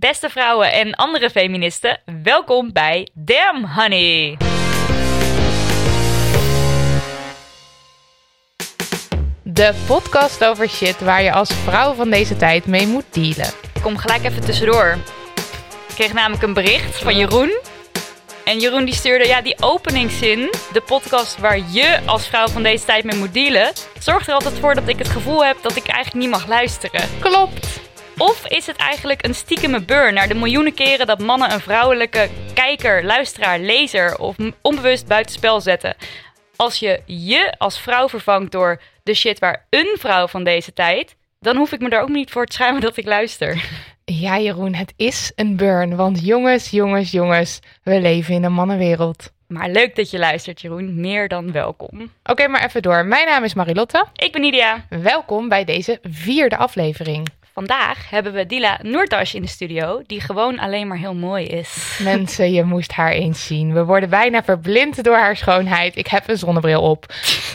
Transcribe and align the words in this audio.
Beste 0.00 0.28
vrouwen 0.28 0.72
en 0.72 0.94
andere 0.94 1.30
feministen, 1.30 2.00
welkom 2.22 2.72
bij 2.72 3.08
Damn 3.12 3.64
Honey. 3.64 4.36
De 9.42 9.74
podcast 9.86 10.44
over 10.44 10.68
shit 10.68 11.00
waar 11.00 11.22
je 11.22 11.32
als 11.32 11.50
vrouw 11.52 11.92
van 11.92 12.10
deze 12.10 12.36
tijd 12.36 12.66
mee 12.66 12.86
moet 12.86 13.04
dealen. 13.10 13.52
Ik 13.74 13.82
kom 13.82 13.96
gelijk 13.96 14.24
even 14.24 14.44
tussendoor. 14.44 14.98
Ik 15.88 15.94
kreeg 15.94 16.12
namelijk 16.12 16.42
een 16.42 16.54
bericht 16.54 16.98
van 16.98 17.16
Jeroen. 17.16 17.58
En 18.44 18.58
Jeroen 18.58 18.84
die 18.84 18.94
stuurde, 18.94 19.26
ja, 19.26 19.42
die 19.42 19.62
openingszin, 19.62 20.38
de 20.72 20.82
podcast 20.86 21.38
waar 21.38 21.58
je 21.70 22.00
als 22.06 22.28
vrouw 22.28 22.48
van 22.48 22.62
deze 22.62 22.84
tijd 22.84 23.04
mee 23.04 23.18
moet 23.18 23.34
dealen, 23.34 23.72
zorgt 23.98 24.28
er 24.28 24.34
altijd 24.34 24.58
voor 24.58 24.74
dat 24.74 24.88
ik 24.88 24.98
het 24.98 25.08
gevoel 25.08 25.44
heb 25.44 25.56
dat 25.62 25.76
ik 25.76 25.86
eigenlijk 25.88 26.24
niet 26.24 26.34
mag 26.34 26.48
luisteren. 26.48 27.08
Klopt. 27.18 27.89
Of 28.20 28.46
is 28.46 28.66
het 28.66 28.76
eigenlijk 28.76 29.26
een 29.26 29.34
stiekeme 29.34 29.80
burn 29.80 30.14
naar 30.14 30.28
de 30.28 30.34
miljoenen 30.34 30.74
keren 30.74 31.06
dat 31.06 31.18
mannen 31.18 31.52
een 31.52 31.60
vrouwelijke 31.60 32.28
kijker, 32.54 33.04
luisteraar, 33.04 33.58
lezer 33.58 34.18
of 34.18 34.36
onbewust 34.62 35.06
buitenspel 35.06 35.60
zetten? 35.60 35.94
Als 36.56 36.78
je 36.78 37.00
je 37.06 37.54
als 37.58 37.80
vrouw 37.80 38.08
vervangt 38.08 38.52
door 38.52 38.80
de 39.02 39.14
shit 39.14 39.38
waar 39.38 39.66
een 39.70 39.96
vrouw 39.98 40.26
van 40.26 40.44
deze 40.44 40.72
tijd, 40.72 41.16
dan 41.38 41.56
hoef 41.56 41.72
ik 41.72 41.80
me 41.80 41.88
daar 41.88 42.02
ook 42.02 42.08
niet 42.08 42.30
voor 42.30 42.46
te 42.46 42.52
schuimen 42.52 42.80
dat 42.80 42.96
ik 42.96 43.04
luister. 43.04 43.64
Ja, 44.04 44.38
Jeroen, 44.38 44.74
het 44.74 44.92
is 44.96 45.32
een 45.34 45.56
burn. 45.56 45.96
Want 45.96 46.24
jongens, 46.24 46.70
jongens, 46.70 47.10
jongens, 47.10 47.60
we 47.82 48.00
leven 48.00 48.34
in 48.34 48.44
een 48.44 48.52
mannenwereld. 48.52 49.32
Maar 49.46 49.68
leuk 49.68 49.96
dat 49.96 50.10
je 50.10 50.18
luistert, 50.18 50.60
Jeroen. 50.60 51.00
Meer 51.00 51.28
dan 51.28 51.52
welkom. 51.52 52.10
Oké, 52.24 52.48
maar 52.48 52.64
even 52.64 52.82
door. 52.82 53.06
Mijn 53.06 53.26
naam 53.26 53.44
is 53.44 53.54
Marilotte. 53.54 54.06
Ik 54.14 54.32
ben 54.32 54.40
Nidia. 54.40 54.86
Welkom 54.88 55.48
bij 55.48 55.64
deze 55.64 55.98
vierde 56.02 56.56
aflevering. 56.56 57.28
Vandaag 57.52 58.10
hebben 58.10 58.32
we 58.32 58.46
Dila 58.46 58.78
Noortash 58.82 59.34
in 59.34 59.42
de 59.42 59.48
studio, 59.48 60.02
die 60.06 60.20
gewoon 60.20 60.58
alleen 60.58 60.88
maar 60.88 60.98
heel 60.98 61.14
mooi 61.14 61.44
is. 61.46 61.98
Mensen, 62.02 62.52
je 62.52 62.64
moest 62.64 62.92
haar 62.92 63.12
eens 63.12 63.46
zien. 63.46 63.72
We 63.72 63.84
worden 63.84 64.10
bijna 64.10 64.42
verblind 64.42 65.04
door 65.04 65.16
haar 65.16 65.36
schoonheid. 65.36 65.96
Ik 65.96 66.06
heb 66.06 66.28
een 66.28 66.38
zonnebril 66.38 66.82
op. 66.82 67.06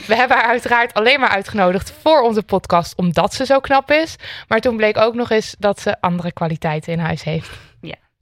We 0.07 0.15
hebben 0.15 0.37
haar 0.37 0.45
uiteraard 0.45 0.93
alleen 0.93 1.19
maar 1.19 1.29
uitgenodigd 1.29 1.93
voor 2.01 2.21
onze 2.21 2.43
podcast, 2.43 2.95
omdat 2.95 3.33
ze 3.33 3.45
zo 3.45 3.59
knap 3.59 3.91
is. 3.91 4.15
Maar 4.47 4.59
toen 4.59 4.77
bleek 4.77 4.97
ook 4.97 5.13
nog 5.13 5.29
eens 5.29 5.55
dat 5.59 5.79
ze 5.79 6.01
andere 6.01 6.31
kwaliteiten 6.31 6.93
in 6.93 6.99
huis 6.99 7.23
heeft. 7.23 7.49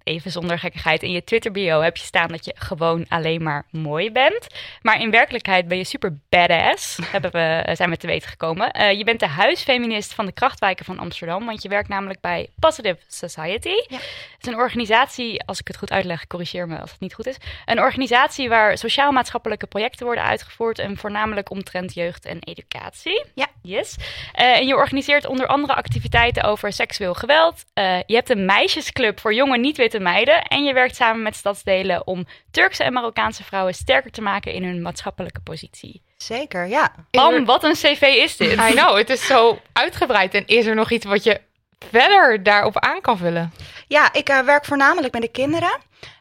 Even 0.03 0.31
zonder 0.31 0.59
gekkigheid. 0.59 1.03
In 1.03 1.11
je 1.11 1.23
Twitter 1.23 1.51
bio 1.51 1.81
heb 1.81 1.97
je 1.97 2.03
staan 2.03 2.27
dat 2.27 2.45
je 2.45 2.55
gewoon 2.57 3.05
alleen 3.09 3.43
maar 3.43 3.65
mooi 3.69 4.11
bent. 4.11 4.47
Maar 4.81 5.01
in 5.01 5.11
werkelijkheid 5.11 5.67
ben 5.67 5.77
je 5.77 5.83
super 5.83 6.19
badass, 6.29 6.99
hebben 7.11 7.31
we, 7.31 7.75
zijn 7.75 7.89
we 7.89 7.97
te 7.97 8.07
weten 8.07 8.29
gekomen. 8.29 8.71
Eh, 8.71 8.97
je 8.97 9.03
bent 9.03 9.19
de 9.19 9.27
huisfeminist 9.27 10.13
van 10.13 10.25
de 10.25 10.31
krachtwijken 10.31 10.85
van 10.85 10.99
Amsterdam, 10.99 11.45
want 11.45 11.61
je 11.63 11.69
werkt 11.69 11.89
namelijk 11.89 12.19
bij 12.19 12.49
Positive 12.59 12.97
Society. 13.07 13.69
Ja. 13.69 13.97
Het 13.97 14.41
is 14.41 14.47
een 14.47 14.55
organisatie, 14.55 15.43
als 15.45 15.59
ik 15.59 15.67
het 15.67 15.77
goed 15.77 15.91
uitleg, 15.91 16.27
corrigeer 16.27 16.67
me 16.67 16.79
als 16.79 16.91
het 16.91 16.99
niet 16.99 17.13
goed 17.13 17.27
is. 17.27 17.37
Een 17.65 17.79
organisatie 17.79 18.49
waar 18.49 18.77
sociaal-maatschappelijke 18.77 19.67
projecten 19.67 20.05
worden 20.05 20.23
uitgevoerd 20.23 20.79
en 20.79 20.97
voornamelijk 20.97 21.49
omtrent 21.49 21.93
jeugd 21.93 22.25
en 22.25 22.39
educatie. 22.39 23.25
Ja. 23.33 23.47
Yes. 23.61 23.95
Eh, 24.33 24.57
en 24.57 24.67
je 24.67 24.75
organiseert 24.75 25.25
onder 25.25 25.47
andere 25.47 25.73
activiteiten 25.75 26.43
over 26.43 26.73
seksueel 26.73 27.13
geweld. 27.13 27.63
Eh, 27.73 27.97
je 28.05 28.15
hebt 28.15 28.29
een 28.29 28.45
meisjesclub 28.45 29.19
voor 29.19 29.33
jonge 29.33 29.57
niet-witte 29.57 29.92
meiden. 29.99 30.41
En 30.41 30.63
je 30.63 30.73
werkt 30.73 30.95
samen 30.95 31.21
met 31.21 31.35
stadsdelen 31.35 32.07
om 32.07 32.27
Turkse 32.51 32.83
en 32.83 32.93
Marokkaanse 32.93 33.43
vrouwen 33.43 33.73
sterker 33.73 34.11
te 34.11 34.21
maken 34.21 34.53
in 34.53 34.63
hun 34.63 34.81
maatschappelijke 34.81 35.39
positie. 35.39 36.01
Zeker, 36.17 36.67
ja. 36.67 36.95
Bam, 37.11 37.45
wat 37.45 37.63
een 37.63 37.73
cv 37.73 38.01
is 38.01 38.37
dit? 38.37 38.51
I 38.51 38.73
know, 38.73 38.97
het 38.97 39.09
is 39.09 39.25
zo 39.25 39.59
uitgebreid. 39.73 40.33
En 40.33 40.47
is 40.47 40.65
er 40.65 40.75
nog 40.75 40.91
iets 40.91 41.05
wat 41.05 41.23
je 41.23 41.41
verder 41.89 42.43
daarop 42.43 42.79
aan 42.79 43.01
kan 43.01 43.17
vullen? 43.17 43.53
Ja, 43.87 44.13
ik 44.13 44.29
eh, 44.29 44.39
werk 44.39 44.65
voornamelijk 44.65 45.13
met 45.13 45.21
de 45.21 45.31
kinderen. 45.31 45.77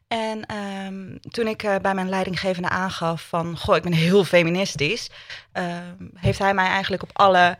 En 0.09 0.47
ehm, 0.47 1.31
toen 1.31 1.47
ik 1.47 1.63
eh, 1.63 1.77
bij 1.83 1.95
mijn 1.95 2.09
leidinggevende 2.09 2.69
aangaf 2.69 3.27
van... 3.29 3.59
Goh, 3.59 3.77
ik 3.77 3.83
ben 3.83 3.93
heel 3.93 4.25
feministisch... 4.25 5.11
ehm, 5.53 6.07
heeft 6.15 6.39
hij 6.39 6.55
mij 6.55 6.67
eigenlijk 6.67 7.03
op 7.03 7.11
alle 7.13 7.57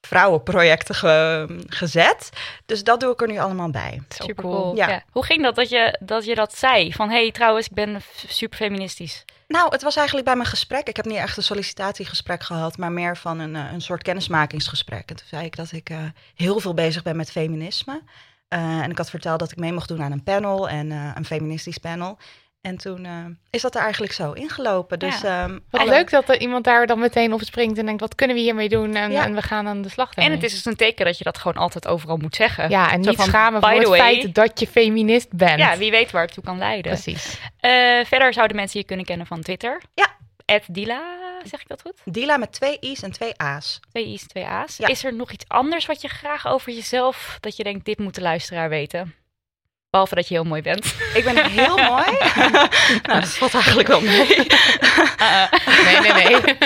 vrouwenprojecten 0.00 0.94
ge- 0.94 1.64
gezet. 1.66 2.30
Dus 2.66 2.84
dat 2.84 3.00
doe 3.00 3.12
ik 3.12 3.20
er 3.20 3.28
nu 3.28 3.38
allemaal 3.38 3.70
bij. 3.70 4.02
Super 4.08 4.44
cool. 4.44 4.76
Ja. 4.76 4.88
Ja. 4.88 5.02
Hoe 5.10 5.24
ging 5.24 5.42
dat 5.42 5.54
dat 5.54 5.68
je, 5.68 5.98
dat 6.00 6.24
je 6.24 6.34
dat 6.34 6.54
zei? 6.56 6.92
Van 6.92 7.08
hé, 7.10 7.20
hey, 7.22 7.30
trouwens, 7.30 7.66
ik 7.66 7.72
ben 7.74 8.00
super 8.26 8.58
feministisch. 8.58 9.24
Nou, 9.48 9.70
het 9.70 9.82
was 9.82 9.96
eigenlijk 9.96 10.26
bij 10.26 10.36
mijn 10.36 10.48
gesprek. 10.48 10.88
Ik 10.88 10.96
heb 10.96 11.04
niet 11.04 11.16
echt 11.16 11.36
een 11.36 11.42
sollicitatiegesprek 11.42 12.42
gehad, 12.42 12.76
maar 12.76 12.92
meer 12.92 13.16
van 13.16 13.38
een, 13.38 13.56
eh, 13.56 13.72
een 13.72 13.80
soort 13.80 14.02
kennismakingsgesprek. 14.02 15.10
En 15.10 15.16
toen 15.16 15.26
zei 15.28 15.44
ik 15.44 15.56
dat 15.56 15.72
ik 15.72 15.90
eh, 15.90 15.98
heel 16.34 16.60
veel 16.60 16.74
bezig 16.74 17.02
ben 17.02 17.16
met 17.16 17.30
feminisme. 17.30 18.02
Eh, 18.48 18.60
en 18.80 18.90
ik 18.90 18.98
had 18.98 19.10
verteld 19.10 19.38
dat 19.38 19.50
ik 19.50 19.56
mee 19.58 19.72
mocht 19.72 19.88
doen 19.88 20.02
aan 20.02 20.12
een 20.12 20.22
panel 20.22 20.68
en 20.68 20.92
eh, 20.92 21.10
een 21.14 21.24
feministisch 21.24 21.78
panel. 21.78 22.18
En 22.60 22.76
toen 22.76 23.04
eh, 23.04 23.24
is 23.50 23.62
dat 23.62 23.74
er 23.74 23.80
eigenlijk 23.82 24.12
zo 24.12 24.32
ingelopen. 24.32 24.98
Dus 24.98 25.20
Ja. 25.20 25.42
ehm, 25.44 25.58
Wat 25.70 25.80
alle- 25.80 25.90
leuk 25.90 26.10
dat 26.10 26.28
er 26.28 26.40
iemand 26.40 26.64
daar 26.64 26.86
dan 26.86 26.98
meteen 26.98 27.32
op 27.32 27.40
springt 27.42 27.78
en 27.78 27.86
denkt, 27.86 28.00
wat 28.00 28.14
kunnen 28.14 28.36
we 28.36 28.42
hiermee 28.42 28.68
doen? 28.68 28.94
En, 28.94 29.10
Ja. 29.10 29.24
en 29.24 29.34
we 29.34 29.42
gaan 29.42 29.66
aan 29.68 29.82
de 29.82 29.88
slag 29.88 30.08
En 30.08 30.14
daarmee. 30.14 30.36
het 30.36 30.44
is 30.46 30.52
dus 30.52 30.64
een 30.64 30.76
teken 30.76 31.04
dat 31.04 31.18
je 31.18 31.24
dat 31.24 31.38
gewoon 31.38 31.62
altijd 31.62 31.86
overal 31.86 32.16
moet 32.16 32.34
zeggen. 32.36 32.70
Ja, 32.70 32.92
en 32.92 33.02
Zo 33.04 33.10
niet 33.10 33.18
van, 33.18 33.28
schamen 33.28 33.60
voor 33.62 33.70
het 33.70 33.88
way. 33.88 33.98
feit 33.98 34.34
dat 34.34 34.60
je 34.60 34.66
feminist 34.66 35.32
bent. 35.32 35.58
Ja, 35.58 35.76
wie 35.76 35.90
weet 35.90 36.10
waar 36.10 36.22
het 36.24 36.32
toe 36.34 36.44
kan 36.44 36.58
leiden. 36.58 36.92
Precies. 36.92 37.38
Eh, 37.60 37.70
verder 38.04 38.32
zouden 38.32 38.56
mensen 38.56 38.80
je 38.80 38.86
kunnen 38.86 39.04
kennen 39.06 39.26
van 39.26 39.40
Twitter. 39.40 39.82
Ja. 39.94 40.06
Ed 40.44 40.64
Dila, 40.74 41.02
zeg 41.44 41.60
ik 41.60 41.68
dat 41.68 41.80
goed? 41.82 41.94
Dila 42.04 42.36
met 42.36 42.52
twee 42.52 42.76
i's 42.80 43.02
en 43.02 43.12
twee 43.12 43.32
a's. 43.36 43.80
Twee 43.90 44.06
i's, 44.06 44.26
twee 44.26 44.46
a's. 44.46 44.76
Ja. 44.76 44.86
Is 44.86 45.04
er 45.04 45.14
nog 45.14 45.30
iets 45.32 45.44
anders 45.48 45.86
wat 45.86 46.00
je 46.00 46.08
graag 46.08 46.46
over 46.46 46.72
jezelf, 46.72 47.36
dat 47.40 47.56
je 47.56 47.62
denkt, 47.64 47.84
dit 47.84 47.98
moet 47.98 48.14
de 48.14 48.20
luisteraar 48.20 48.68
weten? 48.68 49.14
Behalve 49.90 50.14
dat 50.14 50.28
je 50.28 50.34
heel 50.34 50.44
mooi 50.44 50.62
bent. 50.62 50.94
Ik 51.14 51.24
ben 51.24 51.46
heel 51.50 51.76
mooi. 51.90 52.04
nou, 53.06 53.20
dat 53.20 53.28
valt 53.28 53.54
eigenlijk 53.54 53.88
wel 53.88 54.00
mee. 54.00 54.26
Nee, 55.84 56.00
nee, 56.00 56.12
nee. 56.12 56.56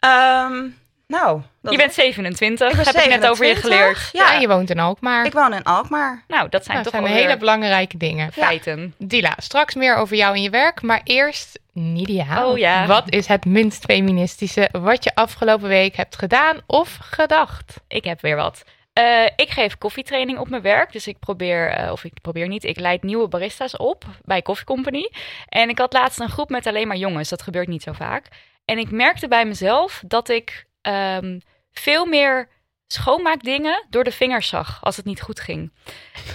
Ehm, 0.00 0.64
nou, 1.06 1.40
dat- 1.62 1.72
je 1.72 1.78
bent 1.78 1.94
27, 1.94 2.68
ik 2.70 2.76
ben 2.76 2.84
heb 2.86 3.04
ik 3.04 3.08
net 3.20 3.30
over 3.30 3.46
je 3.46 3.54
27. 3.54 3.60
geleerd. 3.60 4.08
Ja, 4.12 4.26
Ja, 4.28 4.34
en 4.34 4.40
je 4.40 4.48
woont 4.48 4.70
in 4.70 4.78
Alkmaar. 4.78 5.26
ik 5.26 5.32
woon 5.32 5.54
in 5.54 5.62
Alkmaar. 5.62 6.24
Nou, 6.28 6.48
dat 6.48 6.64
zijn 6.64 6.76
Nou, 6.76 6.82
dat 6.90 6.92
toch 6.92 7.02
zijn 7.02 7.14
wel 7.14 7.22
hele 7.24 7.38
belangrijke 7.38 7.96
dingen. 7.96 8.32
feiten. 8.32 8.94
Dila, 8.98 9.34
straks 9.36 9.74
meer 9.74 9.96
over 9.96 10.16
jou 10.16 10.34
en 10.34 10.42
je 10.42 10.50
werk, 10.50 10.82
maar 10.82 11.00
eerst 11.04 11.58
Nidia. 11.72 12.46
Oh 12.46 12.58
ja. 12.58 12.86
Wat 12.86 13.04
is 13.06 13.26
het 13.26 13.44
minst 13.44 13.84
feministische 13.84 14.68
wat 14.72 15.04
je 15.04 15.14
afgelopen 15.14 15.68
week 15.68 15.96
hebt 15.96 16.16
gedaan 16.18 16.56
of 16.66 16.96
gedacht? 17.00 17.74
Ik 17.88 18.04
heb 18.04 18.20
weer 18.20 18.36
wat. 18.36 18.64
Eh, 18.96 19.24
ik 19.36 19.50
geef 19.50 19.78
koffietraining 19.78 20.38
op 20.38 20.48
mijn 20.48 20.62
werk. 20.62 20.92
Dus 20.92 21.06
ik 21.06 21.18
probeer, 21.18 21.68
eh, 21.68 21.92
of 21.92 22.04
ik 22.04 22.12
probeer 22.22 22.48
niet, 22.48 22.64
ik 22.64 22.78
leid 22.78 23.02
nieuwe 23.02 23.28
barista's 23.28 23.76
op 23.76 24.04
bij 24.24 24.42
Coffee 24.42 24.64
Company. 24.64 25.10
En 25.48 25.68
ik 25.68 25.78
had 25.78 25.92
laatst 25.92 26.20
een 26.20 26.28
groep 26.28 26.48
met 26.48 26.66
alleen 26.66 26.88
maar 26.88 26.96
jongens. 26.96 27.28
Dat 27.28 27.42
gebeurt 27.42 27.68
niet 27.68 27.82
zo 27.82 27.92
vaak. 27.92 28.28
En 28.64 28.78
ik 28.78 28.90
merkte 28.90 29.28
bij 29.28 29.44
mezelf 29.44 30.02
dat 30.06 30.28
ik 30.28 30.66
ehm, 30.82 31.38
veel 31.72 32.06
meer 32.06 32.48
schoonmaakdingen 32.86 33.86
door 33.90 34.04
de 34.04 34.12
vingers 34.12 34.48
zag 34.48 34.78
als 34.82 34.96
het 34.96 35.04
niet 35.04 35.20
goed 35.20 35.40
ging. 35.40 35.72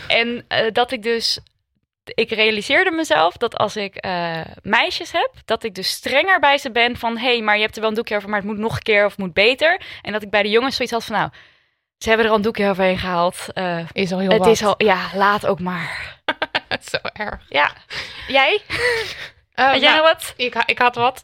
En 0.07 0.45
eh, 0.47 0.71
dat 0.71 0.91
ik 0.91 1.03
dus 1.03 1.39
ik 2.03 2.29
realiseerde 2.29 2.91
mezelf 2.91 3.37
dat 3.37 3.57
als 3.57 3.75
ik 3.75 4.05
meisjes 4.61 5.11
heb, 5.11 5.31
dat 5.45 5.63
ik 5.63 5.75
dus 5.75 5.89
strenger 5.89 6.39
bij 6.39 6.57
ze 6.57 6.71
ben 6.71 6.97
van 6.97 7.17
hé, 7.17 7.31
hey, 7.31 7.41
maar 7.41 7.55
je 7.55 7.61
hebt 7.61 7.75
er 7.75 7.81
wel 7.81 7.89
een 7.89 7.95
doekje 7.95 8.15
over, 8.15 8.29
maar 8.29 8.39
het 8.39 8.47
moet 8.47 8.57
nog 8.57 8.75
een 8.75 8.81
keer 8.81 9.05
of 9.05 9.17
moet 9.17 9.33
beter. 9.33 9.81
En 10.01 10.11
dat 10.11 10.21
ik 10.21 10.29
bij 10.29 10.43
de 10.43 10.49
jongens 10.49 10.75
zoiets 10.75 10.93
had 10.93 11.05
van 11.05 11.15
nou, 11.15 11.29
ze 12.01 12.07
hebben 12.07 12.25
er 12.25 12.31
al 12.31 12.37
een 12.37 12.43
doekje 12.43 12.69
overheen 12.69 12.97
gehaald. 12.97 13.45
Uh, 13.53 13.79
is 13.91 14.11
al 14.11 14.19
heel 14.19 14.29
het 14.29 14.39
wat. 14.39 14.47
is 14.47 14.63
al, 14.63 14.73
ja, 14.77 15.09
laat 15.13 15.45
ook 15.45 15.59
maar. 15.59 16.19
Zo 16.91 16.97
erg. 17.13 17.45
Ja. 17.49 17.71
Jij? 18.27 18.61
Uh, 19.55 19.65
Had 19.65 19.81
jij 19.81 19.91
nou 19.91 20.01
wat? 20.01 20.33
Ik, 20.37 20.63
ik 20.65 20.77
had 20.77 20.95
wat. 20.95 21.21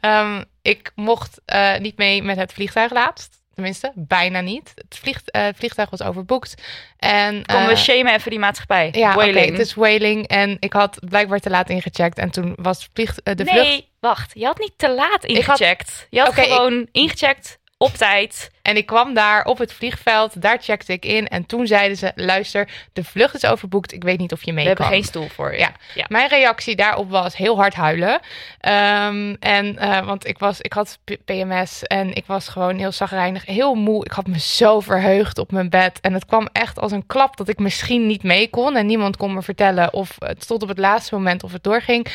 um, 0.00 0.44
ik 0.62 0.92
mocht 0.94 1.40
uh, 1.54 1.76
niet 1.76 1.96
mee 1.96 2.22
met 2.22 2.36
het 2.36 2.52
vliegtuig 2.52 2.92
laatst. 2.92 3.42
Tenminste, 3.54 3.92
bijna 3.94 4.40
niet. 4.40 4.72
Het, 4.74 4.98
vliegt, 4.98 5.36
uh, 5.36 5.42
het 5.42 5.56
vliegtuig 5.56 5.90
was 5.90 6.02
overboekt. 6.02 6.54
En, 6.96 7.46
Kom, 7.46 7.66
we 7.66 7.76
shamen 7.76 8.14
even 8.14 8.30
die 8.30 8.38
maatschappij. 8.38 8.88
Ja, 8.92 9.14
whaling. 9.14 9.36
Okay, 9.36 9.48
het 9.48 9.58
is 9.58 9.74
whaling. 9.74 10.26
En 10.28 10.56
ik 10.60 10.72
had 10.72 10.98
blijkbaar 11.08 11.40
te 11.40 11.50
laat 11.50 11.70
ingecheckt. 11.70 12.18
En 12.18 12.30
toen 12.30 12.52
was 12.56 12.88
vlieg, 12.92 13.14
de 13.14 13.34
vlucht... 13.34 13.52
Nee, 13.52 13.88
wacht. 14.00 14.32
Je 14.34 14.44
had 14.44 14.58
niet 14.58 14.72
te 14.76 14.90
laat 14.90 15.24
ingecheckt. 15.24 15.90
Had... 15.90 16.06
Je 16.10 16.18
had 16.20 16.28
okay, 16.28 16.44
gewoon 16.44 16.80
ik... 16.80 16.88
ingecheckt 16.92 17.58
op 17.84 17.94
tijd. 17.94 18.50
En 18.62 18.76
ik 18.76 18.86
kwam 18.86 19.14
daar 19.14 19.44
op 19.44 19.58
het 19.58 19.72
vliegveld, 19.72 20.42
daar 20.42 20.58
checkte 20.60 20.92
ik 20.92 21.04
in. 21.04 21.28
En 21.28 21.46
toen 21.46 21.66
zeiden 21.66 21.96
ze, 21.96 22.12
luister, 22.14 22.68
de 22.92 23.04
vlucht 23.04 23.34
is 23.34 23.46
overboekt. 23.46 23.92
Ik 23.92 24.02
weet 24.02 24.18
niet 24.18 24.32
of 24.32 24.44
je 24.44 24.52
mee 24.52 24.68
We 24.68 24.74
kan. 24.74 24.84
hebben 24.84 25.02
geen 25.02 25.08
stoel 25.12 25.28
voor 25.28 25.52
je. 25.52 25.58
Ja. 25.58 25.72
ja. 25.94 26.04
Mijn 26.08 26.28
reactie 26.28 26.76
daarop 26.76 27.10
was 27.10 27.36
heel 27.36 27.56
hard 27.56 27.74
huilen. 27.74 28.12
Um, 28.12 29.36
en, 29.40 29.76
uh, 29.80 30.06
want 30.06 30.26
ik, 30.26 30.38
was, 30.38 30.60
ik 30.60 30.72
had 30.72 30.98
PMS 31.24 31.82
en 31.82 32.14
ik 32.14 32.26
was 32.26 32.48
gewoon 32.48 32.78
heel 32.78 32.92
zagrijnig, 32.92 33.46
heel 33.46 33.74
moe. 33.74 34.04
Ik 34.04 34.12
had 34.12 34.26
me 34.26 34.38
zo 34.38 34.80
verheugd 34.80 35.38
op 35.38 35.52
mijn 35.52 35.70
bed. 35.70 36.00
En 36.00 36.12
het 36.12 36.24
kwam 36.24 36.48
echt 36.52 36.78
als 36.78 36.92
een 36.92 37.06
klap 37.06 37.36
dat 37.36 37.48
ik 37.48 37.58
misschien 37.58 38.06
niet 38.06 38.22
mee 38.22 38.50
kon. 38.50 38.76
En 38.76 38.86
niemand 38.86 39.16
kon 39.16 39.34
me 39.34 39.42
vertellen 39.42 39.92
of 39.92 40.16
het 40.18 40.46
tot 40.46 40.62
op 40.62 40.68
het 40.68 40.78
laatste 40.78 41.14
moment 41.14 41.42
of 41.42 41.52
het 41.52 41.62
doorging. 41.62 42.06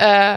Uh, 0.00 0.34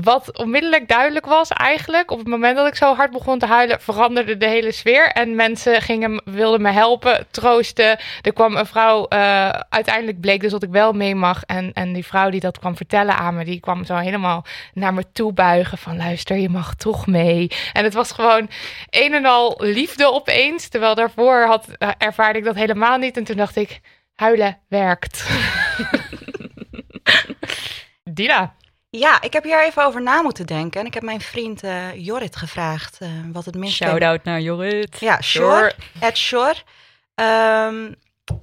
wat 0.00 0.38
onmiddellijk 0.38 0.88
duidelijk 0.88 1.26
was 1.26 1.48
eigenlijk, 1.48 2.10
op 2.10 2.18
het 2.18 2.26
moment 2.26 2.56
dat 2.56 2.66
ik 2.66 2.74
zo 2.74 2.94
hard 2.94 3.10
begon 3.10 3.38
te 3.38 3.46
huilen, 3.46 3.80
veranderde 3.80 4.36
de 4.36 4.46
hele 4.46 4.72
sfeer. 4.72 5.06
En 5.08 5.34
mensen 5.34 5.82
gingen, 5.82 6.22
wilden 6.24 6.62
me 6.62 6.70
helpen, 6.70 7.26
troosten. 7.30 7.98
Er 8.22 8.32
kwam 8.32 8.56
een 8.56 8.66
vrouw, 8.66 9.06
uh, 9.08 9.48
uiteindelijk 9.48 10.20
bleek 10.20 10.40
dus 10.40 10.50
dat 10.50 10.62
ik 10.62 10.70
wel 10.70 10.92
mee 10.92 11.14
mag. 11.14 11.42
En, 11.44 11.72
en 11.72 11.92
die 11.92 12.06
vrouw 12.06 12.30
die 12.30 12.40
dat 12.40 12.58
kwam 12.58 12.76
vertellen 12.76 13.16
aan 13.16 13.34
me, 13.34 13.44
die 13.44 13.60
kwam 13.60 13.84
zo 13.84 13.96
helemaal 13.96 14.44
naar 14.74 14.94
me 14.94 15.12
toe 15.12 15.32
buigen 15.32 15.78
van 15.78 15.96
luister, 15.96 16.36
je 16.36 16.48
mag 16.48 16.74
toch 16.74 17.06
mee. 17.06 17.50
En 17.72 17.84
het 17.84 17.94
was 17.94 18.12
gewoon 18.12 18.48
een 18.90 19.14
en 19.14 19.24
al 19.24 19.54
liefde 19.58 20.12
opeens. 20.12 20.68
Terwijl 20.68 20.94
daarvoor 20.94 21.46
had, 21.46 21.66
uh, 21.78 21.88
ervaarde 21.98 22.38
ik 22.38 22.44
dat 22.44 22.54
helemaal 22.54 22.98
niet. 22.98 23.16
En 23.16 23.24
toen 23.24 23.36
dacht 23.36 23.56
ik, 23.56 23.80
huilen 24.14 24.58
werkt. 24.68 25.28
Dina. 28.04 28.54
Ja, 28.98 29.22
ik 29.22 29.32
heb 29.32 29.44
hier 29.44 29.64
even 29.64 29.84
over 29.84 30.02
na 30.02 30.22
moeten 30.22 30.46
denken. 30.46 30.80
En 30.80 30.86
ik 30.86 30.94
heb 30.94 31.02
mijn 31.02 31.20
vriend 31.20 31.64
uh, 31.64 31.94
Jorrit 31.94 32.36
gevraagd 32.36 32.98
uh, 33.02 33.08
wat 33.32 33.44
het 33.44 33.54
minst... 33.54 33.76
Shout-out 33.76 34.24
naar 34.24 34.40
Jorrit. 34.40 35.00
Ja, 35.00 35.20
Shor. 35.20 35.72
Ed 36.00 36.16
Shor. 36.16 36.62
Um, 37.14 37.94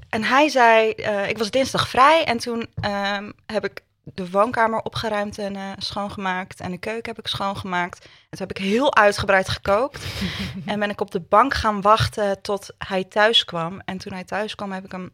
en 0.09 0.23
hij 0.23 0.49
zei, 0.49 0.93
uh, 0.97 1.29
ik 1.29 1.37
was 1.37 1.51
dinsdag 1.51 1.87
vrij 1.87 2.23
en 2.23 2.37
toen 2.37 2.69
um, 2.85 3.33
heb 3.45 3.65
ik 3.65 3.83
de 4.03 4.29
woonkamer 4.29 4.81
opgeruimd 4.81 5.37
en 5.37 5.55
uh, 5.55 5.71
schoongemaakt. 5.77 6.59
En 6.59 6.71
de 6.71 6.77
keuken 6.77 7.15
heb 7.15 7.19
ik 7.19 7.27
schoongemaakt. 7.27 8.05
En 8.05 8.37
toen 8.37 8.47
heb 8.47 8.51
ik 8.51 8.63
heel 8.63 8.95
uitgebreid 8.95 9.49
gekookt. 9.49 10.05
en 10.65 10.79
ben 10.79 10.89
ik 10.89 11.01
op 11.01 11.11
de 11.11 11.21
bank 11.21 11.53
gaan 11.53 11.81
wachten 11.81 12.41
tot 12.41 12.73
hij 12.77 13.03
thuis 13.03 13.45
kwam. 13.45 13.81
En 13.85 13.97
toen 13.97 14.13
hij 14.13 14.23
thuis 14.23 14.55
kwam 14.55 14.71
heb 14.71 14.85
ik 14.85 14.91
hem 14.91 15.11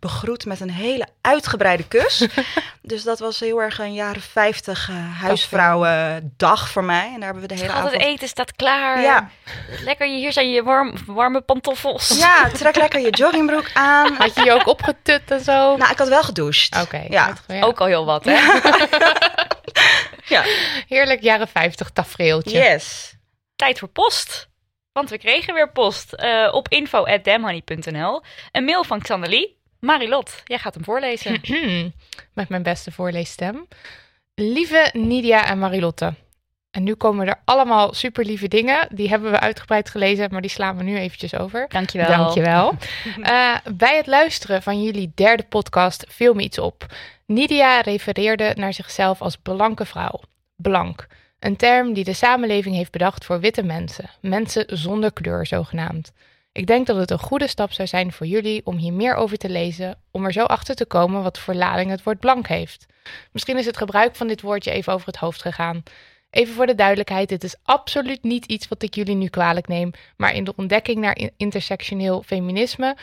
begroet 0.00 0.44
met 0.44 0.60
een 0.60 0.70
hele 0.70 1.06
uitgebreide 1.20 1.88
kus. 1.88 2.26
dus 2.82 3.02
dat 3.02 3.18
was 3.18 3.40
heel 3.40 3.62
erg 3.62 3.78
een 3.78 3.94
jaren 3.94 4.22
50 4.22 4.88
uh, 4.88 4.96
huisvrouwendag 5.20 6.68
voor 6.68 6.84
mij. 6.84 7.04
En 7.04 7.14
daar 7.14 7.22
hebben 7.22 7.42
we 7.42 7.48
de 7.48 7.54
hele 7.54 7.66
Schat, 7.68 7.78
avond... 7.78 7.92
het 7.92 8.02
eten 8.02 8.28
staat 8.28 8.56
klaar. 8.56 9.00
Ja. 9.00 9.30
Lekker, 9.84 10.06
hier 10.06 10.32
zijn 10.32 10.50
je 10.50 10.62
warm, 10.62 10.94
warme 11.06 11.40
pantoffels. 11.40 12.18
Ja, 12.18 12.48
trek 12.48 12.76
lekker 12.76 13.00
je 13.00 13.10
joggingbroek 13.10 13.70
aan. 13.74 14.14
Had 14.18 14.34
je 14.34 14.44
je 14.44 14.52
ook 14.52 14.66
opgetut 14.66 15.30
en 15.30 15.40
zo? 15.40 15.76
Nou, 15.76 15.90
ik 15.90 15.98
had 15.98 16.08
wel 16.08 16.22
gedoucht. 16.22 16.74
Oké. 16.74 16.82
Okay, 16.82 17.06
ja. 17.10 17.34
ja. 17.46 17.62
Ook 17.62 17.80
al 17.80 17.86
heel 17.86 18.04
wat, 18.04 18.24
hè? 18.24 18.32
ja. 20.24 20.42
Heerlijk 20.88 21.22
jaren 21.22 21.48
50 21.48 21.90
tafereeltje. 21.90 22.58
Yes. 22.58 23.14
Tijd 23.56 23.78
voor 23.78 23.88
post. 23.88 24.48
Want 24.92 25.10
we 25.10 25.18
kregen 25.18 25.54
weer 25.54 25.72
post 25.72 26.14
uh, 26.16 26.48
op 26.52 26.68
info.damhoney.nl. 26.68 28.22
Een 28.52 28.64
mail 28.64 28.84
van 28.84 29.00
Xanderlie. 29.00 29.59
Marilot, 29.80 30.42
jij 30.44 30.58
gaat 30.58 30.74
hem 30.74 30.84
voorlezen. 30.84 31.40
Met 32.34 32.48
mijn 32.48 32.62
beste 32.62 32.92
voorleesstem. 32.92 33.68
Lieve 34.34 34.90
Nidia 34.92 35.46
en 35.46 35.58
Marilotte. 35.58 36.14
En 36.70 36.82
nu 36.82 36.94
komen 36.94 37.26
er 37.26 37.40
allemaal 37.44 37.94
super 37.94 38.24
lieve 38.24 38.48
dingen. 38.48 38.88
Die 38.92 39.08
hebben 39.08 39.30
we 39.30 39.40
uitgebreid 39.40 39.90
gelezen, 39.90 40.28
maar 40.30 40.40
die 40.40 40.50
slaan 40.50 40.76
we 40.76 40.82
nu 40.82 40.98
eventjes 40.98 41.34
over. 41.34 41.66
Dankjewel. 41.68 42.08
Dankjewel. 42.08 42.74
uh, 43.18 43.56
bij 43.76 43.96
het 43.96 44.06
luisteren 44.06 44.62
van 44.62 44.82
jullie 44.82 45.12
derde 45.14 45.42
podcast 45.42 46.04
viel 46.08 46.34
me 46.34 46.42
iets 46.42 46.58
op. 46.58 46.86
Nidia 47.26 47.80
refereerde 47.80 48.52
naar 48.56 48.72
zichzelf 48.72 49.20
als 49.22 49.36
blanke 49.36 49.84
vrouw. 49.84 50.20
Blank. 50.56 51.06
Een 51.38 51.56
term 51.56 51.92
die 51.92 52.04
de 52.04 52.12
samenleving 52.12 52.74
heeft 52.74 52.92
bedacht 52.92 53.24
voor 53.24 53.40
witte 53.40 53.62
mensen. 53.62 54.10
Mensen 54.20 54.64
zonder 54.68 55.12
kleur 55.12 55.46
zogenaamd. 55.46 56.12
Ik 56.52 56.66
denk 56.66 56.86
dat 56.86 56.96
het 56.96 57.10
een 57.10 57.18
goede 57.18 57.46
stap 57.46 57.72
zou 57.72 57.88
zijn 57.88 58.12
voor 58.12 58.26
jullie 58.26 58.66
om 58.66 58.76
hier 58.76 58.92
meer 58.92 59.14
over 59.14 59.36
te 59.38 59.48
lezen, 59.48 59.98
om 60.10 60.24
er 60.24 60.32
zo 60.32 60.44
achter 60.44 60.74
te 60.74 60.86
komen 60.86 61.22
wat 61.22 61.38
voor 61.38 61.54
lading 61.54 61.90
het 61.90 62.02
woord 62.02 62.20
blank 62.20 62.46
heeft. 62.46 62.86
Misschien 63.32 63.58
is 63.58 63.66
het 63.66 63.76
gebruik 63.76 64.16
van 64.16 64.26
dit 64.26 64.40
woordje 64.40 64.70
even 64.70 64.92
over 64.92 65.06
het 65.06 65.16
hoofd 65.16 65.42
gegaan. 65.42 65.82
Even 66.30 66.54
voor 66.54 66.66
de 66.66 66.74
duidelijkheid, 66.74 67.28
dit 67.28 67.44
is 67.44 67.56
absoluut 67.62 68.22
niet 68.22 68.46
iets 68.46 68.68
wat 68.68 68.82
ik 68.82 68.94
jullie 68.94 69.14
nu 69.14 69.28
kwalijk 69.28 69.68
neem, 69.68 69.90
maar 70.16 70.34
in 70.34 70.44
de 70.44 70.52
ontdekking 70.56 70.98
naar 70.98 71.18
intersectioneel 71.36 72.22
feminisme, 72.22 72.96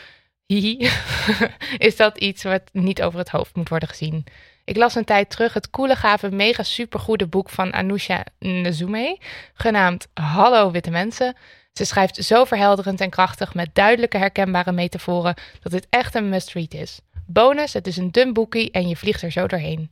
hihi, 0.46 0.90
is 1.88 1.96
dat 1.96 2.18
iets 2.18 2.42
wat 2.42 2.62
niet 2.72 3.02
over 3.02 3.18
het 3.18 3.30
hoofd 3.30 3.56
moet 3.56 3.68
worden 3.68 3.88
gezien. 3.88 4.26
Ik 4.64 4.76
las 4.76 4.94
een 4.94 5.04
tijd 5.04 5.30
terug 5.30 5.54
het 5.54 5.70
coole, 5.70 5.96
gave, 5.96 6.30
mega 6.30 6.62
supergoede 6.62 7.26
boek 7.26 7.50
van 7.50 7.72
Anousha 7.72 8.24
Nzume, 8.38 9.18
genaamd 9.54 10.08
Hallo 10.14 10.70
Witte 10.70 10.90
Mensen. 10.90 11.36
Ze 11.78 11.84
schrijft 11.84 12.24
zo 12.24 12.44
verhelderend 12.44 13.00
en 13.00 13.10
krachtig 13.10 13.54
met 13.54 13.74
duidelijke 13.74 14.18
herkenbare 14.18 14.72
metaforen 14.72 15.34
dat 15.60 15.72
dit 15.72 15.86
echt 15.90 16.14
een 16.14 16.28
must-read 16.28 16.74
is. 16.74 17.00
Bonus, 17.26 17.72
het 17.72 17.86
is 17.86 17.96
een 17.96 18.10
dun 18.10 18.32
boekie 18.32 18.70
en 18.70 18.88
je 18.88 18.96
vliegt 18.96 19.22
er 19.22 19.30
zo 19.30 19.46
doorheen. 19.46 19.90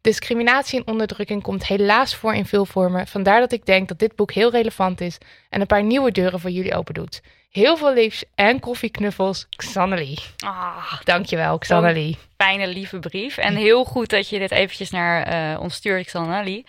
Discriminatie 0.00 0.78
en 0.78 0.86
onderdrukking 0.86 1.42
komt 1.42 1.66
helaas 1.66 2.14
voor 2.14 2.34
in 2.34 2.46
veel 2.46 2.64
vormen, 2.64 3.06
vandaar 3.06 3.40
dat 3.40 3.52
ik 3.52 3.66
denk 3.66 3.88
dat 3.88 3.98
dit 3.98 4.16
boek 4.16 4.32
heel 4.32 4.50
relevant 4.50 5.00
is 5.00 5.18
en 5.48 5.60
een 5.60 5.66
paar 5.66 5.82
nieuwe 5.82 6.10
deuren 6.10 6.40
voor 6.40 6.50
jullie 6.50 6.74
open 6.74 6.94
doet. 6.94 7.20
Heel 7.50 7.76
veel 7.76 7.92
liefs 7.92 8.24
en 8.34 8.60
koffieknuffels, 8.60 9.46
Xannelie. 9.56 10.18
Ah, 10.36 11.00
Dankjewel, 11.04 11.58
Xannelie. 11.58 12.18
Fijne, 12.36 12.66
lieve 12.66 12.98
brief. 12.98 13.36
En 13.36 13.56
heel 13.56 13.84
goed 13.84 14.10
dat 14.10 14.28
je 14.28 14.38
dit 14.38 14.50
eventjes 14.50 14.90
naar 14.90 15.52
uh, 15.54 15.60
ons 15.60 15.74
stuurt, 15.74 16.06
Xannelie. 16.06 16.66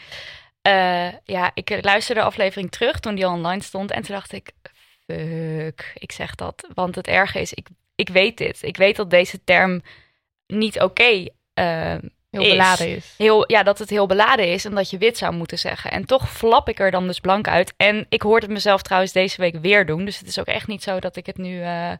Uh, 0.67 1.11
ja, 1.23 1.51
ik 1.53 1.83
luisterde 1.83 2.21
de 2.21 2.27
aflevering 2.27 2.71
terug 2.71 2.99
toen 2.99 3.15
die 3.15 3.25
al 3.25 3.33
online 3.33 3.63
stond. 3.63 3.91
En 3.91 4.01
toen 4.01 4.15
dacht 4.15 4.31
ik, 4.31 4.51
fuck, 5.05 5.91
ik 5.93 6.11
zeg 6.11 6.35
dat. 6.35 6.67
Want 6.73 6.95
het 6.95 7.07
erge 7.07 7.39
is, 7.39 7.53
ik, 7.53 7.67
ik 7.95 8.09
weet 8.09 8.37
dit. 8.37 8.63
Ik 8.63 8.77
weet 8.77 8.95
dat 8.95 9.09
deze 9.09 9.43
term 9.43 9.81
niet 10.47 10.75
oké 10.75 10.85
okay, 10.85 11.31
uh, 11.53 12.09
Heel 12.29 12.41
beladen 12.41 12.95
is. 12.95 13.13
Heel, 13.17 13.51
ja, 13.51 13.63
dat 13.63 13.79
het 13.79 13.89
heel 13.89 14.07
beladen 14.07 14.51
is 14.51 14.65
en 14.65 14.75
dat 14.75 14.89
je 14.89 14.97
wit 14.97 15.17
zou 15.17 15.33
moeten 15.33 15.59
zeggen. 15.59 15.91
En 15.91 16.05
toch 16.05 16.31
flap 16.31 16.69
ik 16.69 16.79
er 16.79 16.91
dan 16.91 17.07
dus 17.07 17.19
blank 17.19 17.47
uit. 17.47 17.73
En 17.77 18.05
ik 18.09 18.21
hoorde 18.21 18.45
het 18.45 18.55
mezelf 18.55 18.81
trouwens 18.81 19.11
deze 19.11 19.41
week 19.41 19.55
weer 19.61 19.85
doen. 19.85 20.05
Dus 20.05 20.19
het 20.19 20.27
is 20.27 20.39
ook 20.39 20.45
echt 20.45 20.67
niet 20.67 20.83
zo 20.83 20.99
dat 20.99 21.15
ik 21.15 21.25
het 21.25 21.37
nu... 21.37 21.59
Uh, 21.59 21.91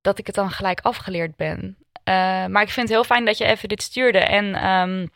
dat 0.00 0.18
ik 0.18 0.26
het 0.26 0.34
dan 0.34 0.50
gelijk 0.50 0.80
afgeleerd 0.80 1.36
ben. 1.36 1.76
Uh, 2.04 2.14
maar 2.46 2.62
ik 2.62 2.70
vind 2.70 2.88
het 2.88 2.96
heel 2.96 3.04
fijn 3.04 3.24
dat 3.24 3.38
je 3.38 3.44
even 3.44 3.68
dit 3.68 3.82
stuurde. 3.82 4.18
En... 4.18 4.68
Um, 4.68 5.10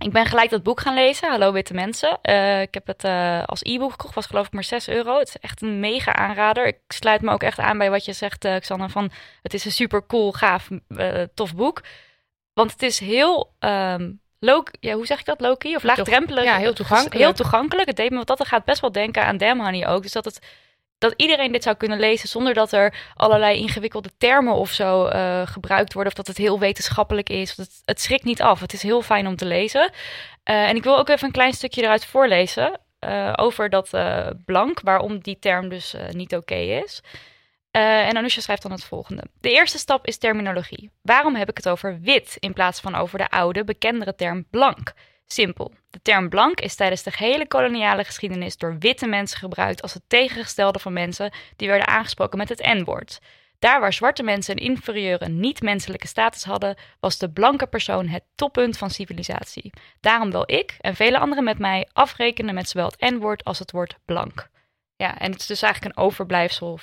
ik 0.00 0.12
ben 0.12 0.26
gelijk 0.26 0.50
dat 0.50 0.62
boek 0.62 0.80
gaan 0.80 0.94
lezen, 0.94 1.30
Hallo 1.30 1.52
Witte 1.52 1.74
Mensen. 1.74 2.18
Uh, 2.22 2.60
ik 2.60 2.74
heb 2.74 2.86
het 2.86 3.04
uh, 3.04 3.44
als 3.44 3.62
e-book 3.62 3.90
gekocht, 3.90 4.14
was 4.14 4.26
geloof 4.26 4.46
ik 4.46 4.52
maar 4.52 4.64
6 4.64 4.88
euro. 4.88 5.18
Het 5.18 5.28
is 5.28 5.38
echt 5.38 5.62
een 5.62 5.80
mega 5.80 6.14
aanrader. 6.14 6.66
Ik 6.66 6.78
sluit 6.88 7.20
me 7.20 7.32
ook 7.32 7.42
echt 7.42 7.58
aan 7.58 7.78
bij 7.78 7.90
wat 7.90 8.04
je 8.04 8.12
zegt, 8.12 8.44
uh, 8.44 8.56
Xanne, 8.56 8.88
van 8.88 9.10
het 9.42 9.54
is 9.54 9.64
een 9.64 9.72
super 9.72 10.06
cool, 10.06 10.32
gaaf, 10.32 10.68
tof 11.34 11.54
boek. 11.54 11.82
Want 12.52 12.72
het 12.72 12.82
is 12.82 12.98
heel, 12.98 13.54
um, 13.58 14.20
low, 14.38 14.66
ja, 14.80 14.94
hoe 14.94 15.06
zeg 15.06 15.18
ik 15.18 15.24
dat, 15.24 15.40
low-key 15.40 15.74
of 15.74 15.82
laagdrempelig? 15.82 16.44
Ja, 16.44 16.56
heel 16.56 16.74
toegankelijk. 16.74 17.14
Heel 17.14 17.32
toegankelijk. 17.32 17.88
Het 17.88 17.96
deed 17.96 18.10
me 18.10 18.16
wat 18.16 18.26
dat 18.26 18.40
er 18.40 18.46
gaat 18.46 18.64
best 18.64 18.80
wel 18.80 18.92
denken 18.92 19.24
aan 19.24 19.36
Damn 19.36 19.60
Honey 19.60 19.88
ook. 19.88 20.02
Dus 20.02 20.12
dat 20.12 20.24
het 20.24 20.46
dat 21.00 21.14
iedereen 21.16 21.52
dit 21.52 21.62
zou 21.62 21.76
kunnen 21.76 21.98
lezen 21.98 22.28
zonder 22.28 22.54
dat 22.54 22.72
er 22.72 22.94
allerlei 23.14 23.58
ingewikkelde 23.58 24.10
termen 24.18 24.54
of 24.54 24.70
zo 24.70 25.06
uh, 25.08 25.46
gebruikt 25.46 25.92
worden. 25.92 26.12
Of 26.12 26.18
dat 26.18 26.26
het 26.26 26.36
heel 26.36 26.58
wetenschappelijk 26.58 27.28
is. 27.28 27.56
Het, 27.56 27.82
het 27.84 28.00
schrikt 28.00 28.24
niet 28.24 28.42
af. 28.42 28.60
Het 28.60 28.72
is 28.72 28.82
heel 28.82 29.02
fijn 29.02 29.26
om 29.26 29.36
te 29.36 29.44
lezen. 29.44 29.90
Uh, 30.50 30.68
en 30.68 30.76
ik 30.76 30.82
wil 30.82 30.98
ook 30.98 31.08
even 31.08 31.26
een 31.26 31.32
klein 31.32 31.52
stukje 31.52 31.82
eruit 31.82 32.04
voorlezen. 32.04 32.80
Uh, 33.04 33.32
over 33.36 33.70
dat 33.70 33.90
blank, 34.44 34.80
waarom 34.80 35.18
die 35.18 35.38
term 35.38 35.68
dus 35.68 35.94
niet 36.10 36.34
oké 36.34 36.54
is. 36.54 37.02
En 37.70 38.16
Anousha 38.16 38.40
schrijft 38.40 38.62
dan 38.62 38.70
het 38.70 38.84
volgende. 38.84 39.22
De 39.40 39.50
eerste 39.50 39.78
stap 39.78 40.06
is 40.06 40.18
terminologie. 40.18 40.90
Waarom 41.02 41.34
heb 41.34 41.48
ik 41.48 41.56
het 41.56 41.68
over 41.68 42.00
wit 42.00 42.36
in 42.38 42.52
plaats 42.52 42.80
van 42.80 42.94
over 42.94 43.18
de 43.18 43.30
oude, 43.30 43.64
bekendere 43.64 44.14
term 44.14 44.46
blank? 44.50 44.92
Simpel. 45.32 45.72
De 45.90 46.02
term 46.02 46.28
blank 46.28 46.60
is 46.60 46.74
tijdens 46.74 47.02
de 47.02 47.10
gehele 47.10 47.46
koloniale 47.46 48.04
geschiedenis 48.04 48.56
door 48.56 48.78
witte 48.78 49.06
mensen 49.06 49.38
gebruikt 49.38 49.82
als 49.82 49.94
het 49.94 50.02
tegengestelde 50.06 50.78
van 50.78 50.92
mensen 50.92 51.32
die 51.56 51.68
werden 51.68 51.86
aangesproken 51.86 52.38
met 52.38 52.48
het 52.48 52.62
N-woord. 52.62 53.18
Daar 53.58 53.80
waar 53.80 53.92
zwarte 53.92 54.22
mensen 54.22 54.56
een 54.56 54.64
inferieure, 54.64 55.28
niet-menselijke 55.28 56.06
status 56.06 56.44
hadden, 56.44 56.76
was 57.00 57.18
de 57.18 57.30
blanke 57.30 57.66
persoon 57.66 58.08
het 58.08 58.22
toppunt 58.34 58.78
van 58.78 58.90
civilisatie. 58.90 59.72
Daarom 60.00 60.30
wil 60.30 60.42
ik 60.46 60.76
en 60.80 60.94
vele 60.94 61.18
anderen 61.18 61.44
met 61.44 61.58
mij 61.58 61.88
afrekenen 61.92 62.54
met 62.54 62.68
zowel 62.68 62.86
het 62.86 63.10
N-woord 63.14 63.44
als 63.44 63.58
het 63.58 63.70
woord 63.70 63.98
blank. 64.04 64.48
Ja, 64.96 65.18
en 65.18 65.30
het 65.30 65.40
is 65.40 65.46
dus 65.46 65.62
eigenlijk 65.62 65.96
een 65.96 66.02
overblijfsel 66.04 66.78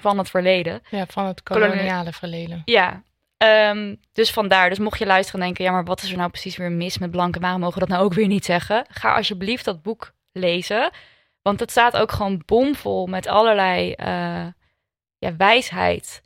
van 0.00 0.18
het 0.18 0.30
verleden. 0.30 0.82
Ja, 0.90 1.06
van 1.06 1.26
het 1.26 1.42
koloniale 1.42 2.12
verleden. 2.12 2.62
Ja, 2.64 3.02
um, 3.42 4.00
dus 4.12 4.30
vandaar. 4.30 4.68
Dus 4.68 4.78
mocht 4.78 4.98
je 4.98 5.06
luisteren 5.06 5.40
en 5.40 5.46
denken, 5.46 5.64
ja, 5.64 5.70
maar 5.70 5.84
wat 5.84 6.02
is 6.02 6.10
er 6.10 6.16
nou 6.16 6.30
precies 6.30 6.56
weer 6.56 6.72
mis 6.72 6.98
met 6.98 7.10
blanken? 7.10 7.40
Waarom 7.40 7.60
mogen 7.60 7.74
we 7.74 7.80
dat 7.80 7.88
nou 7.88 8.04
ook 8.04 8.14
weer 8.14 8.26
niet 8.26 8.44
zeggen? 8.44 8.86
Ga 8.88 9.14
alsjeblieft 9.14 9.64
dat 9.64 9.82
boek 9.82 10.12
lezen. 10.32 10.90
Want 11.42 11.60
het 11.60 11.70
staat 11.70 11.96
ook 11.96 12.12
gewoon 12.12 12.42
bomvol 12.46 13.06
met 13.06 13.26
allerlei 13.26 13.88
uh, 13.88 14.46
ja, 15.18 15.36
wijsheid. 15.36 16.20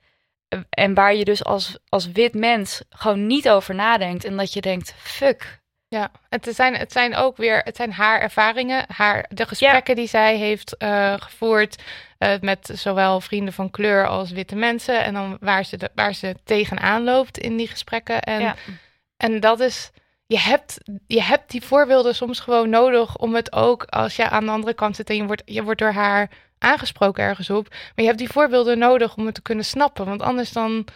En 0.70 0.94
waar 0.94 1.14
je 1.14 1.24
dus 1.24 1.44
als, 1.44 1.78
als 1.88 2.12
wit 2.12 2.34
mens 2.34 2.82
gewoon 2.90 3.26
niet 3.26 3.48
over 3.48 3.74
nadenkt. 3.74 4.24
En 4.24 4.36
dat 4.36 4.52
je 4.52 4.60
denkt, 4.60 4.94
fuck. 4.96 5.64
Ja, 5.88 6.10
het 6.28 6.48
zijn, 6.50 6.74
het 6.74 6.92
zijn 6.92 7.14
ook 7.14 7.36
weer 7.36 7.60
het 7.64 7.76
zijn 7.76 7.92
haar 7.92 8.20
ervaringen, 8.20 8.84
haar, 8.88 9.26
de 9.28 9.46
gesprekken 9.46 9.96
die 9.96 10.08
zij 10.08 10.36
heeft 10.36 10.74
uh, 10.78 11.14
gevoerd 11.18 11.82
uh, 12.18 12.34
met 12.40 12.70
zowel 12.72 13.20
vrienden 13.20 13.52
van 13.52 13.70
kleur 13.70 14.06
als 14.06 14.30
witte 14.30 14.56
mensen. 14.56 15.04
En 15.04 15.14
dan 15.14 15.36
waar 15.40 15.64
ze, 15.64 15.76
de, 15.76 15.90
waar 15.94 16.14
ze 16.14 16.34
tegenaan 16.44 17.04
loopt 17.04 17.38
in 17.38 17.56
die 17.56 17.68
gesprekken. 17.68 18.22
En, 18.22 18.40
ja. 18.40 18.54
en 19.16 19.40
dat 19.40 19.60
is, 19.60 19.90
je 20.26 20.38
hebt, 20.38 20.78
je 21.06 21.22
hebt 21.22 21.50
die 21.50 21.62
voorbeelden 21.62 22.14
soms 22.14 22.40
gewoon 22.40 22.70
nodig 22.70 23.16
om 23.16 23.34
het 23.34 23.52
ook 23.52 23.84
als 23.84 24.16
je 24.16 24.28
aan 24.28 24.44
de 24.44 24.50
andere 24.50 24.74
kant 24.74 24.96
zit 24.96 25.10
en 25.10 25.16
je 25.16 25.24
wordt, 25.26 25.42
je 25.44 25.62
wordt 25.62 25.80
door 25.80 25.92
haar 25.92 26.30
aangesproken 26.58 27.24
ergens 27.24 27.50
op. 27.50 27.68
Maar 27.68 27.78
je 27.94 28.06
hebt 28.06 28.18
die 28.18 28.30
voorbeelden 28.30 28.78
nodig 28.78 29.16
om 29.16 29.26
het 29.26 29.34
te 29.34 29.42
kunnen 29.42 29.64
snappen. 29.64 30.06
Want 30.06 30.22
anders 30.22 30.52
dan 30.52 30.86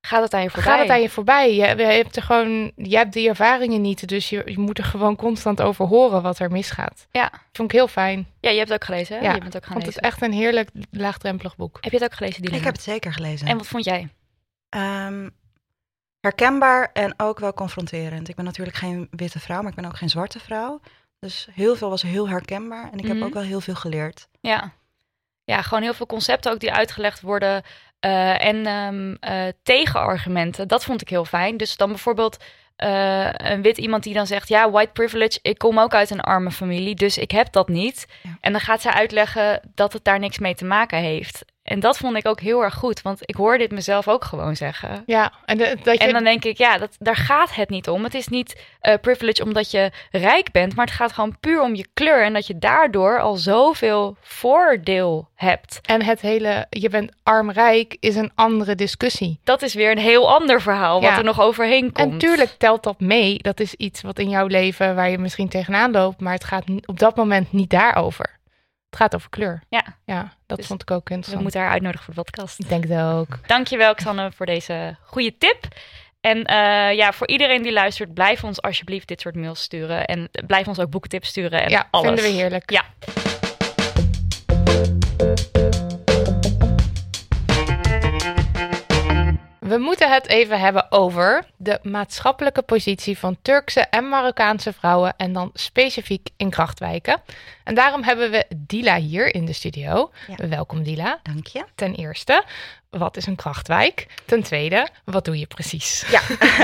gaat 0.00 0.22
het 0.22 0.34
aan 0.34 0.42
je 0.42 0.50
voorbij. 0.50 0.72
Gaat 0.72 0.80
het 0.82 0.90
aan 0.90 1.00
je 1.02 1.10
voorbij. 1.10 1.54
Je, 1.54 1.76
je 1.76 1.82
hebt 1.84 2.16
er 2.16 2.22
gewoon, 2.22 2.72
je 2.76 2.96
hebt 2.96 3.12
die 3.12 3.28
ervaringen 3.28 3.80
niet, 3.80 4.08
dus 4.08 4.28
je, 4.30 4.42
je 4.44 4.58
moet 4.58 4.78
er 4.78 4.84
gewoon 4.84 5.16
constant 5.16 5.60
over 5.60 5.86
horen 5.86 6.22
wat 6.22 6.38
er 6.38 6.50
misgaat. 6.50 7.06
Ja. 7.10 7.30
Vond 7.52 7.72
ik 7.72 7.78
heel 7.78 7.88
fijn. 7.88 8.26
Ja, 8.40 8.50
je 8.50 8.56
hebt 8.56 8.68
het 8.68 8.78
ook 8.80 8.84
gelezen, 8.84 9.16
hè? 9.18 9.22
Ja, 9.24 9.34
je 9.34 9.40
bent 9.40 9.56
ook 9.56 9.62
gaan 9.64 9.72
vond 9.72 9.84
lezen. 9.86 10.02
het 10.02 10.12
echt 10.12 10.22
een 10.22 10.32
heerlijk 10.32 10.68
laagdrempelig 10.90 11.56
boek. 11.56 11.78
Heb 11.80 11.92
je 11.92 11.98
het 11.98 12.06
ook 12.10 12.14
gelezen, 12.16 12.40
Dilema? 12.42 12.58
Ik 12.58 12.64
heb 12.64 12.74
het 12.74 12.82
zeker 12.82 13.12
gelezen. 13.12 13.46
En 13.46 13.56
wat 13.56 13.66
vond 13.66 13.84
jij? 13.84 14.08
Um, 14.76 15.30
herkenbaar 16.20 16.90
en 16.92 17.14
ook 17.16 17.38
wel 17.38 17.54
confronterend. 17.54 18.28
Ik 18.28 18.34
ben 18.36 18.44
natuurlijk 18.44 18.76
geen 18.76 19.08
witte 19.10 19.40
vrouw, 19.40 19.60
maar 19.60 19.70
ik 19.70 19.76
ben 19.76 19.84
ook 19.84 19.96
geen 19.96 20.08
zwarte 20.08 20.40
vrouw. 20.40 20.80
Dus 21.18 21.48
heel 21.52 21.76
veel 21.76 21.90
was 21.90 22.02
heel 22.02 22.28
herkenbaar 22.28 22.90
en 22.92 22.98
ik 22.98 23.06
heb 23.06 23.16
Mhm. 23.16 23.24
ook 23.24 23.32
wel 23.34 23.42
heel 23.42 23.60
veel 23.60 23.74
geleerd. 23.74 24.28
Ja. 24.40 24.72
Ja, 25.44 25.62
gewoon 25.62 25.82
heel 25.82 25.94
veel 25.94 26.06
concepten 26.06 26.52
ook 26.52 26.60
die 26.60 26.72
uitgelegd 26.72 27.20
worden. 27.20 27.62
Eh, 28.00 28.44
en 28.44 28.66
ehm, 28.66 29.14
eh, 29.20 29.52
tegenargumenten. 29.62 30.68
Dat 30.68 30.84
vond 30.84 31.00
ik 31.00 31.08
heel 31.08 31.24
fijn. 31.24 31.56
Dus 31.56 31.76
dan 31.76 31.88
bijvoorbeeld 31.88 32.36
eh, 32.76 33.28
een 33.32 33.62
wit 33.62 33.78
iemand 33.78 34.02
die 34.02 34.14
dan 34.14 34.26
zegt: 34.26 34.48
Ja, 34.48 34.70
white 34.70 34.92
privilege, 34.92 35.38
ik 35.42 35.58
kom 35.58 35.78
ook 35.78 35.94
uit 35.94 36.10
een 36.10 36.20
arme 36.20 36.50
familie, 36.50 36.94
dus 36.94 37.18
ik 37.18 37.30
heb 37.30 37.52
dat 37.52 37.68
niet. 37.68 38.06
Ja. 38.22 38.36
En 38.40 38.52
dan 38.52 38.60
gaat 38.60 38.80
zij 38.80 38.92
uitleggen 38.92 39.60
dat 39.74 39.92
het 39.92 40.04
daar 40.04 40.18
niks 40.18 40.38
mee 40.38 40.54
te 40.54 40.64
maken 40.64 40.98
heeft. 40.98 41.44
En 41.70 41.80
dat 41.80 41.96
vond 41.98 42.16
ik 42.16 42.28
ook 42.28 42.40
heel 42.40 42.62
erg 42.62 42.74
goed, 42.74 43.02
want 43.02 43.18
ik 43.20 43.34
hoor 43.34 43.58
dit 43.58 43.70
mezelf 43.70 44.08
ook 44.08 44.24
gewoon 44.24 44.56
zeggen. 44.56 45.02
Ja, 45.06 45.32
en 45.44 45.58
de- 45.58 45.76
dat 45.82 45.98
je... 45.98 46.04
En 46.06 46.12
dan 46.12 46.24
denk 46.24 46.44
ik, 46.44 46.58
ja, 46.58 46.78
dat, 46.78 46.96
daar 46.98 47.16
gaat 47.16 47.54
het 47.54 47.68
niet 47.70 47.88
om. 47.88 48.04
Het 48.04 48.14
is 48.14 48.28
niet 48.28 48.60
eh, 48.80 48.94
privilege 49.00 49.42
omdat 49.44 49.70
je 49.70 49.90
rijk 50.10 50.50
bent, 50.52 50.74
maar 50.76 50.86
het 50.86 50.94
gaat 50.94 51.12
gewoon 51.12 51.36
puur 51.40 51.62
om 51.62 51.74
je 51.74 51.86
kleur. 51.94 52.24
En 52.24 52.32
dat 52.32 52.46
je 52.46 52.58
daardoor 52.58 53.20
al 53.20 53.34
zoveel 53.36 54.16
voordeel 54.20 55.28
hebt. 55.34 55.80
En 55.86 56.02
het 56.02 56.20
hele, 56.20 56.66
je 56.70 56.88
bent 56.88 57.12
arm-rijk, 57.22 57.96
is 58.00 58.16
een 58.16 58.30
andere 58.34 58.74
discussie. 58.74 59.40
Dat 59.44 59.62
is 59.62 59.74
weer 59.74 59.90
een 59.90 59.98
heel 59.98 60.30
ander 60.34 60.60
verhaal 60.62 61.00
wat 61.00 61.10
Ja. 61.10 61.18
er 61.18 61.24
nog 61.24 61.40
overheen 61.40 61.92
komt. 61.92 62.12
En 62.12 62.18
tuurlijk 62.18 62.54
telt 62.58 62.82
dat 62.82 63.00
mee. 63.00 63.38
Dat 63.38 63.60
is 63.60 63.74
iets 63.74 64.00
wat 64.02 64.18
in 64.18 64.28
jouw 64.28 64.46
leven 64.46 64.94
waar 64.94 65.10
je 65.10 65.18
misschien 65.18 65.48
tegenaan 65.48 65.90
loopt, 65.90 66.20
maar 66.20 66.32
het 66.32 66.44
gaat 66.44 66.64
op 66.86 66.98
dat 66.98 67.16
moment 67.16 67.52
niet 67.52 67.70
daarover. 67.70 68.38
Het 68.90 68.98
gaat 68.98 69.14
over 69.14 69.30
kleur. 69.30 69.62
Ja, 69.68 69.84
Ja, 70.04 70.32
dat 70.46 70.56
Dus 70.58 70.66
vond 70.66 70.82
ik 70.82 70.90
ook 70.90 71.08
we 71.08 71.14
interessant. 71.14 71.42
moeten 71.42 71.60
haar 71.60 71.70
uitnodigen 71.70 72.04
voor 72.04 72.14
de 72.14 72.22
podcast. 72.22 72.58
Ik 72.60 72.68
denk 72.68 72.84
het 72.88 73.00
ook. 73.02 73.38
Dankjewel, 73.46 73.94
Xanne, 73.94 74.32
voor 74.32 74.46
deze 74.46 74.96
goede 75.02 75.38
tip. 75.38 75.58
En 76.20 76.44
eh, 76.44 76.94
ja, 76.96 77.12
voor 77.12 77.28
iedereen 77.28 77.62
die 77.62 77.72
luistert, 77.72 78.14
blijf 78.14 78.44
ons 78.44 78.62
alsjeblieft 78.62 79.08
dit 79.08 79.20
soort 79.20 79.34
mails 79.34 79.60
sturen. 79.62 80.04
En 80.06 80.30
blijf 80.46 80.68
ons 80.68 80.78
ook 80.78 80.90
boekentips 80.90 81.28
sturen 81.28 81.62
en 81.62 81.70
ja, 81.70 81.88
alles. 81.90 82.06
vinden 82.06 82.24
we 82.24 82.30
heerlijk. 82.30 82.70
Ja. 82.70 82.84
We 89.70 89.78
moeten 89.78 90.12
het 90.12 90.26
even 90.26 90.60
hebben 90.60 90.92
over 90.92 91.46
de 91.56 91.78
maatschappelijke 91.82 92.62
positie 92.62 93.18
van 93.18 93.36
Turkse 93.42 93.80
en 93.80 94.08
Marokkaanse 94.08 94.72
vrouwen 94.72 95.14
en 95.16 95.32
dan 95.32 95.50
specifiek 95.54 96.28
in 96.36 96.50
krachtwijken. 96.50 97.22
En 97.64 97.74
daarom 97.74 98.02
hebben 98.02 98.30
we 98.30 98.46
Dila 98.56 98.96
hier 98.96 99.34
in 99.34 99.44
de 99.44 99.52
studio. 99.52 100.10
Ja. 100.36 100.48
Welkom 100.48 100.82
Dila. 100.82 101.20
Dank 101.22 101.46
je. 101.46 101.64
Ten 101.74 101.94
eerste, 101.94 102.44
wat 102.88 103.16
is 103.16 103.26
een 103.26 103.36
krachtwijk? 103.36 104.06
Ten 104.26 104.42
tweede, 104.42 104.88
wat 105.04 105.24
doe 105.24 105.38
je 105.38 105.46
precies? 105.46 106.04
Ja, 106.10 106.20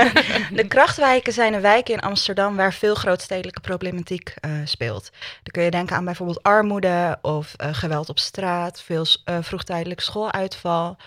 de 0.61 0.67
krachtwijken 0.67 1.33
zijn 1.33 1.53
een 1.53 1.61
wijken 1.61 1.93
in 1.93 2.01
Amsterdam 2.01 2.55
waar 2.55 2.73
veel 2.73 2.95
grootstedelijke 2.95 3.61
problematiek 3.61 4.33
eh, 4.39 4.51
speelt. 4.63 5.09
Dan 5.43 5.51
kun 5.51 5.63
je 5.63 5.71
denken 5.71 5.95
aan 5.95 6.05
bijvoorbeeld 6.05 6.43
armoede 6.43 7.17
of 7.21 7.53
eh, 7.53 7.73
geweld 7.73 8.09
op 8.09 8.19
straat, 8.19 8.81
veel 8.81 9.05
vroegtijdelijk 9.41 9.99
schooluitval, 9.99 10.97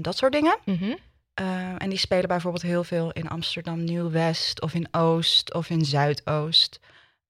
dat 0.00 0.16
soort 0.16 0.32
dingen. 0.32 0.58
Mhm. 0.64 0.92
Uh, 1.40 1.46
en 1.78 1.88
die 1.88 1.98
spelen 1.98 2.28
bijvoorbeeld 2.28 2.62
heel 2.62 2.84
veel 2.84 3.12
in 3.12 3.28
Amsterdam 3.28 3.84
Nieuw-West 3.84 4.60
of 4.60 4.74
in 4.74 4.88
Oost 4.90 5.54
of 5.54 5.70
in 5.70 5.84
Zuidoost. 5.84 6.80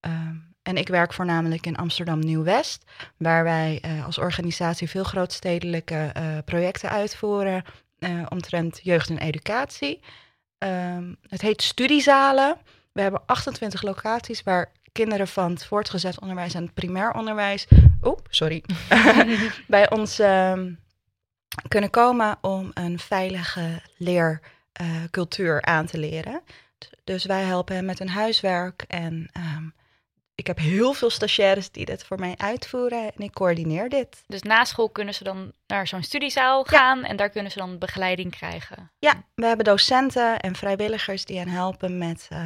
Um, 0.00 0.54
en 0.62 0.76
ik 0.76 0.88
werk 0.88 1.12
voornamelijk 1.12 1.66
in 1.66 1.76
Amsterdam 1.76 2.18
Nieuw-West, 2.18 2.84
waar 3.16 3.44
wij 3.44 3.82
uh, 3.84 4.04
als 4.06 4.18
organisatie 4.18 4.90
veel 4.90 5.04
grootstedelijke 5.04 6.12
uh, 6.16 6.38
projecten 6.44 6.90
uitvoeren 6.90 7.64
omtrent 8.28 8.80
jeugd 8.82 9.10
en 9.10 9.18
educatie. 9.18 10.00
Um, 10.58 11.16
het 11.28 11.40
heet 11.40 11.62
Studiezalen. 11.62 12.56
We 12.92 13.00
hebben 13.00 13.22
28 13.26 13.82
locaties 13.82 14.42
waar 14.42 14.72
kinderen 14.92 15.28
van 15.28 15.50
het 15.50 15.64
voortgezet 15.64 16.20
onderwijs 16.20 16.54
en 16.54 16.62
het 16.62 16.74
primair 16.74 17.12
onderwijs. 17.12 17.66
Oh, 18.00 18.18
sorry. 18.28 18.64
bij 19.66 19.90
ons. 19.90 20.18
Um, 20.18 20.78
kunnen 21.68 21.90
komen 21.90 22.38
om 22.40 22.70
een 22.74 22.98
veilige 22.98 23.82
leercultuur 23.96 25.54
uh, 25.54 25.74
aan 25.74 25.86
te 25.86 25.98
leren. 25.98 26.40
Dus 27.04 27.24
wij 27.24 27.42
helpen 27.42 27.74
hen 27.74 27.84
met 27.84 27.98
hun 27.98 28.08
huiswerk 28.08 28.84
en 28.88 29.30
um, 29.36 29.74
ik 30.40 30.46
heb 30.46 30.58
heel 30.58 30.92
veel 30.92 31.10
stagiaires 31.10 31.70
die 31.70 31.84
dit 31.84 32.04
voor 32.04 32.18
mij 32.18 32.34
uitvoeren 32.36 33.02
en 33.02 33.24
ik 33.24 33.32
coördineer 33.32 33.88
dit. 33.88 34.24
Dus 34.26 34.42
na 34.42 34.64
school 34.64 34.88
kunnen 34.88 35.14
ze 35.14 35.24
dan 35.24 35.52
naar 35.66 35.86
zo'n 35.86 36.02
studiezaal 36.02 36.64
gaan 36.64 37.00
ja. 37.00 37.06
en 37.06 37.16
daar 37.16 37.30
kunnen 37.30 37.52
ze 37.52 37.58
dan 37.58 37.78
begeleiding 37.78 38.30
krijgen? 38.30 38.90
Ja, 38.98 39.22
we 39.34 39.46
hebben 39.46 39.64
docenten 39.64 40.40
en 40.40 40.56
vrijwilligers 40.56 41.24
die 41.24 41.38
hen 41.38 41.48
helpen 41.48 41.98
met... 41.98 42.28
Uh, 42.32 42.38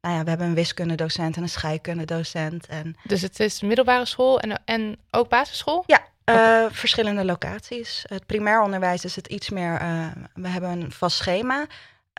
nou 0.00 0.16
ja, 0.16 0.22
we 0.22 0.28
hebben 0.28 0.46
een 0.46 0.54
wiskundedocent 0.54 1.36
en 1.36 1.42
een 1.42 1.48
scheikundedocent. 1.48 2.66
En... 2.66 2.96
Dus 3.04 3.22
het 3.22 3.40
is 3.40 3.60
middelbare 3.60 4.04
school 4.04 4.40
en, 4.40 4.62
en 4.64 4.98
ook 5.10 5.28
basisschool? 5.28 5.84
Ja, 5.86 6.04
uh, 6.24 6.34
okay. 6.34 6.70
verschillende 6.70 7.24
locaties. 7.24 8.04
Het 8.08 8.26
primair 8.26 8.62
onderwijs 8.62 9.04
is 9.04 9.16
het 9.16 9.26
iets 9.26 9.50
meer. 9.50 9.82
Uh, 9.82 10.06
we 10.34 10.48
hebben 10.48 10.70
een 10.70 10.92
vast 10.92 11.16
schema. 11.16 11.66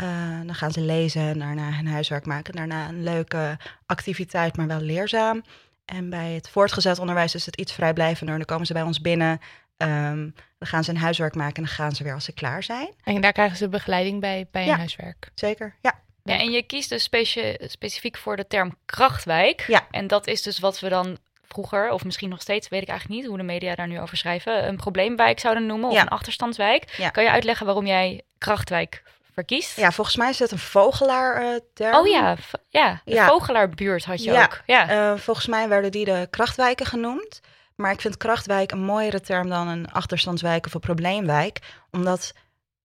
Uh, 0.02 0.40
dan 0.46 0.56
gaan 0.56 0.72
ze 0.72 0.82
lezen, 0.82 1.40
daarna 1.40 1.72
hun 1.72 1.88
huiswerk 1.88 2.26
maken, 2.26 2.56
daarna 2.56 2.88
een 2.88 3.04
leuke 3.04 3.58
activiteit, 3.86 4.58
maar 4.58 4.68
wel 4.68 4.80
leerzaam. 4.80 5.44
En 5.86 6.10
bij 6.10 6.32
het 6.32 6.50
voortgezet 6.50 7.00
onderwijs 7.00 7.36
is 7.36 7.46
het 7.46 7.56
iets 7.56 7.74
vrijblijvender. 7.74 8.38
Dan 8.38 8.46
komen 8.46 8.66
ze 8.66 8.74
bij 8.74 8.82
ons 8.82 9.02
binnen, 9.02 9.40
um, 9.78 10.34
dan 10.58 10.68
gaan 10.68 10.84
ze 10.84 10.90
een 10.90 10.98
huiswerk 10.98 11.36
maken 11.36 11.56
en 11.56 11.64
dan 11.64 11.72
gaan 11.72 11.92
ze 11.92 12.04
weer 12.04 12.14
als 12.14 12.26
ze 12.26 12.34
klaar 12.34 12.64
zijn. 12.64 12.94
En 13.04 13.22
daar 13.22 13.32
krijgen 13.32 13.58
ze 13.58 13.70
begeleiding 13.70 14.20
bij, 14.20 14.48
bij 14.52 14.66
ja, 14.66 14.72
een 14.72 14.78
huiswerk? 14.78 15.30
Zeker, 15.36 15.76
ja. 15.82 16.02
Ja, 16.24 16.40
en 16.40 16.52
je 16.52 16.64
kiest 16.64 16.90
dus 16.90 17.10
specifiek 17.60 18.18
voor 18.18 18.36
de 18.36 18.48
term 18.48 18.76
krachtwijk. 18.86 19.64
Ja. 19.68 19.88
En 19.92 20.08
dat 20.08 20.28
is 20.28 20.42
dus 20.42 20.60
wat 20.60 20.80
we 20.80 20.90
dan 20.90 21.18
vroeger, 21.54 21.92
of 21.92 22.04
misschien 22.06 22.30
nog 22.30 22.42
steeds, 22.42 22.70
weet 22.70 22.82
ik 22.82 22.88
eigenlijk 22.88 23.20
niet 23.20 23.30
hoe 23.30 23.38
de 23.38 23.44
media 23.44 23.76
daar 23.76 23.88
nu 23.88 24.00
over 24.00 24.18
schrijven, 24.18 24.68
een 24.68 24.76
probleemwijk 24.78 25.40
zouden 25.40 25.66
noemen 25.66 25.90
of 25.90 25.96
Ja. 25.96 26.02
een 26.02 26.08
achterstandswijk. 26.08 26.94
Ja. 26.98 27.10
Kan 27.10 27.24
je 27.24 27.30
uitleggen 27.32 27.66
waarom 27.66 27.86
jij 27.86 28.22
krachtwijk 28.38 29.04
verkiest? 29.34 29.78
Ja, 29.78 29.92
volgens 29.92 30.16
mij 30.16 30.30
is 30.30 30.40
het 30.40 30.52
een 30.52 30.58
vogelaar-term. 30.60 31.96
Oh 31.96 32.08
ja, 32.08 32.36
ja. 32.70 33.02
de 33.06 33.14
Ja. 33.14 33.28
vogelaarbuurt 33.28 34.06
had 34.06 34.24
je 34.24 34.32
Ja. 34.32 34.44
ook. 34.44 34.62
Ja. 34.66 34.90
Eh, 34.90 35.18
volgens 35.20 35.48
mij 35.48 35.68
werden 35.70 35.92
die 35.92 36.06
de 36.06 36.28
krachtwijken 36.30 36.86
genoemd. 36.86 37.42
Maar 37.76 37.92
ik 37.92 38.02
vind 38.02 38.18
krachtwijk 38.18 38.72
een 38.72 38.84
mooiere 38.84 39.22
term 39.22 39.50
dan 39.50 39.68
een 39.68 39.92
achterstandswijk 39.92 40.66
of 40.66 40.74
een 40.74 40.80
probleemwijk. 40.80 41.60
Omdat 41.92 42.34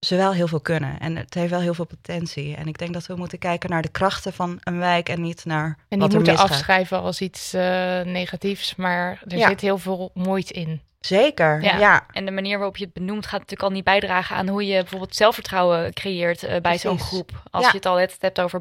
ze 0.00 0.16
wel 0.16 0.32
heel 0.32 0.48
veel 0.48 0.60
kunnen. 0.60 0.98
En 1.00 1.16
het 1.16 1.34
heeft 1.34 1.50
wel 1.50 1.60
heel 1.60 1.74
veel 1.74 1.84
potentie. 1.86 2.56
En 2.56 2.66
ik 2.66 2.78
denk 2.78 2.92
dat 2.92 3.06
we 3.06 3.14
moeten 3.16 3.38
kijken 3.38 3.70
naar 3.70 3.82
de 3.82 3.88
krachten 3.90 4.32
van 4.32 4.58
een 4.62 4.78
wijk 4.78 5.08
en 5.08 5.20
niet 5.20 5.44
naar 5.44 5.66
En 5.66 5.76
die 5.88 5.98
moeten 5.98 6.18
misgaat. 6.20 6.50
afschrijven 6.50 7.00
als 7.00 7.20
iets 7.20 7.52
eh, 7.52 7.62
negatiefs, 8.00 8.74
maar 8.76 9.22
er 9.28 9.38
Ja. 9.38 9.48
zit 9.48 9.60
heel 9.60 9.78
veel 9.78 10.10
moois 10.14 10.50
in. 10.52 10.82
Zeker, 11.00 11.62
Ja. 11.62 11.78
ja. 11.78 12.06
En 12.12 12.24
de 12.24 12.30
manier 12.30 12.56
waarop 12.56 12.76
je 12.76 12.84
het 12.84 12.92
benoemt 12.92 13.24
gaat 13.26 13.40
natuurlijk 13.40 13.68
al 13.68 13.74
niet 13.74 13.84
bijdragen 13.84 14.36
aan 14.36 14.48
hoe 14.48 14.66
je 14.66 14.80
bijvoorbeeld 14.80 15.16
zelfvertrouwen 15.16 15.92
creëert 15.94 16.42
eh, 16.42 16.60
bij 16.60 16.78
zo'n 16.78 16.98
groep. 17.00 17.42
Als 17.50 17.64
Ja. 17.64 17.70
je 17.70 17.76
het 17.76 17.86
al 17.86 17.96
net 17.96 18.16
hebt 18.20 18.40
over 18.40 18.60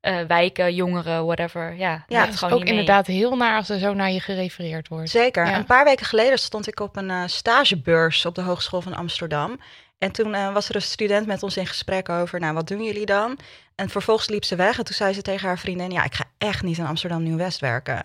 probleemwijken, 0.00 0.74
jongeren, 0.74 1.24
whatever. 1.26 1.74
Ja, 1.76 1.92
dat 1.94 2.04
Ja, 2.08 2.20
Het 2.24 2.32
is 2.34 2.38
gewoon 2.38 2.54
ook 2.60 2.64
inderdaad 2.64 3.06
heel 3.06 3.36
naar 3.36 3.56
als 3.56 3.68
er 3.68 3.78
zo 3.78 3.94
naar 3.94 4.10
je 4.10 4.20
gerefereerd 4.20 4.88
wordt. 4.88 5.10
Zeker. 5.10 5.46
Ja. 5.46 5.56
Een 5.56 5.64
paar 5.64 5.84
weken 5.84 6.06
geleden 6.06 6.38
stond 6.38 6.66
ik 6.66 6.80
op 6.80 6.96
een 6.96 7.10
eh, 7.10 7.22
stagebeurs 7.26 8.26
op 8.26 8.34
de 8.34 8.42
Hogeschool 8.42 8.80
van 8.80 8.94
Amsterdam. 8.94 9.60
En 10.02 10.12
toen 10.12 10.34
eh, 10.34 10.52
was 10.52 10.68
er 10.68 10.74
een 10.74 10.82
student 10.82 11.26
met 11.26 11.42
ons 11.42 11.56
in 11.56 11.66
gesprek 11.66 12.08
over, 12.08 12.40
nou, 12.40 12.54
wat 12.54 12.68
doen 12.68 12.84
jullie 12.84 13.06
dan? 13.06 13.38
En 13.74 13.88
vervolgens 13.88 14.28
liep 14.28 14.44
ze 14.44 14.56
weg 14.56 14.78
en 14.78 14.84
toen 14.84 14.94
zei 14.94 15.12
ze 15.12 15.22
tegen 15.22 15.46
haar 15.46 15.58
vriendin, 15.58 15.90
ja, 15.90 16.04
ik 16.04 16.14
ga 16.14 16.24
echt 16.38 16.62
niet 16.62 16.78
in 16.78 16.86
Amsterdam 16.86 17.22
Nieuw-West 17.22 17.60
werken. 17.60 18.02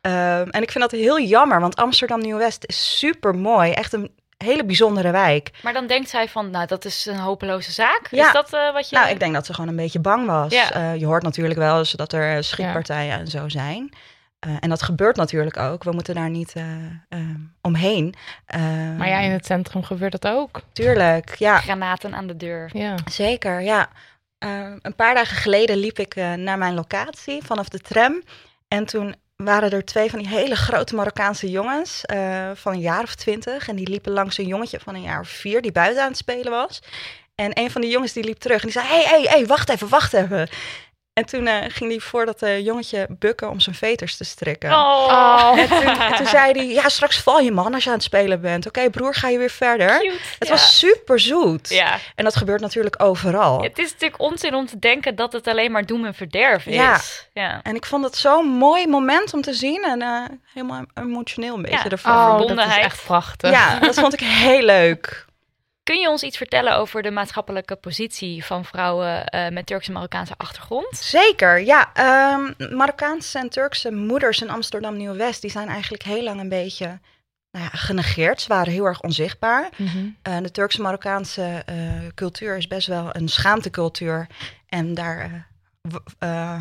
Ehm, 0.00 0.48
en 0.48 0.62
ik 0.62 0.70
vind 0.70 0.90
dat 0.90 1.00
heel 1.00 1.20
jammer, 1.20 1.60
want 1.60 1.76
Amsterdam 1.76 2.20
Nieuw-West 2.20 2.64
is 2.66 2.98
super 2.98 3.34
mooi. 3.34 3.72
Echt 3.72 3.92
een 3.92 4.10
hele 4.38 4.64
bijzondere 4.64 5.10
wijk. 5.10 5.50
Maar 5.62 5.72
dan 5.72 5.86
denkt 5.86 6.08
zij 6.08 6.28
van, 6.28 6.50
nou, 6.50 6.66
dat 6.66 6.84
is 6.84 7.06
een 7.06 7.18
hopeloze 7.18 7.72
zaak. 7.72 8.08
Ja. 8.10 8.26
Is 8.26 8.32
dat 8.32 8.52
eh, 8.52 8.72
wat 8.72 8.88
je... 8.88 8.96
Nou, 8.96 9.08
ik 9.08 9.18
denk 9.18 9.34
dat 9.34 9.46
ze 9.46 9.54
gewoon 9.54 9.70
een 9.70 9.76
beetje 9.76 10.00
bang 10.00 10.26
was. 10.26 10.52
Ja. 10.52 10.72
Eh, 10.72 10.96
je 10.96 11.06
hoort 11.06 11.22
natuurlijk 11.22 11.58
wel 11.58 11.78
eens 11.78 11.92
dat 11.92 12.12
er 12.12 12.44
schietpartijen 12.44 13.18
en 13.18 13.26
zo 13.26 13.48
zijn. 13.48 13.90
Eh, 14.44 14.50
en 14.60 14.68
dat 14.68 14.82
gebeurt 14.82 15.16
natuurlijk 15.16 15.56
ook. 15.56 15.82
We 15.84 15.92
moeten 15.92 16.14
daar 16.14 16.30
niet 16.30 16.52
eh, 16.54 16.64
eh, 17.08 17.18
omheen. 17.60 18.14
Eh, 18.46 18.60
Maar 18.98 19.08
ja, 19.08 19.18
in 19.18 19.30
het 19.30 19.46
centrum 19.46 19.82
gebeurt 19.82 20.20
dat 20.20 20.26
ook. 20.32 20.60
Tuurlijk, 20.72 21.34
ja. 21.34 21.58
Granaten 21.60 22.14
aan 22.14 22.26
de 22.26 22.36
deur. 22.36 22.70
Ja. 22.72 22.94
Zeker, 23.10 23.60
ja. 23.60 23.88
Eh, 24.38 24.72
een 24.82 24.94
paar 24.96 25.14
dagen 25.14 25.36
geleden 25.36 25.76
liep 25.76 25.98
ik 25.98 26.14
eh, 26.16 26.32
naar 26.32 26.58
mijn 26.58 26.74
locatie 26.74 27.42
vanaf 27.44 27.68
de 27.68 27.78
tram. 27.78 28.22
En 28.68 28.84
toen 28.84 29.14
waren 29.36 29.70
er 29.70 29.84
twee 29.84 30.10
van 30.10 30.18
die 30.18 30.28
hele 30.28 30.56
grote 30.56 30.94
Marokkaanse 30.94 31.50
jongens 31.50 32.04
eh, 32.04 32.50
van 32.54 32.72
een 32.72 32.80
jaar 32.80 33.02
of 33.02 33.14
twintig. 33.14 33.68
En 33.68 33.76
die 33.76 33.88
liepen 33.88 34.12
langs 34.12 34.38
een 34.38 34.46
jongetje 34.46 34.80
van 34.80 34.94
een 34.94 35.02
jaar 35.02 35.20
of 35.20 35.28
vier 35.28 35.62
die 35.62 35.72
buiten 35.72 36.02
aan 36.02 36.08
het 36.08 36.16
spelen 36.16 36.50
was. 36.52 36.82
En 37.34 37.58
een 37.58 37.70
van 37.70 37.80
die 37.80 37.90
jongens 37.90 38.12
die 38.12 38.24
liep 38.24 38.38
terug 38.38 38.56
en 38.62 38.68
die 38.68 38.80
zei, 38.80 38.86
hey, 38.86 39.02
hey, 39.04 39.22
hey, 39.22 39.46
wacht 39.46 39.68
even, 39.68 39.88
wacht 39.88 40.12
even. 40.12 40.48
En 41.14 41.26
toen 41.26 41.46
eh, 41.46 41.56
ging 41.68 41.90
hij 41.90 42.00
voor 42.00 42.26
dat 42.26 42.42
eh, 42.42 42.64
jongetje 42.64 43.06
bukken 43.10 43.50
om 43.50 43.60
zijn 43.60 43.74
veters 43.74 44.16
te 44.16 44.24
strikken. 44.24 44.70
Oh, 44.72 45.54
En, 45.58 45.68
toen, 45.68 45.82
en 46.00 46.14
toen 46.16 46.26
zei 46.26 46.52
hij, 46.52 46.66
ja, 46.68 46.88
straks 46.88 47.16
val 47.20 47.38
je 47.40 47.52
man 47.52 47.74
als 47.74 47.82
je 47.84 47.88
aan 47.90 47.96
het 47.96 48.04
spelen 48.04 48.40
bent. 48.40 48.66
Oké, 48.66 48.90
broer, 48.90 49.14
ga 49.14 49.28
je 49.28 49.38
weer 49.38 49.50
verder. 49.50 49.98
cute. 50.00 50.16
Het 50.38 50.48
Ja. 50.48 50.54
was 50.54 50.78
super 50.78 51.20
zoet. 51.20 51.68
Ja. 51.68 51.98
En 52.14 52.24
dat 52.24 52.36
gebeurt 52.36 52.60
natuurlijk 52.60 53.02
overal. 53.02 53.62
Het 53.62 53.78
is 53.78 53.92
natuurlijk 53.92 54.20
onzin 54.22 54.54
om 54.54 54.66
te 54.66 54.78
denken 54.78 55.14
dat 55.14 55.32
het 55.32 55.46
alleen 55.46 55.72
maar 55.72 55.86
doen 55.86 56.06
en 56.06 56.14
verderf 56.14 56.66
is. 56.66 56.74
Ja. 56.74 57.00
ja. 57.32 57.60
En 57.62 57.74
ik 57.74 57.86
vond 57.86 58.04
het 58.04 58.16
zo'n 58.16 58.46
mooi 58.46 58.86
moment 58.86 59.34
om 59.34 59.42
te 59.42 59.54
zien. 59.54 59.84
En 59.84 60.02
eh, 60.02 60.22
helemaal 60.52 60.84
emotioneel 60.94 61.54
een 61.54 61.62
beetje 61.62 61.78
Ja. 61.78 61.88
ervan. 61.90 62.12
Oh, 62.12 62.18
dat 62.26 62.30
is 62.32 62.36
verbondenheid. 62.38 62.84
echt 62.84 63.04
prachtig. 63.04 63.50
Ja, 63.50 63.78
dat 63.78 63.94
vond 64.00 64.12
ik 64.12 64.20
heel 64.20 64.62
leuk. 64.62 65.23
Kun 65.84 66.00
je 66.00 66.08
ons 66.08 66.22
iets 66.22 66.36
vertellen 66.36 66.76
over 66.76 67.02
de 67.02 67.10
maatschappelijke 67.10 67.76
positie 67.76 68.44
van 68.44 68.64
vrouwen 68.64 69.26
eh, 69.26 69.48
met 69.48 69.66
Turkse 69.66 69.92
Marokkaanse 69.92 70.34
achtergrond? 70.36 70.96
Zeker, 70.96 71.60
ja. 71.60 71.90
ehm, 71.94 72.76
Marokkaanse 72.76 73.38
en 73.38 73.48
Turkse 73.48 73.92
moeders 73.92 74.42
in 74.42 74.50
Amsterdam 74.50 74.96
Nieuw-West... 74.96 75.40
die 75.40 75.50
zijn 75.50 75.68
eigenlijk 75.68 76.02
heel 76.02 76.22
lang 76.22 76.40
een 76.40 76.48
beetje 76.48 76.86
nou 77.50 77.64
ja, 77.64 77.70
genegeerd. 77.72 78.40
Ze 78.40 78.48
waren 78.48 78.72
heel 78.72 78.84
erg 78.84 79.00
onzichtbaar. 79.00 79.68
Mhm. 79.76 80.06
Eh, 80.22 80.36
de 80.42 80.50
Turkse-Marokkaanse 80.50 81.62
eh, 81.66 81.76
cultuur 82.14 82.56
is 82.56 82.66
best 82.66 82.86
wel 82.86 83.08
een 83.12 83.28
schaamtecultuur. 83.28 84.26
En 84.68 84.94
daar 84.94 85.48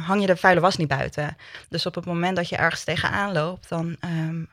hang 0.05 0.21
je 0.21 0.27
de 0.27 0.35
vuile 0.37 0.59
was 0.59 0.77
niet 0.77 0.87
buiten. 0.87 1.37
Dus 1.69 1.85
op 1.85 1.95
het 1.95 2.05
moment 2.05 2.35
dat 2.35 2.49
je 2.49 2.55
ergens 2.55 2.83
tegenaan 2.83 3.31
loopt, 3.31 3.69
dan, 3.69 3.95
ehm, 3.99 4.43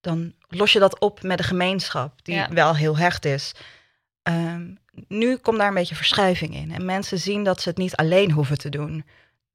dan 0.00 0.32
los 0.48 0.72
je 0.72 0.78
dat 0.78 0.98
op 1.00 1.22
met 1.22 1.38
de 1.38 1.44
gemeenschap, 1.44 2.24
die 2.24 2.34
Ja. 2.34 2.48
wel 2.50 2.76
heel 2.76 2.96
hecht 2.96 3.24
is. 3.24 3.54
Ehm, 4.22 4.74
nu 5.08 5.36
komt 5.36 5.58
daar 5.58 5.68
een 5.68 5.74
beetje 5.74 5.94
verschuiving 5.94 6.54
in. 6.54 6.72
En 6.72 6.84
mensen 6.84 7.18
zien 7.18 7.44
dat 7.44 7.60
ze 7.60 7.68
het 7.68 7.78
niet 7.78 7.96
alleen 7.96 8.30
hoeven 8.30 8.58
te 8.58 8.68
doen. 8.68 9.04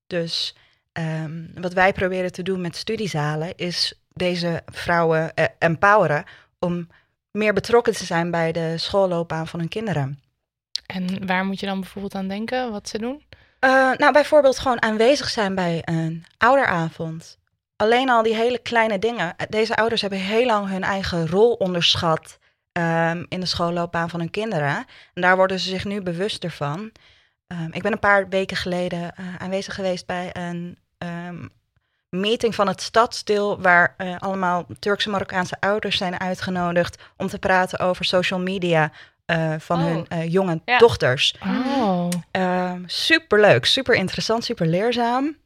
Dus 0.08 0.56
ehm, 0.92 1.46
wat 1.54 1.74
wij 1.74 1.94
proberen 1.94 2.32
te 2.32 2.44
doen 2.44 2.62
met 2.62 2.76
studiezalen, 2.76 3.56
is 3.56 3.94
deze 4.14 4.62
vrouwen 4.66 5.34
eh, 5.34 5.46
empoweren 5.60 6.24
om 6.60 6.88
meer 7.32 7.54
betrokken 7.54 7.94
te 7.94 8.06
zijn 8.06 8.32
bij 8.32 8.52
de 8.52 8.78
schoolloopbaan 8.78 9.48
van 9.48 9.60
hun 9.60 9.70
kinderen. 9.70 10.20
En 10.86 11.28
waar 11.28 11.46
moet 11.46 11.60
je 11.60 11.66
dan 11.66 11.80
bijvoorbeeld 11.80 12.16
aan 12.16 12.28
denken, 12.28 12.72
wat 12.72 12.90
ze 12.90 12.98
doen? 12.98 13.24
Eh, 13.60 13.92
nou, 13.98 14.12
bijvoorbeeld 14.12 14.60
gewoon 14.60 14.82
aanwezig 14.82 15.30
zijn 15.30 15.56
bij 15.56 15.82
een 15.86 16.26
ouderavond. 16.38 17.38
Alleen 17.76 18.10
al 18.10 18.24
die 18.24 18.36
hele 18.36 18.60
kleine 18.60 19.00
dingen. 19.00 19.36
Deze 19.50 19.76
ouders 19.76 20.02
hebben 20.02 20.20
heel 20.20 20.46
lang 20.46 20.70
hun 20.70 20.84
eigen 20.84 21.28
rol 21.28 21.54
onderschat 21.54 22.40
ehm, 22.78 23.24
in 23.30 23.40
de 23.40 23.46
schoolloopbaan 23.46 24.10
van 24.10 24.20
hun 24.20 24.32
kinderen. 24.32 24.76
En 25.14 25.22
daar 25.22 25.36
worden 25.36 25.60
ze 25.60 25.70
zich 25.70 25.86
nu 25.86 26.02
bewuster 26.02 26.52
van. 26.52 26.92
Ehm, 27.48 27.70
ik 27.72 27.82
ben 27.82 27.92
een 27.92 28.00
paar 28.00 28.30
weken 28.30 28.58
geleden 28.58 29.16
eh, 29.16 29.26
aanwezig 29.38 29.76
geweest 29.76 30.06
bij 30.06 30.30
een 30.34 30.78
ehm, 30.98 31.46
meeting 32.10 32.56
van 32.56 32.68
het 32.68 32.82
stadsdeel, 32.82 33.62
waar 33.62 33.94
eh, 33.98 34.16
allemaal 34.18 34.66
Turkse 34.80 35.10
Marokkaanse 35.10 35.58
ouders 35.60 35.98
zijn 35.98 36.20
uitgenodigd 36.20 37.02
om 37.18 37.28
te 37.28 37.40
praten 37.40 37.80
over 37.80 38.06
social 38.06 38.40
media 38.40 38.92
eh, 39.26 39.54
van 39.58 39.80
Oh. 39.80 39.86
hun 39.86 40.08
eh, 40.08 40.32
jonge 40.32 40.62
Ja. 40.66 40.78
dochters. 40.78 41.36
Oh, 41.46 42.74
super 42.86 43.40
leuk, 43.42 43.66
super 43.66 43.96
interessant, 43.96 44.44
super 44.44 44.68
leerzaam. 44.68 45.38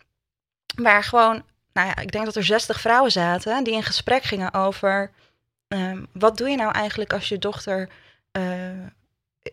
Waar 0.75 1.03
gewoon, 1.03 1.43
nou 1.73 1.87
ja, 1.87 1.97
ik 1.97 2.11
denk 2.11 2.25
dat 2.25 2.35
er 2.35 2.43
60 2.43 2.81
vrouwen 2.81 3.11
zaten 3.11 3.63
die 3.63 3.73
in 3.73 3.83
gesprek 3.83 4.23
gingen 4.23 4.53
over 4.53 5.11
ehm, 5.71 6.03
wat 6.13 6.37
doe 6.37 6.49
je 6.49 6.55
nou 6.55 6.71
eigenlijk 6.71 7.13
als 7.13 7.29
je 7.29 7.37
dochter 7.37 7.89
eh, 8.31 8.43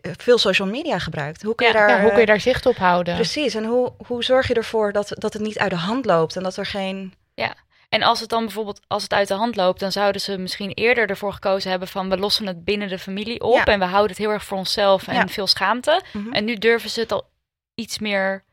veel 0.01 0.37
social 0.37 0.67
media 0.67 0.99
gebruikt? 0.99 1.41
Hoe 1.41 1.55
kun 1.55 1.67
je 1.67 1.73
Ja, 1.73 1.79
daar. 1.79 1.89
ja, 1.89 1.95
hoe 2.01 2.07
kun 2.09 2.15
je 2.19 2.23
eh, 2.25 2.27
daar 2.31 2.39
zicht 2.39 2.65
op 2.65 2.75
houden? 2.75 3.15
Precies, 3.15 3.55
en 3.55 3.65
hoe, 3.65 3.93
hoe 4.07 4.23
zorg 4.23 4.47
je 4.47 4.53
ervoor 4.53 4.91
dat, 4.91 5.11
dat 5.13 5.33
het 5.33 5.41
niet 5.41 5.59
uit 5.59 5.69
de 5.69 5.75
hand 5.77 6.05
loopt 6.05 6.35
en 6.35 6.43
dat 6.43 6.57
er 6.57 6.65
geen. 6.65 7.13
En 7.89 8.03
als 8.03 8.19
het 8.19 8.29
dan 8.29 8.43
bijvoorbeeld 8.43 8.81
als 8.87 9.03
het 9.03 9.13
uit 9.13 9.27
de 9.27 9.33
hand 9.33 9.55
loopt, 9.55 9.79
dan 9.79 9.91
zouden 9.91 10.21
ze 10.21 10.37
misschien 10.37 10.71
eerder 10.71 11.09
ervoor 11.09 11.33
gekozen 11.33 11.69
hebben 11.69 11.87
van 11.87 12.09
we 12.09 12.17
lossen 12.17 12.47
het 12.47 12.63
binnen 12.63 12.87
de 12.87 12.99
familie 12.99 13.41
op 13.41 13.55
Ja. 13.55 13.65
en 13.65 13.79
we 13.79 13.85
houden 13.85 14.09
het 14.09 14.17
heel 14.17 14.29
erg 14.29 14.43
voor 14.43 14.57
onszelf 14.57 15.07
en 15.07 15.13
Ja. 15.13 15.27
veel 15.27 15.47
schaamte. 15.47 16.01
Mhm. 16.13 16.31
En 16.33 16.45
nu 16.45 16.55
durven 16.55 16.89
ze 16.89 16.99
het 16.99 17.11
al 17.11 17.29
iets 17.75 17.99
meer 17.99 18.43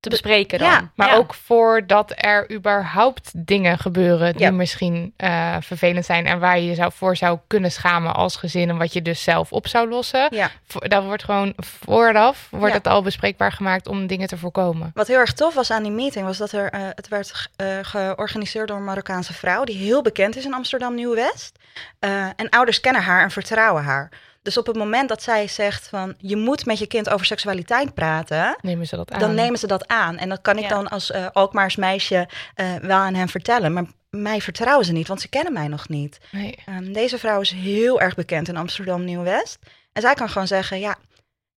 te 0.00 0.08
bespreken 0.08 0.58
dan. 0.58 0.68
ja, 0.68 0.90
Maar 0.94 1.08
Ja. 1.08 1.14
ook 1.16 1.34
voordat 1.34 2.12
er 2.16 2.50
überhaupt 2.52 3.30
dingen 3.34 3.78
gebeuren 3.78 4.32
die 4.32 4.42
Ja. 4.42 4.50
misschien 4.50 5.12
eh, 5.16 5.56
vervelend 5.60 6.04
zijn 6.04 6.26
en 6.26 6.38
waar 6.38 6.58
je 6.58 6.66
je 6.66 6.74
zou 6.74 6.92
voor 6.94 7.16
zou 7.16 7.38
kunnen 7.46 7.70
schamen 7.72 8.14
als 8.14 8.36
gezin 8.36 8.68
en 8.68 8.76
wat 8.78 8.92
je 8.92 9.02
dus 9.02 9.22
zelf 9.22 9.52
op 9.52 9.66
zou 9.68 9.88
lossen. 9.88 10.26
Ja. 10.30 10.50
Dat 10.78 11.04
wordt 11.04 11.24
gewoon 11.24 11.52
vooraf 11.56 12.48
wordt 12.50 12.72
Ja. 12.72 12.78
het 12.78 12.86
al 12.86 13.02
bespreekbaar 13.02 13.52
gemaakt 13.52 13.88
om 13.88 14.06
dingen 14.06 14.28
te 14.28 14.38
voorkomen. 14.38 14.90
Wat 14.94 15.06
heel 15.06 15.16
erg 15.18 15.32
tof 15.32 15.54
was 15.54 15.70
aan 15.70 15.82
die 15.82 15.92
meeting, 15.92 16.24
was 16.26 16.38
dat 16.38 16.52
er, 16.52 16.70
eh, 16.70 16.80
het 16.94 17.08
werd 17.08 17.48
eh, 17.56 17.66
georganiseerd 17.82 18.68
door 18.68 18.76
een 18.76 18.84
Marokkaanse 18.84 19.32
vrouw 19.34 19.64
die 19.64 19.76
heel 19.76 20.02
bekend 20.02 20.36
is 20.36 20.44
in 20.44 20.54
Amsterdam 20.54 20.94
Nieuw-West. 20.94 21.58
Eh, 21.98 22.24
en 22.36 22.48
ouders 22.50 22.80
kennen 22.80 23.02
haar 23.02 23.22
en 23.22 23.30
vertrouwen 23.30 23.84
haar. 23.84 24.08
Dus 24.48 24.58
op 24.58 24.66
het 24.66 24.76
moment 24.76 25.08
dat 25.08 25.22
zij 25.22 25.48
zegt 25.48 25.88
van 25.88 26.14
je 26.18 26.36
moet 26.36 26.66
met 26.66 26.78
je 26.78 26.86
kind 26.86 27.08
over 27.08 27.26
seksualiteit 27.26 27.94
praten, 27.94 28.56
Nemen 28.60 28.86
ze 28.86 28.96
dat 28.96 29.10
aan? 29.12 29.20
dan 29.20 29.34
nemen 29.34 29.58
ze 29.58 29.66
dat 29.66 29.86
aan. 29.88 30.16
En 30.18 30.28
dat 30.28 30.40
kan 30.40 30.56
ik 30.56 30.62
Ja. 30.62 30.68
dan 30.68 30.88
als 30.88 31.10
eh 31.10 31.26
Alkmaars 31.32 31.76
meisje 31.76 32.28
eh, 32.54 32.74
wel 32.74 32.96
aan 32.98 33.14
hen 33.14 33.28
vertellen. 33.28 33.72
Maar 33.72 33.84
mij 34.10 34.40
vertrouwen 34.40 34.84
ze 34.86 34.92
niet, 34.92 35.08
want 35.08 35.20
ze 35.20 35.28
kennen 35.28 35.52
mij 35.52 35.68
nog 35.68 35.88
niet. 35.88 36.18
Nee. 36.30 36.58
Ehm, 36.66 36.92
deze 36.92 37.18
vrouw 37.18 37.40
is 37.40 37.50
heel 37.50 38.00
erg 38.00 38.14
bekend 38.14 38.48
in 38.48 38.56
Amsterdam 38.56 39.04
Nieuw-West. 39.04 39.58
En 39.92 40.02
zij 40.02 40.14
kan 40.14 40.28
gewoon 40.28 40.46
zeggen, 40.46 40.78
ja, 40.80 40.96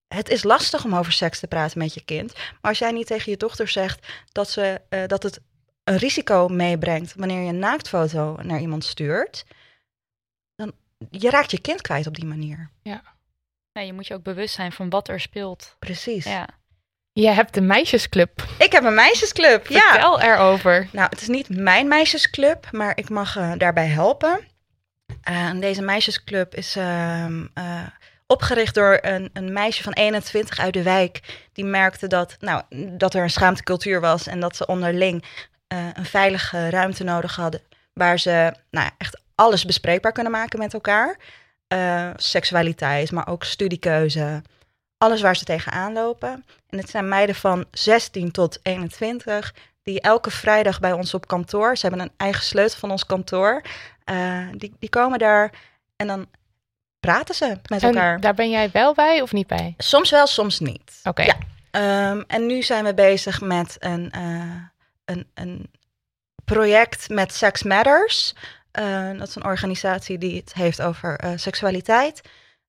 het 0.07 0.29
is 0.29 0.43
lastig 0.43 0.83
om 0.85 0.95
over 0.95 1.11
seks 1.11 1.39
te 1.39 1.47
praten 1.47 1.77
met 1.77 1.93
je 1.93 2.01
kind. 2.05 2.33
Maar 2.33 2.71
als 2.71 2.79
jij 2.79 2.91
niet 2.91 3.07
tegen 3.07 3.31
je 3.31 3.37
dochter 3.37 3.67
zegt 3.67 4.07
dat, 4.31 4.49
ze, 4.49 4.81
eh, 4.89 4.99
dat 5.07 5.23
het 5.23 5.39
een 5.83 5.97
risico 5.97 6.47
meebrengt 6.47 7.13
wanneer 7.15 7.41
je 7.41 7.49
een 7.49 7.59
naaktfoto 7.59 8.37
naar 8.41 8.59
iemand 8.59 8.83
stuurt, 8.83 9.45
je 11.09 11.29
raakt 11.29 11.51
je 11.51 11.61
kind 11.61 11.81
kwijt 11.81 12.07
op 12.07 12.15
die 12.15 12.25
manier. 12.25 12.69
Nee, 13.73 13.85
je 13.85 13.93
moet 13.93 14.07
je 14.07 14.13
ook 14.13 14.23
bewust 14.23 14.55
zijn 14.55 14.71
van 14.71 14.89
wat 14.89 15.07
er 15.07 15.19
speelt. 15.19 15.75
Precies. 15.79 16.25
Ja. 16.25 16.47
Je 17.13 17.29
hebt 17.29 17.57
een 17.57 17.65
meisjesclub. 17.65 18.47
Ik 18.57 18.71
heb 18.71 18.83
een 18.83 18.93
meisjesclub. 18.93 19.67
Ja. 19.67 19.91
Vertel 19.91 20.21
erover. 20.21 20.87
Nou, 20.91 21.09
het 21.09 21.21
is 21.21 21.27
niet 21.27 21.49
mijn 21.49 21.87
meisjesclub, 21.87 22.71
maar 22.71 22.97
ik 22.97 23.09
mag 23.09 23.37
eh, 23.37 23.51
daarbij 23.57 23.87
helpen. 23.87 24.39
En 25.21 25.59
deze 25.59 25.81
meisjesclub 25.81 26.55
is 26.55 26.75
ehm, 26.75 27.45
eh, 27.53 27.87
opgericht 28.27 28.75
door 28.75 28.99
een, 29.01 29.29
een 29.33 29.53
meisje 29.53 29.83
van 29.83 29.93
21 29.93 30.59
uit 30.59 30.73
de 30.73 30.83
wijk. 30.83 31.21
Die 31.53 31.65
merkte 31.65 32.07
dat, 32.07 32.37
nou, 32.39 32.61
dat 32.97 33.13
er 33.13 33.23
een 33.23 33.29
schaamtecultuur 33.29 34.01
was 34.01 34.27
en 34.27 34.39
dat 34.39 34.55
ze 34.55 34.65
onderling 34.65 35.23
eh, 35.67 35.87
een 35.93 36.05
veilige 36.05 36.69
ruimte 36.69 37.03
nodig 37.03 37.35
hadden. 37.35 37.61
Waar 37.93 38.19
ze 38.19 38.53
nou, 38.69 38.85
ja, 38.85 38.91
echt 38.97 39.21
alles 39.41 39.65
bespreekbaar 39.65 40.11
kunnen 40.11 40.31
maken 40.31 40.59
met 40.59 40.73
elkaar. 40.73 41.17
Eh, 41.67 42.09
seksualiteit, 42.15 43.11
maar 43.11 43.27
ook 43.27 43.43
studiekeuze. 43.43 44.41
Alles 44.97 45.21
waar 45.21 45.35
ze 45.35 45.45
tegenaan 45.45 45.93
lopen. 45.93 46.45
En 46.69 46.77
het 46.77 46.89
zijn 46.89 47.07
meiden 47.07 47.35
van 47.35 47.65
16 47.71 48.31
tot 48.31 48.59
21 48.63 49.53
die 49.83 50.01
elke 50.01 50.31
vrijdag 50.31 50.79
bij 50.79 50.91
ons 50.91 51.13
op 51.13 51.27
kantoor, 51.27 51.77
ze 51.77 51.87
hebben 51.87 52.05
een 52.05 52.13
eigen 52.17 52.43
sleutel 52.43 52.79
van 52.79 52.91
ons 52.91 53.05
kantoor, 53.05 53.61
eh, 54.03 54.47
die, 54.51 54.73
die 54.79 54.89
komen 54.89 55.19
daar 55.19 55.51
en 55.95 56.07
dan 56.07 56.27
praten 56.99 57.35
ze 57.35 57.57
met 57.67 57.83
elkaar. 57.83 58.15
En 58.15 58.21
daar 58.21 58.33
ben 58.33 58.49
jij 58.49 58.69
wel 58.71 58.93
bij 58.93 59.21
of 59.21 59.31
niet 59.31 59.47
bij? 59.47 59.73
Soms 59.77 60.09
wel, 60.09 60.27
soms 60.27 60.59
niet. 60.59 60.99
Oké. 61.03 61.23
Ja. 61.23 61.37
Ehm, 61.71 62.23
en 62.27 62.45
nu 62.45 62.61
zijn 62.61 62.83
we 62.83 62.93
bezig 62.93 63.41
met 63.41 63.75
een, 63.79 64.11
eh, 64.11 64.63
een, 65.05 65.27
een 65.33 65.71
project 66.45 67.09
met 67.09 67.33
Sex 67.33 67.63
Matters. 67.63 68.33
Eh, 68.71 69.17
dat 69.17 69.27
is 69.27 69.35
een 69.35 69.45
organisatie 69.45 70.17
die 70.17 70.37
het 70.37 70.53
heeft 70.53 70.81
over 70.81 71.15
eh, 71.15 71.31
seksualiteit. 71.35 72.21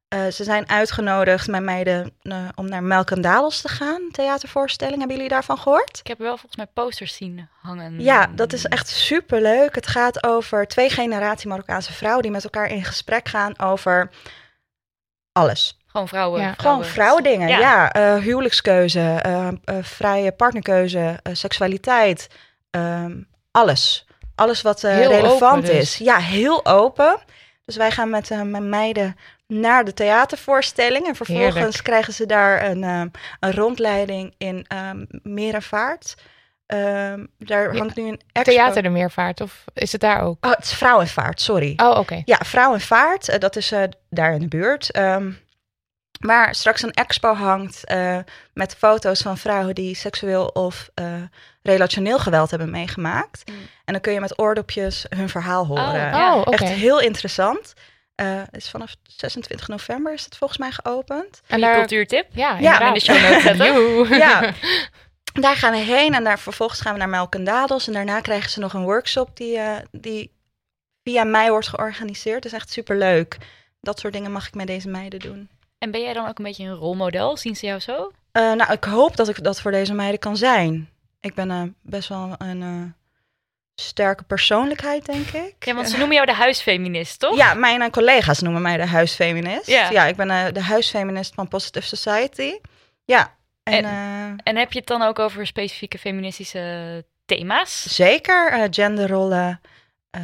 Eh, 0.08 0.26
ze 0.26 0.44
zijn 0.44 0.68
uitgenodigd 0.68 1.46
met 1.46 1.62
meiden 1.62 2.16
om 2.54 2.68
naar 2.68 2.82
Melk 2.82 3.10
en 3.10 3.20
Dadels 3.20 3.60
te 3.60 3.68
gaan, 3.68 4.08
theatervoorstelling. 4.10 4.98
Hebben 4.98 5.16
jullie 5.16 5.30
daarvan 5.30 5.58
gehoord? 5.58 5.98
Ik 5.98 6.06
heb 6.06 6.18
wel 6.18 6.36
volgens 6.36 6.56
mij 6.56 6.66
posters 6.66 7.14
zien 7.14 7.48
hangen. 7.60 8.00
Ja, 8.00 8.26
dat 8.26 8.52
is 8.52 8.64
echt 8.64 8.88
superleuk. 8.88 9.74
Het 9.74 9.86
gaat 9.86 10.24
over 10.26 10.66
twee 10.66 10.90
generatie 10.90 11.48
Marokkaanse 11.48 11.92
vrouwen 11.92 12.22
die 12.22 12.30
met 12.30 12.44
elkaar 12.44 12.70
in 12.70 12.84
gesprek 12.84 13.28
gaan 13.28 13.58
over 13.58 14.10
alles. 15.32 15.80
Gewoon 15.92 16.08
vrouwen. 16.08 16.40
Ja. 16.40 16.54
Gewoon 16.56 16.84
vrouwendingen, 16.84 17.48
ja. 17.48 17.58
Ja. 17.58 17.92
eh, 17.92 18.22
huwelijkskeuze, 18.22 19.00
eh, 19.00 19.48
eh, 19.48 19.54
vrije 19.82 20.32
partnerkeuze, 20.32 21.18
seksualiteit, 21.32 22.28
ehm, 22.70 23.20
alles. 23.50 24.06
Alles 24.42 24.62
wat 24.62 24.84
eh, 24.84 25.06
relevant 25.06 25.66
dus. 25.66 25.76
is. 25.76 25.96
Ja, 25.96 26.16
heel 26.18 26.66
open. 26.66 27.18
Dus 27.64 27.76
wij 27.76 27.90
gaan 27.90 28.10
met 28.10 28.30
eh, 28.30 28.42
mijn 28.42 28.68
meiden 28.68 29.16
naar 29.46 29.84
de 29.84 29.94
theatervoorstelling. 29.94 31.06
En 31.06 31.14
vervolgens 31.14 31.54
Heerlijk. 31.54 31.82
krijgen 31.82 32.12
ze 32.12 32.26
daar 32.26 32.64
een, 32.64 32.84
ehm, 32.84 33.08
een 33.40 33.52
rondleiding 33.52 34.34
in 34.38 34.64
ehm 34.68 35.04
meer 35.22 35.54
en 35.54 35.62
vaart. 35.62 36.14
Ehm, 36.66 37.26
daar 37.38 37.76
hangt 37.76 37.96
nu 37.96 38.08
een 38.08 38.20
expo. 38.32 38.52
Theater 38.52 38.82
de 38.82 38.88
Meervaart 38.88 39.40
of 39.40 39.64
is 39.74 39.92
het 39.92 40.00
daar 40.00 40.22
ook? 40.22 40.46
Oh, 40.46 40.50
het 40.50 40.64
is 40.64 40.72
vrouw 40.72 41.00
en 41.00 41.08
vaart, 41.08 41.40
sorry. 41.40 41.72
Oh, 41.76 41.98
oké. 41.98 42.22
Ja, 42.24 42.38
Vrouw 42.44 42.72
en 42.72 42.80
Vaart, 42.80 43.28
eh, 43.28 43.38
dat 43.38 43.56
is 43.56 43.72
eh, 43.72 43.82
daar 44.10 44.34
in 44.34 44.40
de 44.40 44.48
buurt. 44.48 44.90
Ehm, 44.90 45.32
waar 46.20 46.54
straks 46.54 46.82
een 46.82 46.92
expo 46.92 47.34
hangt 47.34 47.84
met 48.52 48.74
foto's 48.74 49.22
van 49.22 49.38
vrouwen 49.38 49.74
die 49.74 49.94
seksueel 49.94 50.46
of 50.46 50.90
relationeel 51.62 52.18
geweld 52.18 52.50
hebben 52.50 52.70
meegemaakt. 52.70 53.42
Mm. 53.50 53.54
En 53.84 53.92
dan 53.92 54.02
kun 54.02 54.12
je 54.12 54.20
met 54.20 54.38
oordopjes 54.38 55.06
hun 55.08 55.28
verhaal 55.28 55.66
horen. 55.66 55.84
Oh, 55.84 55.92
Oh, 55.94 55.94
Ja, 55.94 56.38
oké. 56.38 56.50
Echt 56.50 56.64
heel 56.68 57.00
interessant. 57.00 57.74
Eh, 58.14 58.26
het 58.50 58.56
is 58.56 58.70
vanaf 58.70 58.94
26 59.02 59.68
november 59.68 60.12
is 60.12 60.24
het 60.24 60.36
volgens 60.36 60.58
mij 60.58 60.70
geopend. 60.70 61.40
En 61.46 61.60
Daar... 61.60 61.74
cultuurtip. 61.74 62.26
ja, 62.32 62.58
Ja, 62.58 62.86
in 62.86 62.94
de 62.94 63.00
show 63.00 63.22
notes 63.22 63.42
zetten. 63.48 63.66
Joe. 63.66 64.08
Ja, 64.08 64.52
daar 65.40 65.56
gaan 65.56 65.72
we 65.72 65.78
heen 65.78 66.14
en 66.14 66.24
daar, 66.24 66.38
vervolgens 66.38 66.80
gaan 66.80 66.92
we 66.92 66.98
naar 66.98 67.08
Melk 67.08 67.34
en 67.34 67.44
Dadels. 67.44 67.86
En 67.86 67.92
daarna 67.92 68.20
krijgen 68.20 68.50
ze 68.50 68.60
nog 68.60 68.72
een 68.72 68.84
workshop 68.84 69.36
die, 69.36 69.58
eh, 69.58 69.76
die 69.90 70.30
via 71.04 71.24
mij 71.24 71.50
wordt 71.50 71.68
georganiseerd. 71.68 72.42
Dat 72.42 72.52
is 72.52 72.58
echt 72.58 72.70
superleuk. 72.70 73.36
Dat 73.80 74.00
soort 74.00 74.12
dingen 74.12 74.32
mag 74.32 74.46
ik 74.46 74.54
met 74.54 74.66
deze 74.66 74.88
meiden 74.88 75.18
doen. 75.20 75.48
En 75.78 75.90
ben 75.90 76.00
jij 76.02 76.12
dan 76.12 76.28
ook 76.28 76.38
een 76.38 76.44
beetje 76.44 76.64
een 76.64 76.74
rolmodel? 76.74 77.36
Zien 77.36 77.56
ze 77.56 77.66
jou 77.66 77.80
zo? 77.80 78.12
Eh, 78.32 78.52
nou, 78.52 78.72
ik 78.72 78.84
hoop 78.84 79.16
dat 79.16 79.28
ik 79.28 79.44
dat 79.44 79.60
voor 79.60 79.70
deze 79.70 79.94
meiden 79.94 80.20
kan 80.20 80.36
zijn. 80.36 80.88
Ik 81.22 81.34
ben 81.34 81.50
eh, 81.50 81.62
best 81.82 82.08
wel 82.08 82.34
een 82.38 82.62
eh, 82.62 82.82
sterke 83.74 84.22
persoonlijkheid, 84.24 85.04
denk 85.06 85.26
ik. 85.28 85.64
Ja, 85.64 85.74
want 85.74 85.88
ze 85.90 85.96
noemen 85.96 86.14
jou 86.14 86.26
de 86.26 86.34
huisfeminist, 86.34 87.18
toch? 87.18 87.36
Ja, 87.36 87.54
mijn 87.54 87.82
eh, 87.82 87.90
collega's 87.90 88.40
noemen 88.40 88.62
mij 88.62 88.76
de 88.76 88.86
huisfeminist. 88.86 89.66
Ja. 89.66 89.90
Ja, 89.90 90.04
ik 90.04 90.16
ben 90.16 90.30
eh, 90.30 90.52
de 90.52 90.62
huisfeminist 90.62 91.34
van 91.34 91.48
Positive 91.48 91.86
Society. 91.96 92.58
Ja, 93.04 93.34
en, 93.62 93.72
En- 93.72 93.84
eh, 93.84 94.40
En 94.42 94.56
heb 94.56 94.72
je 94.72 94.78
het 94.78 94.88
dan 94.88 95.02
ook 95.02 95.18
over 95.18 95.46
specifieke 95.46 95.98
feministische 95.98 97.04
thema's? 97.24 97.82
zeker 97.82 98.50
eh, 98.52 98.62
genderrollen. 98.70 99.60
Eh, 100.10 100.22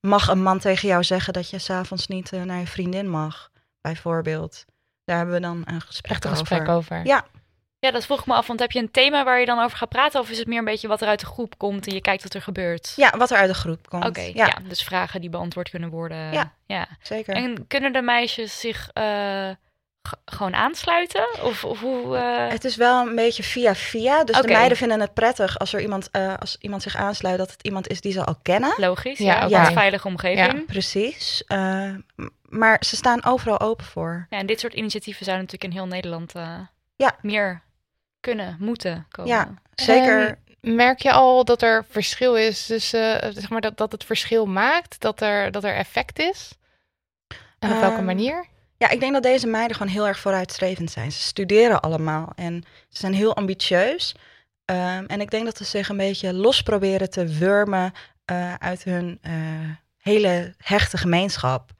mag 0.00 0.28
een 0.28 0.42
man 0.42 0.58
tegen 0.58 0.88
jou 0.88 1.04
zeggen 1.04 1.32
dat 1.32 1.50
je 1.50 1.58
s'avonds 1.58 2.06
niet 2.06 2.32
eh, 2.32 2.42
naar 2.42 2.58
je 2.58 2.66
vriendin 2.66 3.08
mag, 3.08 3.50
bijvoorbeeld? 3.80 4.64
Daar 5.04 5.16
hebben 5.16 5.34
we 5.34 5.40
dan 5.40 5.62
een 5.64 5.80
gesprek 5.80 6.10
Echt 6.12 6.24
een 6.24 6.30
over. 6.30 6.46
gesprek 6.46 6.68
over. 6.68 7.06
Ja. 7.06 7.24
Ja, 7.78 7.90
dat 7.90 8.04
vroeg 8.04 8.20
ik 8.20 8.26
me 8.26 8.34
af. 8.34 8.46
Want 8.46 8.60
heb 8.60 8.72
je 8.72 8.78
een 8.78 8.90
thema 8.90 9.24
waar 9.24 9.40
je 9.40 9.46
dan 9.46 9.58
over 9.62 9.76
gaat 9.76 9.88
praten? 9.88 10.20
Of 10.20 10.30
is 10.30 10.38
het 10.38 10.46
meer 10.46 10.58
een 10.58 10.64
beetje 10.64 10.88
wat 10.88 11.00
er 11.02 11.08
uit 11.08 11.20
de 11.20 11.26
groep 11.26 11.58
komt 11.58 11.86
en 11.86 11.94
je 11.94 12.00
kijkt 12.00 12.22
wat 12.22 12.34
er 12.34 12.42
gebeurt? 12.42 12.92
Ja, 12.96 13.12
wat 13.16 13.30
er 13.30 13.36
uit 13.36 13.48
de 13.48 13.54
groep 13.54 13.88
komt. 13.88 14.04
Oké, 14.04 14.20
ja, 14.20 14.46
ja. 14.46 14.56
Dus 14.68 14.82
vragen 14.82 15.20
die 15.20 15.30
beantwoord 15.30 15.70
kunnen 15.70 15.90
worden. 15.90 16.32
Ja. 16.32 16.52
ja. 16.66 16.88
zeker. 17.02 17.34
En 17.34 17.66
kunnen 17.66 17.92
de 17.92 18.02
meisjes 18.02 18.60
zich 18.60 18.90
eh, 18.92 19.48
gewoon 20.24 20.54
aansluiten? 20.54 21.26
Of, 21.42 21.64
of 21.64 21.80
hoe... 21.80 22.16
eh, 22.16 22.48
Het 22.48 22.64
is 22.64 22.76
wel 22.76 23.06
een 23.08 23.14
beetje 23.14 23.42
via 23.42 23.74
via. 23.74 24.24
Dus 24.24 24.40
de 24.40 24.48
meiden 24.48 24.76
vinden 24.76 25.00
het 25.00 25.14
prettig 25.14 25.58
als 25.58 25.72
er 25.72 25.80
iemand, 25.80 26.08
eh, 26.10 26.34
als 26.38 26.56
iemand 26.60 26.82
zich 26.82 26.96
aansluit, 26.96 27.38
dat 27.38 27.50
het 27.50 27.62
iemand 27.62 27.88
is 27.88 28.00
die 28.00 28.12
ze 28.12 28.24
al 28.24 28.36
kennen. 28.42 28.74
Logisch, 28.76 29.18
Ja, 29.18 29.34
ja. 29.46 29.46
oké. 29.60 29.66
Een 29.68 29.72
veilige 29.76 30.06
omgeving. 30.08 30.66
Precies. 30.66 31.44
Eh, 31.46 31.90
m- 32.16 32.28
maar 32.42 32.76
ze 32.86 32.96
staan 32.96 33.24
overal 33.24 33.60
open 33.60 33.84
voor. 33.86 34.26
Ja, 34.30 34.38
en 34.38 34.46
dit 34.46 34.60
soort 34.60 34.74
initiatieven 34.74 35.24
zouden 35.24 35.44
natuurlijk 35.46 35.72
in 35.72 35.78
heel 35.80 35.88
Nederland 35.94 36.34
eh, 36.34 36.58
Ja. 36.96 37.16
meer 37.22 37.64
kunnen, 38.20 38.56
moeten 38.60 39.06
komen. 39.10 39.30
Ja, 39.30 39.54
zeker. 39.74 40.38
En 40.60 40.74
merk 40.74 41.00
je 41.00 41.12
al 41.12 41.44
dat 41.44 41.62
er 41.62 41.84
verschil 41.88 42.36
is 42.36 42.66
tussen, 42.66 43.22
eh, 43.22 43.30
zeg 43.32 43.50
maar, 43.50 43.60
dat, 43.60 43.76
dat 43.76 43.92
het 43.92 44.04
verschil 44.04 44.46
maakt, 44.46 45.00
dat 45.00 45.20
er, 45.20 45.50
dat 45.50 45.64
er 45.64 45.74
effect 45.74 46.18
is? 46.18 46.52
En 47.58 47.72
op 47.72 47.80
welke 47.80 47.96
Ehm, 47.96 48.04
manier? 48.04 48.46
Ja, 48.78 48.90
ik 48.90 49.00
denk 49.00 49.12
dat 49.12 49.22
deze 49.22 49.46
meiden 49.46 49.76
gewoon 49.76 49.92
heel 49.92 50.06
erg 50.06 50.18
vooruitstrevend 50.18 50.90
zijn. 50.90 51.12
Ze 51.12 51.20
studeren 51.20 51.80
allemaal 51.80 52.32
en 52.34 52.64
ze 52.88 52.98
zijn 52.98 53.14
heel 53.14 53.36
ambitieus. 53.36 54.14
Ehm, 54.64 55.04
en 55.06 55.20
ik 55.20 55.30
denk 55.30 55.44
dat 55.44 55.56
ze 55.56 55.64
zich 55.64 55.88
een 55.88 55.96
beetje 55.96 56.32
los 56.32 56.62
proberen 56.62 57.10
te 57.10 57.26
wurmen 57.26 57.92
eh, 58.24 58.54
uit 58.54 58.84
hun 58.84 59.18
eh, 59.22 59.32
hele 59.98 60.54
hechte 60.58 60.96
gemeenschap. 60.96 61.70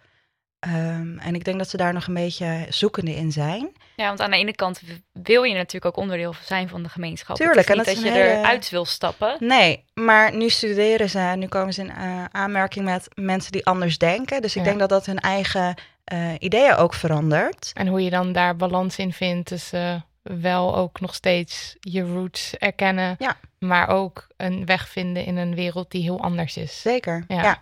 Ehm, 0.58 1.18
en 1.18 1.34
ik 1.34 1.44
denk 1.44 1.58
dat 1.58 1.68
ze 1.68 1.76
daar 1.76 1.92
nog 1.92 2.06
een 2.06 2.14
beetje 2.14 2.66
zoekende 2.68 3.14
in 3.14 3.32
zijn. 3.32 3.72
Ja, 3.96 4.06
want 4.06 4.20
aan 4.20 4.30
de 4.30 4.36
ene 4.36 4.54
kant 4.54 4.80
wil 5.12 5.42
je 5.42 5.54
natuurlijk 5.54 5.84
ook 5.84 5.96
onderdeel 6.02 6.34
zijn 6.42 6.68
van 6.68 6.82
de 6.82 6.88
gemeenschap. 6.88 7.36
Tuurlijk, 7.36 7.68
Het 7.68 7.76
en 7.76 7.78
is 7.80 7.86
dat 7.86 7.94
niet 7.96 8.04
is 8.04 8.10
dat 8.10 8.18
je 8.22 8.26
hele- 8.28 8.38
eruit 8.40 8.70
wil 8.70 8.84
stappen. 8.84 9.36
Nee, 9.38 9.84
maar 9.94 10.34
nu 10.36 10.48
studeren 10.48 11.10
ze 11.10 11.18
en 11.18 11.38
nu 11.38 11.46
komen 11.46 11.72
ze 11.74 11.80
in 11.80 11.90
eh, 11.90 12.24
aanmerking 12.24 12.84
met 12.84 13.08
mensen 13.14 13.52
die 13.52 13.66
anders 13.66 13.98
denken. 13.98 14.42
Dus 14.42 14.52
ik 14.56 14.62
Ja. 14.62 14.68
denk 14.68 14.78
dat 14.78 14.88
dat 14.88 15.06
hun 15.06 15.18
eigen 15.20 15.74
eh, 16.04 16.32
ideeën 16.38 16.74
ook 16.74 16.94
verandert. 16.94 17.70
En 17.74 17.86
hoe 17.86 18.02
je 18.04 18.10
dan 18.10 18.32
daar 18.32 18.56
balans 18.56 18.98
in 18.98 19.12
vindt 19.12 19.46
tussen 19.48 20.06
wel 20.22 20.76
ook 20.76 21.00
nog 21.00 21.14
steeds 21.14 21.76
je 21.80 22.02
roots 22.02 22.56
erkennen, 22.56 23.14
Ja. 23.18 23.36
maar 23.58 23.88
ook 23.88 24.26
een 24.36 24.66
weg 24.66 24.88
vinden 24.88 25.24
in 25.24 25.36
een 25.36 25.54
wereld 25.54 25.90
die 25.90 26.02
heel 26.02 26.20
anders 26.20 26.56
is. 26.56 26.80
Zeker. 26.80 27.24
Ja. 27.28 27.42
Ja. 27.42 27.60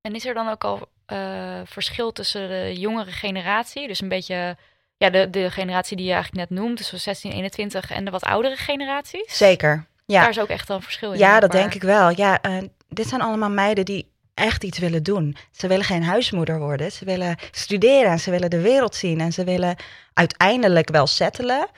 En 0.00 0.14
is 0.14 0.26
er 0.26 0.34
dan 0.34 0.48
ook 0.48 0.64
al 0.64 0.88
eh, 1.08 1.60
verschil 1.64 2.12
tussen 2.12 2.48
de 2.48 2.72
jongere 2.78 3.10
generatie, 3.10 3.88
dus 3.88 4.00
een 4.00 4.08
beetje 4.08 4.56
ja, 4.96 5.10
de, 5.10 5.30
de 5.30 5.50
generatie 5.50 5.96
die 5.96 6.06
je 6.06 6.12
eigenlijk 6.12 6.50
net 6.50 6.58
noemt, 6.58 6.78
dus 6.78 6.88
van 6.88 6.98
16, 6.98 7.32
21 7.32 7.90
en 7.90 8.04
de 8.04 8.10
wat 8.10 8.22
oudere 8.22 8.56
generaties? 8.56 9.36
Zeker. 9.36 9.86
Ja. 10.06 10.20
Daar 10.20 10.30
is 10.30 10.40
ook 10.40 10.48
echt 10.48 10.68
een 10.68 10.82
verschil 10.82 11.12
in. 11.12 11.18
Ja, 11.18 11.40
dat 11.40 11.50
denk 11.52 11.74
ik 11.74 11.82
wel. 11.82 12.10
Ja, 12.16 12.40
eh, 12.40 12.56
dit 12.88 13.08
zijn 13.08 13.20
allemaal 13.20 13.50
meiden 13.50 13.84
die 13.84 14.10
echt 14.34 14.64
iets 14.64 14.78
willen 14.78 15.02
doen. 15.02 15.36
Ze 15.50 15.66
willen 15.66 15.84
geen 15.84 16.04
huismoeder 16.04 16.58
worden. 16.58 16.92
Ze 16.92 17.04
willen 17.04 17.36
studeren 17.50 18.10
en 18.10 18.20
ze 18.20 18.30
willen 18.30 18.50
de 18.50 18.60
wereld 18.60 18.94
zien. 18.94 19.20
En 19.20 19.32
ze 19.32 19.44
willen 19.44 19.76
uiteindelijk 20.12 20.90
wel 20.90 21.06
settelen, 21.06 21.68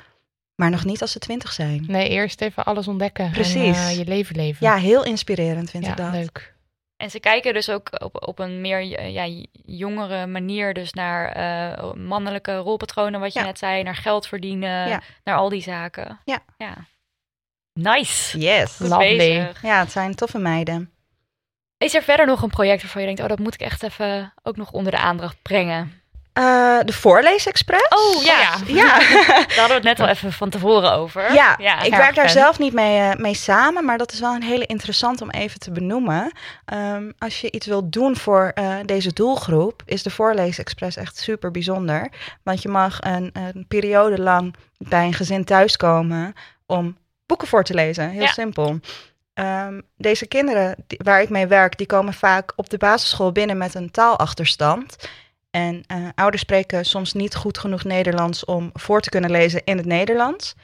maar 0.55 0.71
nog 0.71 0.85
niet 0.85 1.01
als 1.01 1.13
ze 1.13 1.19
twintig 1.19 1.53
zijn. 1.53 1.85
Nee, 1.87 2.09
eerst 2.09 2.41
even 2.41 2.65
alles 2.65 2.89
ontdekken 2.89 3.31
Precies. 3.31 3.77
en 3.77 3.89
eh, 3.89 3.99
je 3.99 4.05
leven 4.05 4.37
leven. 4.37 4.67
Ja, 4.67 4.77
heel 4.77 5.05
inspirerend 5.05 5.71
vind 5.71 5.85
ja 5.85 5.91
ik 5.91 5.97
dat. 5.97 6.13
leuk. 6.13 6.55
En 7.01 7.11
ze 7.11 7.21
kijken 7.21 7.55
dus 7.55 7.71
ook 7.71 8.03
op, 8.03 8.27
op 8.29 8.39
een 8.39 8.61
meer 8.61 8.81
ja, 9.09 9.45
jongere 9.65 10.27
manier 10.27 10.75
dus 10.75 10.93
naar 10.93 11.33
eh, 11.33 11.93
mannelijke 11.93 12.57
rolpatronen, 12.57 13.21
wat 13.21 13.33
je 13.33 13.39
Ja. 13.39 13.45
net 13.45 13.59
zei, 13.59 13.83
naar 13.83 13.97
geld 13.97 14.27
verdienen, 14.27 14.89
Ja. 14.89 15.03
naar 15.25 15.37
al 15.37 15.49
die 15.49 15.63
zaken. 15.63 16.21
Ja. 16.25 16.39
ja. 16.59 16.75
Nice. 17.73 18.39
Yes. 18.39 18.77
Goed 18.77 18.89
Lovely. 18.89 19.17
bezig. 19.17 19.63
Ja, 19.63 19.79
het 19.79 19.93
zijn 19.93 20.15
toffe 20.15 20.39
meiden. 20.39 20.91
Is 21.79 21.95
er 21.95 22.03
verder 22.03 22.27
nog 22.27 22.43
een 22.43 22.51
project 22.51 22.83
waarvan 22.83 23.01
je 23.01 23.07
denkt, 23.07 23.23
oh, 23.23 23.29
dat 23.29 23.39
moet 23.39 23.55
ik 23.55 23.61
echt 23.61 23.83
even 23.83 24.33
ook 24.43 24.57
nog 24.57 24.71
onder 24.73 24.93
de 24.93 24.99
aandacht 24.99 25.43
brengen? 25.43 26.00
Eh, 26.41 26.79
de 26.85 26.93
Voorleesexpress. 26.93 27.89
Oh 27.89 28.23
ja, 28.23 28.57
Ja. 28.67 28.99
daar 28.99 29.47
hadden 29.57 29.67
we 29.69 29.73
het 29.73 29.83
net 29.83 30.01
al 30.01 30.09
even 30.09 30.33
van 30.33 30.51
tevoren 30.51 30.93
over. 30.93 31.33
Ja, 31.35 31.57
ja. 31.59 31.83
ik 31.83 31.95
werk 31.95 32.15
daar 32.15 32.31
zelf 32.31 32.59
niet 32.59 32.73
mee, 32.73 32.99
eh, 33.01 33.17
mee 33.17 33.35
samen, 33.35 33.85
maar 33.85 33.99
dat 33.99 34.13
is 34.13 34.21
wel 34.21 34.35
een 34.35 34.43
hele 34.43 34.67
interessant 34.67 35.21
om 35.23 35.31
even 35.31 35.61
te 35.61 35.71
benoemen. 35.71 36.33
Ehm, 36.65 37.11
als 37.19 37.41
je 37.41 37.51
iets 37.51 37.67
wilt 37.67 37.93
doen 37.93 38.17
voor 38.17 38.51
eh, 38.55 38.75
deze 38.87 39.13
doelgroep, 39.13 39.83
is 39.85 40.03
de 40.03 40.11
Voorleesexpress 40.11 40.97
echt 40.97 41.19
super 41.19 41.51
bijzonder. 41.51 42.09
Want 42.43 42.63
je 42.63 42.69
mag 42.69 42.97
een, 43.01 43.31
een 43.33 43.65
periode 43.69 44.21
lang 44.23 44.55
bij 44.79 45.05
een 45.05 45.15
gezin 45.15 45.45
thuiskomen 45.45 46.33
om 46.67 46.97
boeken 47.27 47.49
voor 47.49 47.65
te 47.65 47.75
lezen. 47.75 48.11
Heel 48.11 48.23
Ja. 48.23 48.33
simpel. 48.33 48.79
Ehm, 49.35 49.81
deze 49.97 50.27
kinderen 50.27 50.75
die- 50.87 51.01
waar 51.03 51.21
ik 51.23 51.29
mee 51.29 51.47
werk, 51.47 51.79
die 51.79 51.87
komen 51.87 52.15
vaak 52.15 52.53
op 52.57 52.71
de 52.71 52.79
basisschool 52.79 53.33
binnen 53.33 53.57
met 53.59 53.75
een 53.75 53.91
taalachterstand. 53.91 54.97
En 55.51 55.83
eh, 55.87 56.09
ouders 56.15 56.43
spreken 56.43 56.85
soms 56.85 57.13
niet 57.13 57.35
goed 57.35 57.59
genoeg 57.59 57.85
Nederlands 57.85 58.45
om 58.45 58.71
voor 58.73 59.01
te 59.01 59.11
kunnen 59.11 59.31
lezen 59.31 59.65
in 59.65 59.77
het 59.77 59.87
Nederlands. 59.87 60.55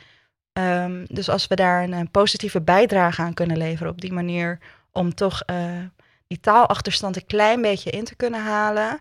Ehm, 0.52 1.04
dus 1.08 1.28
als 1.28 1.46
we 1.46 1.54
daar 1.54 1.82
een, 1.82 1.92
eh, 1.92 2.00
positieve 2.10 2.60
bijdrage 2.60 3.22
aan 3.22 3.34
kunnen 3.34 3.56
leveren 3.56 3.92
op 3.92 4.00
die 4.00 4.12
manier, 4.12 4.58
om 4.92 5.14
toch 5.14 5.42
eh, 5.42 5.84
die 6.26 6.40
taalachterstand 6.40 7.16
een 7.16 7.26
klein 7.26 7.62
beetje 7.62 7.90
in 7.90 8.04
te 8.04 8.16
kunnen 8.16 8.42
halen. 8.42 8.98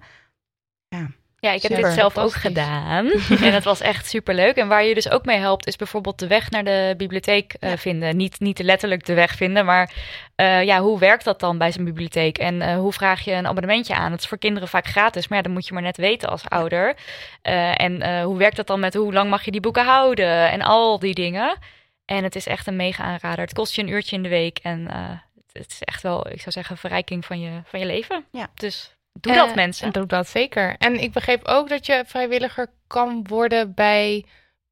Ja, 0.87 1.07
ik 1.51 1.61
heb 1.61 1.71
Super, 1.71 1.87
dit 1.87 1.99
zelf 1.99 2.17
ook 2.17 2.33
gedaan. 2.33 3.11
en 3.45 3.53
het 3.53 3.63
was 3.63 3.81
echt 3.81 4.07
superleuk. 4.07 4.55
En 4.55 4.67
waar 4.67 4.83
je 4.83 4.93
dus 4.93 5.09
ook 5.09 5.25
mee 5.25 5.37
helpt, 5.37 5.67
is 5.67 5.75
bijvoorbeeld 5.75 6.19
de 6.19 6.27
weg 6.27 6.49
naar 6.49 6.63
de 6.63 6.93
bibliotheek 6.97 7.53
eh, 7.59 7.71
vinden. 7.77 8.17
Niet, 8.17 8.39
niet 8.39 8.59
letterlijk 8.59 9.05
de 9.05 9.13
weg 9.13 9.35
vinden, 9.35 9.65
maar 9.65 9.91
eh, 10.35 10.63
ja, 10.63 10.79
hoe 10.79 10.99
werkt 10.99 11.23
dat 11.23 11.39
dan 11.39 11.57
bij 11.57 11.71
zo'n 11.71 11.83
bibliotheek? 11.83 12.37
En 12.37 12.61
eh, 12.61 12.77
hoe 12.77 12.93
vraag 12.93 13.21
je 13.21 13.31
een 13.31 13.47
abonnementje 13.47 13.95
aan? 13.95 14.11
Het 14.11 14.21
is 14.21 14.27
voor 14.27 14.37
kinderen 14.37 14.67
vaak 14.69 14.87
gratis, 14.87 15.27
maar 15.27 15.37
ja, 15.37 15.43
dat 15.43 15.53
moet 15.53 15.67
je 15.67 15.73
maar 15.73 15.81
net 15.81 15.97
weten 15.97 16.29
als 16.29 16.49
ouder. 16.49 16.95
Eh, 17.41 17.81
en 17.81 18.01
eh, 18.01 18.23
hoe 18.23 18.37
werkt 18.37 18.55
dat 18.55 18.67
dan 18.67 18.79
met 18.79 18.93
hoe 18.93 19.13
lang 19.13 19.29
mag 19.29 19.45
je 19.45 19.51
die 19.51 19.61
boeken 19.61 19.85
houden? 19.85 20.51
En 20.51 20.61
al 20.61 20.99
die 20.99 21.13
dingen. 21.13 21.57
En 22.05 22.23
het 22.23 22.35
is 22.35 22.47
echt 22.47 22.67
een 22.67 22.75
mega 22.75 23.03
aanrader. 23.03 23.39
Het 23.39 23.53
kost 23.53 23.75
je 23.75 23.81
een 23.81 23.87
uurtje 23.87 24.15
in 24.15 24.23
de 24.23 24.29
week. 24.29 24.57
En 24.57 24.87
eh, 24.87 25.09
het 25.51 25.71
is 25.71 25.81
echt 25.83 26.01
wel, 26.01 26.27
ik 26.27 26.39
zou 26.39 26.51
zeggen, 26.51 26.77
verrijking 26.77 27.25
van 27.25 27.39
je, 27.39 27.61
van 27.65 27.79
je 27.79 27.85
leven. 27.85 28.25
Ja. 28.31 28.47
Dus 28.53 28.94
doe 29.21 29.33
dat 29.33 29.49
Eh, 29.49 29.55
mensen. 29.55 29.91
Doe 29.91 30.05
dat 30.05 30.27
zeker. 30.27 30.75
En 30.77 30.99
ik 31.01 31.11
begreep 31.11 31.45
ook 31.47 31.69
dat 31.69 31.85
je 31.85 32.03
vrijwilliger 32.07 32.67
kan 32.87 33.25
worden 33.27 33.73
bij 33.73 34.25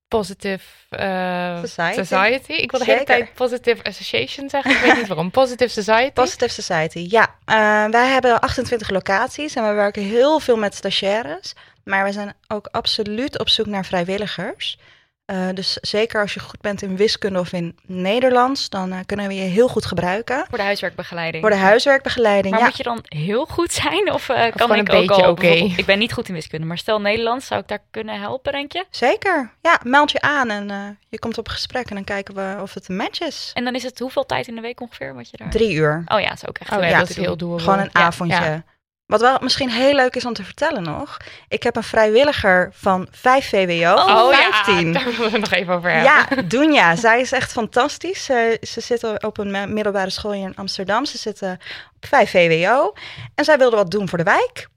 Positive 0.08 0.64
eh, 0.90 1.64
Society. 1.94 2.52
Ik 2.52 2.72
wil 2.72 2.80
de 2.80 2.86
hele 2.86 3.04
tijd 3.04 3.34
Positive 3.34 3.84
Association 3.84 4.50
zeggen. 4.50 4.72
Ik 4.72 4.78
weet 4.78 4.96
niet 4.96 5.08
waarom. 5.08 5.32
Positive 5.42 5.82
Society. 5.82 6.12
Positive 6.12 6.52
Society, 6.62 7.06
ja. 7.10 7.36
Eh, 7.46 7.86
wij 7.92 8.08
hebben 8.08 8.40
28 8.40 8.90
locaties 8.90 9.56
en 9.56 9.68
we 9.68 9.74
werken 9.74 10.04
heel 10.04 10.40
veel 10.40 10.58
met 10.58 10.76
stagiaires. 10.76 11.54
Maar 11.84 12.04
we 12.04 12.12
zijn 12.12 12.34
ook 12.48 12.68
absoluut 12.72 13.40
op 13.40 13.50
zoek 13.50 13.66
naar 13.66 13.86
vrijwilligers. 13.86 14.78
Eh, 15.26 15.48
dus 15.54 15.74
zeker 15.82 16.22
als 16.22 16.34
je 16.34 16.40
goed 16.40 16.62
bent 16.62 16.82
in 16.82 16.96
wiskunde 16.98 17.40
of 17.40 17.54
in 17.54 17.78
Nederlands, 17.86 18.70
dan 18.70 18.92
eh, 18.92 19.00
kunnen 19.06 19.28
we 19.28 19.34
je 19.36 19.42
heel 19.42 19.68
goed 19.68 19.86
gebruiken. 19.86 20.46
Voor 20.50 20.58
de 20.58 20.64
huiswerkbegeleiding. 20.64 21.44
Voor 21.44 21.52
de 21.54 21.60
huiswerkbegeleiding, 21.60 22.54
Maar 22.54 22.60
ja. 22.64 22.68
moet 22.68 22.78
je 22.78 22.84
dan 22.84 23.00
heel 23.04 23.46
goed 23.46 23.72
zijn? 23.74 24.12
Of 24.12 24.30
eh, 24.30 24.52
kan 24.56 24.72
ik 24.76 24.88
een 24.88 24.96
ook 24.96 25.08
beetje 25.08 25.24
al... 25.26 25.78
Ik 25.78 25.86
ben 25.86 26.00
niet 26.00 26.14
goed 26.14 26.28
in 26.28 26.34
wiskunde, 26.34 26.66
maar 26.68 26.78
stel 26.78 27.02
Nederlands, 27.02 27.48
zou 27.48 27.62
ik 27.62 27.68
daar 27.68 27.84
kunnen 27.92 28.20
helpen, 28.20 28.52
denk 28.52 28.72
je? 28.72 28.86
Zeker, 28.90 29.52
ja. 29.62 29.80
Meld 29.84 30.12
je 30.12 30.22
aan 30.22 30.50
en 30.50 30.70
eh, 30.72 30.78
je 31.10 31.20
komt 31.20 31.38
op 31.38 31.48
gesprek 31.48 31.90
en 31.90 31.96
dan 31.96 32.04
kijken 32.04 32.36
we 32.36 32.62
of 32.62 32.74
het 32.74 32.90
een 32.90 32.96
match 32.96 33.22
is. 33.22 33.52
En 33.54 33.64
dan 33.64 33.76
is 33.76 33.84
het 33.84 34.00
hoeveel 34.00 34.26
tijd 34.26 34.48
in 34.48 34.56
de 34.56 34.62
week 34.62 34.82
ongeveer 34.82 35.14
wat 35.16 35.30
je 35.30 35.38
daar... 35.38 35.50
Drie 35.50 35.74
uur. 35.74 36.04
Oh 36.08 36.20
ja, 36.20 36.28
dat 36.28 36.38
is 36.38 36.48
ook 36.48 36.58
echt 36.58 36.72
Oh 36.72 36.78
heel 36.80 36.88
ja, 36.90 37.00
dat 37.00 37.10
is 37.10 37.16
heel 37.16 37.38
doable. 37.38 37.60
Gewoon 37.64 37.80
een 37.80 37.90
Ja, 37.94 38.02
avondje. 38.02 38.44
ja. 38.44 38.64
Wat 39.06 39.22
wel 39.22 39.38
misschien 39.42 39.70
heel 39.70 39.94
leuk 39.94 40.16
is 40.16 40.26
om 40.26 40.34
te 40.34 40.44
vertellen 40.44 40.84
nog. 40.84 41.18
Ik 41.48 41.64
heb 41.64 41.76
een 41.76 41.84
vrijwilliger 41.84 42.70
van 42.74 43.08
5 43.12 43.50
VWO. 43.50 43.94
Oh, 43.94 44.06
van 44.06 44.18
Oh 44.18 44.34
15. 44.36 44.88
ja, 44.88 44.94
daar 44.94 45.04
willen 45.04 45.18
we 45.20 45.30
het 45.30 45.40
nog 45.40 45.52
even 45.52 45.74
over 45.74 45.92
hebben. 45.92 46.12
Ja, 46.12 46.42
Doenja. 46.48 46.96
Zij 46.96 47.22
is 47.22 47.32
echt 47.32 47.52
fantastisch. 47.52 48.24
Ze, 48.26 48.58
ze 48.62 48.82
zit 48.82 49.24
op 49.24 49.38
een 49.38 49.74
middelbare 49.74 50.10
school 50.10 50.32
hier 50.32 50.44
in 50.48 50.56
Amsterdam. 50.56 51.06
Ze 51.06 51.18
zit 51.18 51.42
op 51.42 52.06
5 52.08 52.30
VWO. 52.30 52.94
En 53.36 53.46
zij 53.46 53.58
wilde 53.58 53.76
wat 53.76 53.92
doen 53.92 54.10
voor 54.10 54.18
de 54.18 54.24
wijk. 54.24 54.68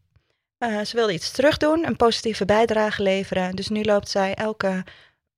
Eh, 0.59 0.81
ze 0.81 0.97
wilde 0.97 1.13
iets 1.13 1.31
terugdoen, 1.31 1.87
een 1.87 1.97
positieve 1.97 2.45
bijdrage 2.45 3.03
leveren. 3.03 3.57
Dus 3.57 3.69
nu 3.69 3.83
loopt 3.83 4.09
zij 4.09 4.35
elke 4.35 4.85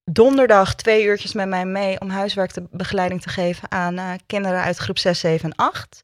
donderdag 0.05 0.75
twee 0.75 1.05
uurtjes 1.05 1.33
met 1.33 1.49
mij 1.49 1.65
mee 1.65 2.01
om 2.01 2.11
huiswerkbegeleiding 2.11 3.23
te 3.23 3.29
geven 3.29 3.71
aan 3.71 3.99
eh, 3.99 4.11
kinderen 4.27 4.61
uit 4.63 4.77
groep 4.77 4.99
6, 4.99 5.21
7 5.21 5.51
en 5.51 5.57
8. 5.57 6.03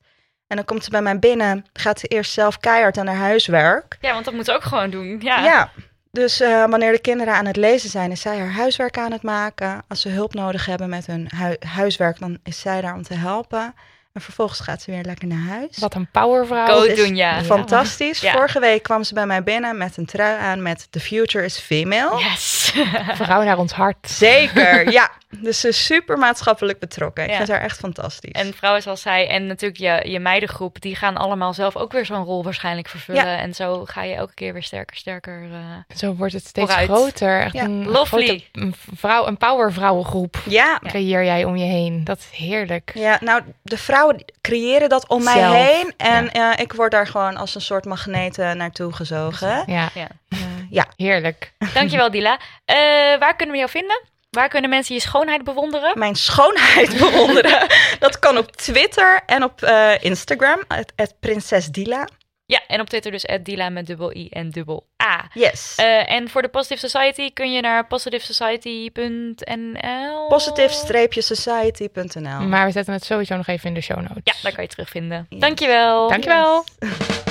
En 0.55 0.61
dan 0.61 0.69
komt 0.69 0.85
ze 0.85 0.90
bij 0.90 1.03
mij 1.03 1.19
binnen, 1.19 1.67
gaat 1.73 2.01
ze 2.01 2.07
eerst 2.07 2.33
zelf 2.33 2.59
keihard 2.59 2.99
aan 2.99 3.07
haar 3.07 3.17
huiswerk. 3.17 3.97
Ja, 4.01 4.12
want 4.12 4.25
dat 4.25 4.35
moet 4.35 4.45
ze 4.45 4.53
ook 4.53 4.62
gewoon 4.62 4.90
doen. 4.90 5.21
Ja. 5.21 5.45
Ja. 5.45 5.71
Dus 6.11 6.40
eh, 6.40 6.64
wanneer 6.67 6.93
de 6.93 7.01
kinderen 7.01 7.35
aan 7.35 7.47
het 7.47 7.57
lezen 7.57 7.90
zijn, 7.90 8.11
is 8.11 8.21
zij 8.21 8.38
haar 8.38 8.53
huiswerk 8.53 8.99
aan 8.99 9.12
het 9.12 9.23
maken. 9.23 9.83
Als 9.88 10.01
ze 10.01 10.09
hulp 10.09 10.35
nodig 10.35 10.67
hebben 10.67 10.88
met 10.88 11.07
hun 11.07 11.29
hui- 11.37 11.57
huiswerk, 11.67 12.19
dan 12.19 12.38
is 12.43 12.61
zij 12.61 12.81
daar 12.81 12.95
om 12.95 13.03
te 13.03 13.14
helpen. 13.14 13.75
En 14.14 14.20
vervolgens 14.20 14.61
gaat 14.61 14.83
ze 14.83 14.90
weer 14.90 15.03
lekker 15.03 15.27
naar 15.29 15.46
huis. 15.48 15.79
Wat 15.79 15.94
een 15.94 16.09
powervrouw. 16.11 16.66
Go 16.66 16.94
doen, 16.94 17.16
ja. 17.16 17.42
Fantastisch. 17.42 18.20
Ja. 18.20 18.33
Vorige 18.33 18.61
week 18.61 18.83
kwam 18.83 19.05
ze 19.05 19.14
bij 19.14 19.27
mij 19.27 19.42
binnen 19.42 19.77
met 19.77 19.96
een 19.96 20.07
trui 20.07 20.38
aan 20.40 20.62
met 20.62 20.87
The 20.90 21.00
Future 21.00 21.44
is 21.44 21.59
Female. 21.59 22.18
Yes. 22.22 22.72
Vrouw 23.22 23.42
naar 23.42 23.59
ons 23.59 23.72
hart. 23.72 24.11
Zeker, 24.11 24.90
ja. 24.92 25.11
Dus 25.40 25.61
ze 25.61 25.68
is 25.68 25.85
super 25.85 26.18
maatschappelijk 26.18 26.79
betrokken. 26.79 27.24
Ik 27.24 27.31
Ja. 27.31 27.37
vind 27.37 27.48
haar 27.48 27.61
echt 27.61 27.79
fantastisch. 27.79 28.31
En 28.33 28.55
vrouwen 28.55 28.83
zoals 28.83 29.00
zij 29.03 29.29
en 29.29 29.46
natuurlijk 29.46 29.81
je, 29.81 30.11
je 30.11 30.20
meidengroep, 30.20 30.81
die 30.81 30.96
gaan 30.96 31.16
allemaal 31.16 31.55
zelf 31.55 31.77
ook 31.77 31.92
weer 31.92 32.07
zo'n 32.07 32.24
rol 32.24 32.42
waarschijnlijk 32.44 32.88
vervullen. 32.88 33.27
Ja. 33.27 33.38
En 33.38 33.55
zo 33.55 33.85
ga 33.85 34.03
je 34.03 34.14
elke 34.14 34.35
keer 34.35 34.53
weer 34.53 34.62
sterker, 34.62 34.96
sterker. 34.96 35.42
eh, 35.53 35.96
Zo 35.96 36.14
wordt 36.14 36.33
het 36.33 36.46
steeds 36.46 36.70
Vooruit. 36.72 36.90
groter. 36.90 37.40
Echt 37.40 37.53
Ja. 37.53 37.62
een 37.64 37.88
Lovely. 37.88 38.27
grote 38.27 38.44
een 38.53 38.74
vrouw, 38.96 39.27
een 39.27 39.37
powervrouwengroep 39.37 40.42
ja, 40.48 40.79
creëer 40.83 41.24
jij 41.24 41.44
om 41.44 41.57
je 41.57 41.64
heen. 41.66 42.05
Dat 42.05 42.18
is 42.18 42.38
heerlijk. 42.38 42.90
Ja, 42.94 43.18
nou, 43.20 43.42
de 43.62 43.79
vrouwen 44.05 44.25
creëren 44.40 44.88
dat 44.88 45.09
om 45.09 45.25
mij 45.25 45.38
Zelf, 45.38 45.55
heen. 45.55 45.93
En 45.97 46.31
eh, 46.31 46.51
ik 46.57 46.73
word 46.73 46.90
daar 46.90 47.07
gewoon 47.07 47.37
als 47.37 47.55
een 47.55 47.61
soort 47.61 47.85
magneet 47.85 48.37
naartoe 48.37 48.93
gezogen. 48.93 49.62
Ja, 49.67 49.90
ja. 49.95 50.09
Ja, 50.71 50.87
heerlijk. 50.97 51.53
Dankjewel, 51.75 52.11
Dila. 52.11 52.38
Eh, 52.64 52.77
waar 53.19 53.37
kunnen 53.37 53.55
we 53.55 53.61
jou 53.61 53.71
vinden? 53.71 54.03
Waar 54.31 54.49
kunnen 54.49 54.71
mensen 54.71 54.95
je 54.95 55.01
schoonheid 55.01 55.45
bewonderen? 55.45 55.99
mijn 55.99 56.14
schoonheid 56.14 56.99
bewonderen. 57.05 57.67
dat 57.99 58.19
kan 58.19 58.38
op 58.38 58.53
Twitter 58.53 59.21
en 59.27 59.43
op 59.43 59.62
eh, 59.62 60.03
Instagram. 60.03 60.62
Het, 60.69 60.93
het 60.97 61.14
Prinses 61.21 61.67
Dila. 61.67 62.09
Ja, 62.46 62.61
en 62.66 62.80
op 62.80 62.88
Twitter 62.88 63.11
dus 63.11 63.26
Dila 63.42 63.68
met 63.68 63.87
dubbel 63.87 64.16
I 64.16 64.28
en 64.28 64.50
dubbel 64.50 64.87
A. 65.02 65.28
Yes. 65.33 65.74
Eh, 65.76 66.12
en 66.12 66.28
voor 66.28 66.42
de 66.42 66.48
Positive 66.48 66.88
Society 66.88 67.33
kun 67.33 67.52
je 67.52 67.61
naar 67.61 67.87
positivesociety.nl. 67.87 70.28
Positive-society.nl 70.28 72.40
Maar 72.40 72.66
we 72.66 72.72
zetten 72.72 72.92
het 72.92 73.04
sowieso 73.04 73.37
nog 73.37 73.46
even 73.46 73.68
in 73.68 73.74
de 73.74 73.80
show 73.80 73.96
notes. 73.96 74.20
Ja, 74.24 74.33
daar 74.42 74.52
kan 74.52 74.62
je 74.62 74.68
terugvinden. 74.70 75.26
Yes. 75.28 75.40
Dankjewel. 75.40 76.09
Dankjewel. 76.09 76.64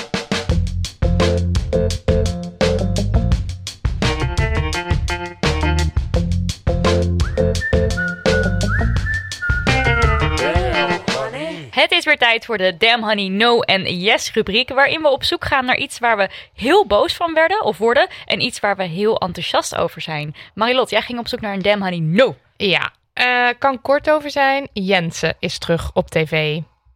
Het 11.83 11.91
is 11.91 12.05
weer 12.05 12.17
tijd 12.17 12.45
voor 12.45 12.57
de 12.57 12.77
Damn 12.77 13.03
Honey 13.03 13.27
No 13.27 13.59
en 13.59 13.99
Yes 13.99 14.33
rubriek, 14.33 14.69
waarin 14.69 15.01
we 15.01 15.07
op 15.07 15.23
zoek 15.23 15.45
gaan 15.45 15.65
naar 15.65 15.77
iets 15.77 15.99
waar 15.99 16.17
we 16.17 16.29
heel 16.53 16.87
boos 16.87 17.13
van 17.13 17.33
werden 17.33 17.63
of 17.63 17.77
worden 17.77 18.07
en 18.25 18.41
iets 18.41 18.59
waar 18.59 18.75
we 18.75 18.83
heel 18.83 19.17
enthousiast 19.17 19.75
over 19.75 20.01
zijn. 20.01 20.35
Marilot, 20.53 20.89
jij 20.89 21.01
ging 21.01 21.19
op 21.19 21.27
zoek 21.27 21.41
naar 21.41 21.53
een 21.53 21.61
Damn 21.61 21.81
Honey 21.81 21.99
No. 21.99 22.35
Ja, 22.57 22.91
eh, 23.13 23.47
kan 23.59 23.81
kort 23.81 24.09
over 24.09 24.31
zijn. 24.31 24.67
Jensen 24.73 25.35
is 25.39 25.57
terug 25.57 25.91
op 25.93 26.09
tv. 26.09 26.55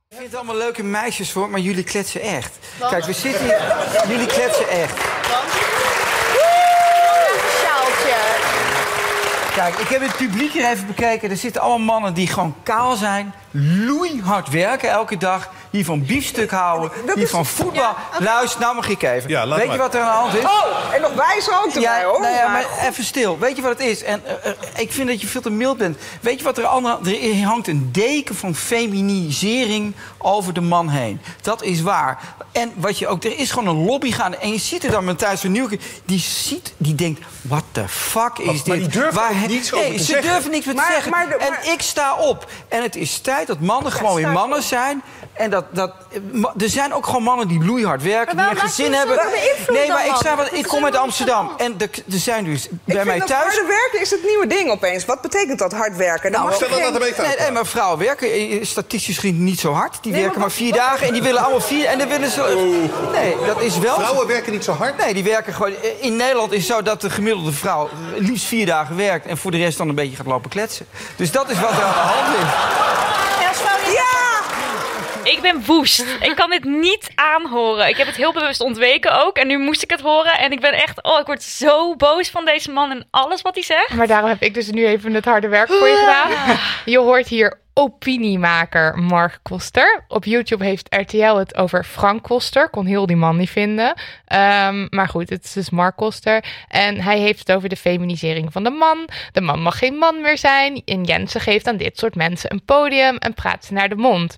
Ik 0.09 0.15
vind 0.15 0.25
het 0.25 0.35
allemaal 0.35 0.57
leuke 0.57 0.83
meisjes 0.83 1.31
voor, 1.31 1.49
maar 1.49 1.59
jullie 1.59 1.83
kletsen 1.83 2.21
echt. 2.21 2.59
Kijk, 2.89 3.05
we 3.05 3.13
zitten 3.13 3.43
hier. 3.43 4.07
Jullie 4.07 4.27
kletsen 4.27 4.69
echt. 4.69 4.97
Kijk, 9.57 9.75
ik 9.75 9.87
heb 9.87 10.01
het 10.01 10.15
publiek 10.15 10.51
hier 10.51 10.69
even 10.69 10.87
bekeken. 10.87 11.29
Er 11.29 11.37
zitten 11.37 11.61
allemaal 11.61 11.85
mannen 11.85 12.13
die 12.13 12.27
gewoon 12.27 12.55
kaal 12.63 12.95
zijn, 12.95 13.33
loeihard 13.51 14.49
werken 14.49 14.89
elke 14.89 15.17
dag, 15.17 15.51
die 15.69 15.85
van 15.85 16.05
biefstuk 16.05 16.51
houden, 16.51 16.91
die 17.15 17.27
van 17.27 17.45
voetbal. 17.45 17.95
Luister, 18.19 18.59
nou 18.61 18.75
mag 18.75 18.89
ik 18.89 19.01
even. 19.01 19.29
Ja, 19.29 19.47
Weet 19.47 19.65
maar. 19.65 19.75
je 19.75 19.81
wat 19.81 19.93
er 19.95 20.01
aan 20.01 20.07
de 20.07 20.17
hand 20.29 20.33
is? 20.33 20.43
Oh, 20.43 20.93
en 20.93 21.01
nog 21.01 21.13
wijs 21.13 21.49
ook 21.49 21.65
erbij, 21.65 21.81
Ja, 21.81 22.03
hoor. 22.03 22.21
nou 22.21 22.33
ja, 22.35 22.47
Maar- 22.47 22.65
maar 22.77 22.87
even 22.87 23.03
stil. 23.03 23.39
Weet 23.39 23.55
je 23.55 23.61
wat 23.61 23.71
het 23.71 23.87
is? 23.87 24.03
En 24.03 24.21
eh, 24.25 24.49
eh, 24.51 24.57
ik 24.75 24.91
vind 24.91 25.07
dat 25.07 25.21
je 25.21 25.27
veel 25.27 25.41
te 25.41 25.49
mild 25.49 25.77
bent. 25.77 25.97
Weet 26.21 26.37
je 26.37 26.43
wat 26.43 26.57
er 26.57 26.65
aan 26.65 26.83
de 27.03 27.17
Er 27.19 27.43
hangt 27.45 27.67
een 27.67 27.89
deken 27.91 28.35
van 28.35 28.55
feminisering 28.55 29.93
over 30.17 30.53
de 30.53 30.61
man 30.61 30.89
heen. 30.89 31.21
Dat 31.41 31.63
is 31.63 31.81
waar. 31.81 32.19
En 32.51 32.71
wat 32.75 32.99
je 32.99 33.07
ook, 33.07 33.23
er 33.23 33.39
is 33.39 33.51
gewoon 33.51 33.67
een 33.77 33.85
lobby 33.85 34.11
gaande. 34.11 34.37
En 34.37 34.51
je 34.51 34.57
ziet 34.59 34.83
er 34.83 34.91
dan 34.91 35.03
met 35.05 35.17
Thijs 35.19 35.41
van 35.41 35.51
Nieuwke. 35.51 35.79
Die 36.05 36.19
ziet, 36.19 36.73
die 36.77 36.95
denkt, 36.95 37.21
what 37.41 37.63
the 37.71 37.87
fuck 37.87 38.37
is 38.37 38.45
Maar 38.45 38.53
dit? 38.55 38.63
die 38.65 38.87
durven 39.01 39.13
Waar 39.13 39.33
niets 39.47 39.73
over 39.73 39.87
nee, 39.87 39.97
te 39.97 40.03
ze 40.03 40.11
zeggen. 40.11 40.31
durven 40.31 40.51
niks 40.51 40.65
meer 40.65 40.75
te 40.75 40.81
Maar- 40.81 40.91
zeggen. 40.91 41.11
maar 41.11 41.27
en 41.27 41.49
maar- 41.49 41.67
ik 41.71 41.81
sta 41.81 42.15
op. 42.15 42.49
En 42.67 42.81
het 42.81 42.95
is 42.95 43.19
tijd 43.19 43.47
dat 43.47 43.59
mannen 43.59 43.91
gewoon 43.91 44.15
weer 44.15 44.29
mannen 44.29 44.63
zijn. 44.63 45.01
En 45.37 45.49
dat, 45.49 45.65
dat, 45.71 45.91
eh, 46.11 46.63
er 46.63 46.69
zijn 46.69 46.93
ook 46.93 47.05
gewoon 47.05 47.23
mannen 47.23 47.47
die 47.47 47.63
loeihard 47.65 48.03
werken, 48.03 48.37
die 48.37 48.45
een 48.49 48.57
gezin 48.57 48.89
je 48.91 48.95
hebben. 48.97 49.19
Nee, 49.69 49.87
maar 49.87 50.05
ik, 50.05 50.15
sta, 50.15 50.35
wat- 50.35 50.53
ik 50.53 50.67
kom 50.67 50.85
uit 50.85 50.95
Amsterdam. 50.95 51.51
En 51.57 51.75
er, 51.77 51.89
er 52.11 52.17
zijn 52.19 52.43
dus 52.43 52.67
bij 52.83 53.05
mij 53.05 53.19
thuis. 53.19 53.31
harde 53.43 53.65
werken 53.67 54.01
is 54.01 54.09
het 54.11 54.23
nieuwe 54.25 54.47
ding 54.47 54.71
opeens. 54.71 55.05
Wat 55.05 55.21
betekent 55.21 55.59
dat, 55.59 55.71
hard 55.73 55.95
werken? 55.95 56.31
Mag 56.31 56.53
Stel 56.53 56.69
dat 56.69 56.79
een 56.93 56.99
beetje 56.99 57.21
Nee, 57.21 57.35
nee, 57.39 57.51
maar 57.51 57.65
vrouwen 57.65 57.99
werken 57.99 58.31
eh, 58.31 58.63
statistisch 58.65 59.15
gezien 59.17 59.43
niet 59.43 59.59
zo 59.59 59.71
hard. 59.73 59.97
Die 60.01 60.11
Nee, 60.11 60.21
werken 60.21 60.39
maar 60.39 60.51
vier 60.51 60.69
wat- 60.69 60.79
dagen 60.79 61.07
en 61.07 61.13
die 61.13 61.21
willen 61.21 61.41
allemaal 61.41 61.61
vier. 61.61 61.85
En 61.85 61.97
dan 61.99 62.07
willen 62.07 62.29
ze. 62.31 62.41
Nee, 63.11 63.35
dat 63.45 63.61
is 63.61 63.77
wel. 63.77 63.95
Vrouwen 63.95 64.27
werken 64.27 64.51
niet 64.51 64.63
zo 64.63 64.71
hard. 64.73 64.97
Nee, 64.97 65.13
die 65.13 65.23
werken 65.23 65.53
gewoon. 65.53 65.71
eh, 65.83 65.89
In 66.05 66.15
Nederland 66.15 66.51
is 66.51 66.67
het 66.67 66.75
zo 66.75 66.81
dat 66.81 67.01
de 67.01 67.09
gemiddelde 67.09 67.51
vrouw 67.51 67.85
eh, 68.15 68.21
liefst 68.27 68.45
vier 68.45 68.65
dagen 68.65 68.95
werkt. 68.95 69.25
en 69.25 69.37
voor 69.37 69.51
de 69.51 69.57
rest 69.57 69.77
dan 69.77 69.89
een 69.89 69.95
beetje 69.95 70.15
gaat 70.15 70.25
lopen 70.25 70.49
kletsen. 70.49 70.87
Dus 71.15 71.31
dat 71.31 71.49
is 71.49 71.59
wat 71.59 71.69
er 71.71 71.83
aan 71.83 71.93
de 71.93 71.99
hand 71.99 72.37
is. 72.37 72.43
Ja! 73.93 74.16
Ben 75.41 75.65
woest. 75.65 76.05
Ik 76.21 76.35
kan 76.35 76.49
dit 76.49 76.63
niet 76.63 77.11
aanhoren. 77.15 77.87
Ik 77.87 77.97
heb 77.97 78.07
het 78.07 78.15
heel 78.15 78.33
bewust 78.33 78.61
ontweken 78.61 79.25
ook. 79.25 79.37
En 79.37 79.47
nu 79.47 79.57
moest 79.57 79.83
ik 79.83 79.89
het 79.89 80.01
horen. 80.01 80.37
En 80.37 80.51
ik 80.51 80.59
ben 80.59 80.73
echt... 80.73 81.03
Oh, 81.03 81.19
ik 81.19 81.25
word 81.25 81.43
zo 81.43 81.95
boos 81.95 82.29
van 82.29 82.45
deze 82.45 82.71
man 82.71 82.91
en 82.91 83.07
alles 83.11 83.41
wat 83.41 83.53
hij 83.53 83.63
zegt. 83.63 83.93
Maar 83.93 84.07
daarom 84.07 84.29
heb 84.29 84.41
ik 84.41 84.53
dus 84.53 84.69
nu 84.69 84.85
even 84.85 85.13
het 85.13 85.25
harde 85.25 85.47
werk 85.47 85.67
voor 85.67 85.87
je 85.87 85.95
gedaan. 85.95 86.57
Je 86.85 86.99
hoort 86.99 87.27
hier 87.27 87.65
opiniemaker 87.77 88.97
Mark 88.97 89.39
Koster. 89.41 90.03
Op 90.07 90.25
YouTube 90.25 90.63
heeft 90.63 90.95
RTL 90.95 91.35
het 91.35 91.55
over 91.55 91.83
Frank 91.83 92.23
Koster. 92.23 92.69
Kon 92.69 92.85
heel 92.85 93.05
die 93.05 93.15
man 93.15 93.37
niet 93.37 93.49
vinden. 93.49 93.93
Ehm, 94.25 94.87
maar 94.89 95.07
goed, 95.07 95.29
het 95.29 95.43
is 95.43 95.53
dus 95.53 95.69
Mark 95.69 95.95
Koster. 95.95 96.43
En 96.67 97.01
hij 97.01 97.19
heeft 97.19 97.39
het 97.39 97.51
over 97.51 97.69
de 97.69 97.75
feminisering 97.75 98.51
van 98.51 98.63
de 98.63 98.69
man. 98.69 99.09
De 99.31 99.41
man 99.41 99.61
mag 99.61 99.77
geen 99.77 99.95
man 99.95 100.21
meer 100.21 100.37
zijn. 100.37 100.81
En 100.85 101.03
Jensen 101.03 101.41
geeft 101.41 101.67
aan 101.67 101.77
dit 101.77 101.97
soort 101.97 102.15
mensen 102.15 102.51
een 102.51 102.65
podium 102.65 103.17
en 103.17 103.33
praat 103.33 103.65
ze 103.65 103.73
naar 103.73 103.89
de 103.89 103.95
mond. 103.95 104.37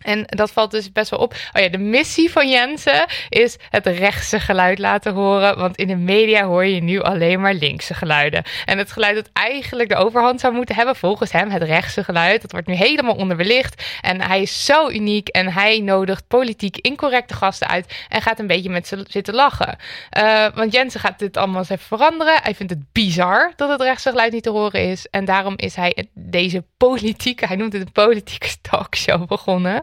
En 0.00 0.24
dat 0.26 0.50
valt 0.50 0.70
dus 0.70 0.92
best 0.92 1.10
wel 1.10 1.18
op. 1.18 1.34
Oh 1.52 1.62
ja, 1.62 1.68
de 1.68 1.78
missie 1.78 2.30
van 2.30 2.48
Jensen 2.48 3.06
is 3.28 3.56
het 3.70 3.86
rechtse 3.86 4.40
geluid 4.40 4.78
laten 4.78 5.12
horen. 5.12 5.58
Want 5.58 5.76
in 5.76 5.86
de 5.86 5.96
media 5.96 6.44
hoor 6.44 6.64
je 6.64 6.82
nu 6.82 7.00
alleen 7.00 7.40
maar 7.40 7.54
linkse 7.54 7.94
geluiden. 7.94 8.42
En 8.64 8.78
het 8.78 8.92
geluid 8.92 9.14
dat 9.14 9.30
eigenlijk 9.32 9.88
de 9.88 9.96
overhand 9.96 10.40
zou 10.40 10.54
moeten 10.54 10.74
hebben, 10.74 10.96
volgens 10.96 11.32
hem, 11.32 11.50
het 11.50 11.62
rechtse 11.62 12.04
geluid, 12.04 12.42
dat 12.42 12.52
wordt 12.52 12.66
nu 12.66 12.74
helemaal 12.74 13.14
onderbelicht. 13.14 13.84
En 14.00 14.22
hij 14.22 14.42
is 14.42 14.64
zo 14.64 14.88
uniek 14.88 15.28
en 15.28 15.52
hij 15.52 15.80
nodigt 15.80 16.28
politiek 16.28 16.76
incorrecte 16.76 17.34
gasten 17.34 17.68
uit 17.68 18.06
en 18.08 18.22
gaat 18.22 18.38
een 18.38 18.46
beetje 18.46 18.70
met 18.70 18.86
ze 18.86 19.04
zitten 19.08 19.34
lachen. 19.34 19.76
Uh, 20.18 20.46
want 20.54 20.72
Jensen 20.72 21.00
gaat 21.00 21.18
dit 21.18 21.36
allemaal 21.36 21.58
eens 21.58 21.68
even 21.68 21.86
veranderen. 21.86 22.38
Hij 22.42 22.54
vindt 22.54 22.72
het 22.72 22.92
bizar 22.92 23.52
dat 23.56 23.70
het 23.70 23.80
rechtse 23.80 24.10
geluid 24.10 24.32
niet 24.32 24.42
te 24.42 24.50
horen 24.50 24.88
is. 24.88 25.06
En 25.10 25.24
daarom 25.24 25.54
is 25.56 25.74
hij 25.74 26.08
deze 26.14 26.64
politieke, 26.76 27.46
hij 27.46 27.56
noemt 27.56 27.72
het 27.72 27.82
een 27.82 27.92
politieke 27.92 28.48
talkshow 28.62 29.26
begonnen. 29.26 29.82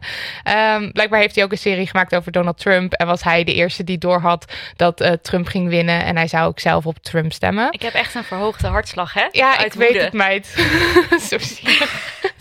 Um, 0.75 0.91
blijkbaar 0.91 1.19
heeft 1.19 1.35
hij 1.35 1.43
ook 1.43 1.51
een 1.51 1.57
serie 1.57 1.87
gemaakt 1.87 2.15
over 2.15 2.31
Donald 2.31 2.57
Trump. 2.57 2.93
En 2.93 3.07
was 3.07 3.23
hij 3.23 3.43
de 3.43 3.53
eerste 3.53 3.83
die 3.83 3.97
doorhad 3.97 4.53
dat 4.75 5.01
uh, 5.01 5.11
Trump 5.11 5.47
ging 5.47 5.69
winnen. 5.69 6.03
En 6.03 6.15
hij 6.15 6.27
zou 6.27 6.47
ook 6.47 6.59
zelf 6.59 6.85
op 6.85 6.97
Trump 6.97 7.33
stemmen. 7.33 7.71
Ik 7.71 7.81
heb 7.81 7.93
echt 7.93 8.15
een 8.15 8.23
verhoogde 8.23 8.67
hartslag, 8.67 9.13
hè? 9.13 9.27
Ja, 9.31 9.57
Uit 9.57 9.65
ik 9.65 9.73
weet 9.73 10.01
het, 10.01 10.13
meid. 10.13 10.47
Zo 11.29 11.37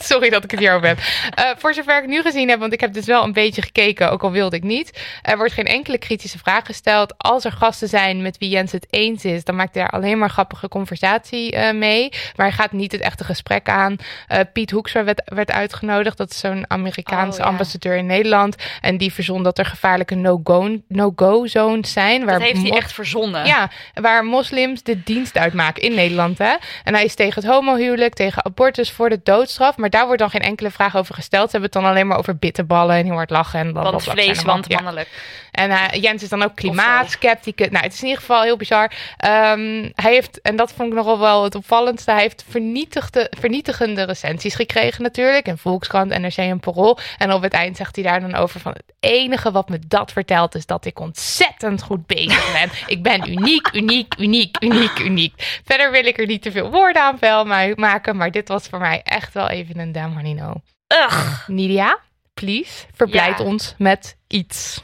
Sorry 0.12 0.31
dat 0.31 0.45
ik 0.45 0.51
het 0.51 0.61
hierover 0.61 0.88
heb. 0.88 0.99
Uh, 0.99 1.45
voor 1.59 1.75
zover 1.75 2.03
ik 2.03 2.09
nu 2.09 2.23
gezien 2.23 2.49
heb, 2.49 2.59
want 2.61 2.73
ik 2.73 2.81
heb 2.81 2.92
dus 2.92 3.07
wel 3.07 3.23
een 3.25 3.33
beetje 3.33 3.62
gekeken, 3.62 4.11
ook 4.11 4.23
al 4.23 4.31
wilde 4.31 4.57
ik 4.57 4.62
niet. 4.62 5.05
Er 5.23 5.37
wordt 5.37 5.53
geen 5.53 5.64
enkele 5.64 5.99
kritische 5.99 6.38
vraag 6.38 6.66
gesteld. 6.66 7.14
Als 7.19 7.45
er 7.45 7.53
gasten 7.53 7.88
zijn 7.88 8.23
met 8.23 8.38
wie 8.38 8.49
Jens 8.49 8.73
het 8.73 8.87
eens 8.90 9.25
is, 9.25 9.45
dan 9.45 9.57
maakt 9.57 9.75
hij 9.75 9.83
daar 9.83 9.92
alleen 9.92 10.19
maar 10.19 10.31
grappige 10.31 10.69
conversatie 10.69 11.55
uh, 11.55 11.73
mee. 11.73 12.09
Maar 12.37 12.47
hij 12.47 12.57
gaat 12.57 12.73
niet 12.73 12.92
het 12.92 13.01
echte 13.01 13.25
gesprek 13.25 13.69
aan. 13.69 13.97
Uh, 14.33 14.38
Piet 14.53 14.71
Hoekstra 14.71 15.05
werd, 15.05 15.23
werd 15.25 15.51
uitgenodigd. 15.51 16.16
Dat 16.16 16.31
is 16.31 16.38
zo'n 16.38 16.64
Amerikaanse 16.69 17.38
Oh, 17.38 17.45
ja. 17.45 17.51
ambassadeur 17.51 17.97
in 17.97 18.07
Nederland. 18.07 18.57
En 18.81 18.97
die 18.97 19.12
verzon 19.12 19.42
dat 19.42 19.59
er 19.59 19.66
gevaarlijke 19.66 20.14
no-go 20.14 20.81
no 20.88 21.14
zones 21.45 21.92
zijn. 21.92 22.25
Waar 22.25 22.38
Dat 22.38 22.49
heeft 22.49 22.62
hij 22.62 22.77
echt 22.77 22.92
verzonnen. 22.92 23.47
ja, 23.47 23.71
waar 23.95 24.25
moslims 24.25 24.83
de 24.83 25.03
dienst 25.03 25.37
uitmaken 25.38 25.83
in 25.83 25.95
Nederland. 25.95 26.38
Hè? 26.38 26.55
En 26.85 26.95
hij 26.95 27.05
is 27.05 27.14
tegen 27.14 27.42
het 27.42 27.51
homohuwelijk, 27.51 28.14
tegen 28.14 28.45
abortus 28.45 28.90
voor 28.90 29.09
de 29.09 29.21
doodstraf. 29.23 29.77
Maar 29.77 29.90
daar 29.97 30.07
wordt 30.07 30.21
dan 30.21 30.31
geen 30.31 30.41
enkele 30.41 30.71
vraag 30.71 30.97
over 30.97 31.15
gesteld. 31.15 31.51
Ze 31.51 31.57
hebben 31.57 31.71
het 31.73 31.83
dan 31.83 31.91
alleen 31.91 32.07
maar 32.07 32.19
over 32.19 32.37
bitterballen 32.37 32.97
en 32.97 33.05
heel 33.05 33.15
hard 33.15 33.31
lachen. 33.31 33.61
En 33.61 33.73
Want 33.73 34.03
vlees, 34.03 34.43
want 34.43 34.65
ja. 34.69 34.77
mannelijk. 34.77 35.09
En 35.51 35.71
eh, 35.71 36.03
Jens 36.03 36.23
is 36.23 36.29
dan 36.29 36.43
ook 36.43 36.55
klimaatskepticus. 36.55 37.69
Nou, 37.71 37.85
het 37.85 37.93
is 37.93 38.01
in 38.01 38.07
ieder 38.07 38.21
geval 38.21 38.43
heel 38.43 38.57
bizar. 38.57 38.93
Ehm, 39.17 39.89
hij 39.95 40.13
heeft, 40.13 40.41
en 40.41 40.57
dat 40.57 40.73
vond 40.73 40.89
ik 40.89 40.95
nogal 40.95 41.19
wel 41.19 41.45
het 41.45 41.55
opvallendste, 41.55 42.11
hij 42.11 42.21
heeft 42.21 42.45
vernietigde, 42.49 43.33
vernietigende 43.39 44.03
recensies 44.03 44.55
gekregen 44.55 45.03
natuurlijk. 45.03 45.47
In 45.47 45.59
Volkskrant, 45.59 46.19
NRC 46.19 46.37
en 46.37 46.61
Parool. 46.61 46.99
En 47.19 47.33
op 47.33 47.43
het 47.43 47.53
eind 47.53 47.77
zegt 47.77 47.95
hij 47.97 48.05
daar 48.05 48.21
dan 48.21 48.35
over 48.35 48.61
van 48.61 48.73
het 48.73 48.95
enige 49.01 49.51
wat 49.51 49.69
me 49.69 49.79
dat 49.89 50.13
vertelt 50.13 50.55
is 50.55 50.67
dat 50.67 50.85
ik 50.85 51.01
ontzettend 51.01 51.83
goed 51.83 52.07
bezig 52.07 52.53
ben. 52.53 52.71
ik 52.97 53.03
ben 53.03 53.31
uniek, 53.31 53.69
uniek, 53.73 54.15
uniek, 54.19 54.57
uniek, 54.61 54.99
uniek. 54.99 55.61
Verder 55.65 55.91
wil 55.91 56.07
ik 56.07 56.19
er 56.19 56.27
niet 56.27 56.43
te 56.43 56.51
veel 56.51 56.71
woorden 56.71 57.03
aan 57.03 57.19
vuil 57.19 57.45
ma- 57.45 57.73
maken, 57.75 58.17
maar 58.17 58.31
dit 58.31 58.49
was 58.49 58.67
voor 58.69 58.79
mij 58.79 59.01
echt 59.05 59.33
wel 59.33 59.49
even 59.49 59.79
een 59.79 59.86
damn 59.92 60.12
honey 60.14 60.35
no. 60.35 60.55
Ugh. 60.88 61.44
Nidia, 61.46 61.99
please, 62.35 62.87
verblijd 62.94 63.38
Ja. 63.38 63.44
ons 63.44 63.75
met 63.79 64.16
iets. 64.27 64.83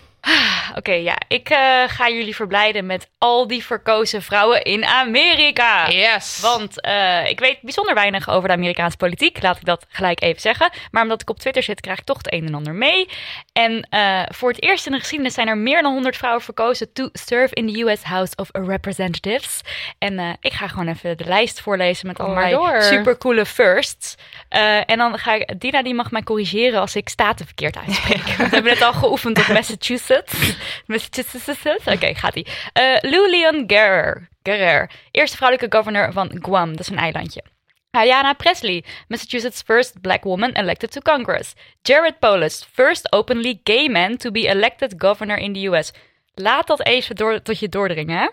Oké, 0.77 0.93
ja. 0.93 1.17
Ik 1.29 1.49
eh, 1.49 1.83
ga 1.87 2.09
jullie 2.09 2.35
verblijden 2.35 2.87
met 2.87 3.11
al 3.19 3.47
die 3.47 3.65
verkozen 3.65 4.23
vrouwen 4.23 4.63
in 4.63 4.85
Amerika. 4.85 5.91
Yes. 5.91 6.41
Want 6.41 6.81
eh, 6.81 7.29
ik 7.29 7.41
weet 7.41 7.59
bijzonder 7.61 7.95
weinig 7.95 8.29
over 8.29 8.49
de 8.49 8.55
Amerikaanse 8.55 8.97
politiek. 8.97 9.43
Laat 9.43 9.57
ik 9.57 9.65
dat 9.65 9.87
gelijk 9.89 10.23
even 10.23 10.41
zeggen. 10.41 10.71
Maar 10.91 11.03
omdat 11.03 11.21
ik 11.21 11.31
op 11.31 11.39
Twitter 11.39 11.63
zit, 11.63 11.81
krijg 11.81 11.99
ik 11.99 12.05
toch 12.05 12.17
het 12.17 12.33
een 12.33 12.47
en 12.47 12.55
ander 12.55 12.75
mee. 12.75 13.09
En 13.53 13.87
eh, 13.91 14.23
voor 14.29 14.49
het 14.49 14.63
eerst 14.63 14.87
in 14.87 14.93
de 14.93 14.99
geschiedenis 14.99 15.35
zijn 15.35 15.49
er 15.49 15.57
meer 15.57 15.83
dan 15.83 15.93
100 15.93 16.17
vrouwen 16.17 16.43
verkozen 16.43 16.93
to 16.93 17.09
serve 17.13 17.55
in 17.55 17.73
the 17.73 17.81
US 17.81 18.03
House 18.03 18.33
of 18.37 18.49
Representatives. 18.53 19.61
En 19.99 20.37
ik 20.41 20.53
ga 20.53 20.69
gewoon 20.69 20.89
even 20.89 21.17
de 21.17 21.25
lijst 21.25 21.61
voorlezen 21.61 22.07
met 22.07 22.19
allerlei 22.19 22.83
supercoole 22.83 23.47
firsts. 23.47 24.15
En 24.87 24.99
dan 24.99 25.19
ga 25.19 25.35
ik, 25.35 25.61
Dina 25.61 25.83
die 25.83 25.95
mag 25.95 26.11
mij 26.11 26.23
corrigeren 26.23 26.81
als 26.81 26.97
ik 26.97 27.09
staten 27.09 27.47
verkeerd 27.47 27.77
uitspreek. 27.77 28.23
We 28.37 28.49
hebben 28.49 28.73
het 28.73 28.83
al 28.83 28.93
geoefend 28.93 29.39
op 29.39 29.49
Massachusetts. 29.49 30.12
Massachusetts. 30.87 31.87
Oké, 31.87 32.15
gaat 32.15 32.37
ie. 32.37 32.47
Eh 32.73 32.97
Lou 33.01 33.31
Leon 33.31 33.65
Guerrer. 33.67 34.91
Eerste 35.11 35.37
vrouwelijke 35.37 35.77
governor 35.77 36.13
van 36.13 36.31
Guam. 36.43 36.71
Dat 36.71 36.81
is 36.81 36.89
een 36.89 36.99
eilandje. 36.99 37.43
Ayanna 37.91 38.33
Presley, 38.33 38.85
Massachusetts' 39.09 39.63
first 39.63 40.01
black 40.01 40.25
woman 40.25 40.53
elected 40.53 40.91
to 40.93 41.01
Congress. 41.01 41.55
Jared 41.83 42.19
Polis, 42.19 42.65
first 42.73 43.13
openly 43.13 43.61
gay 43.65 43.89
man 43.89 44.17
to 44.17 44.31
be 44.31 44.47
elected 44.47 44.95
governor 44.97 45.37
in 45.37 45.53
the 45.53 45.69
US. 45.69 45.93
Laat 46.35 46.67
dat 46.67 46.87
even 46.87 47.17
door, 47.17 47.43
tot 47.43 47.59
je 47.59 47.69
doordringen, 47.69 48.19
hè? 48.19 48.29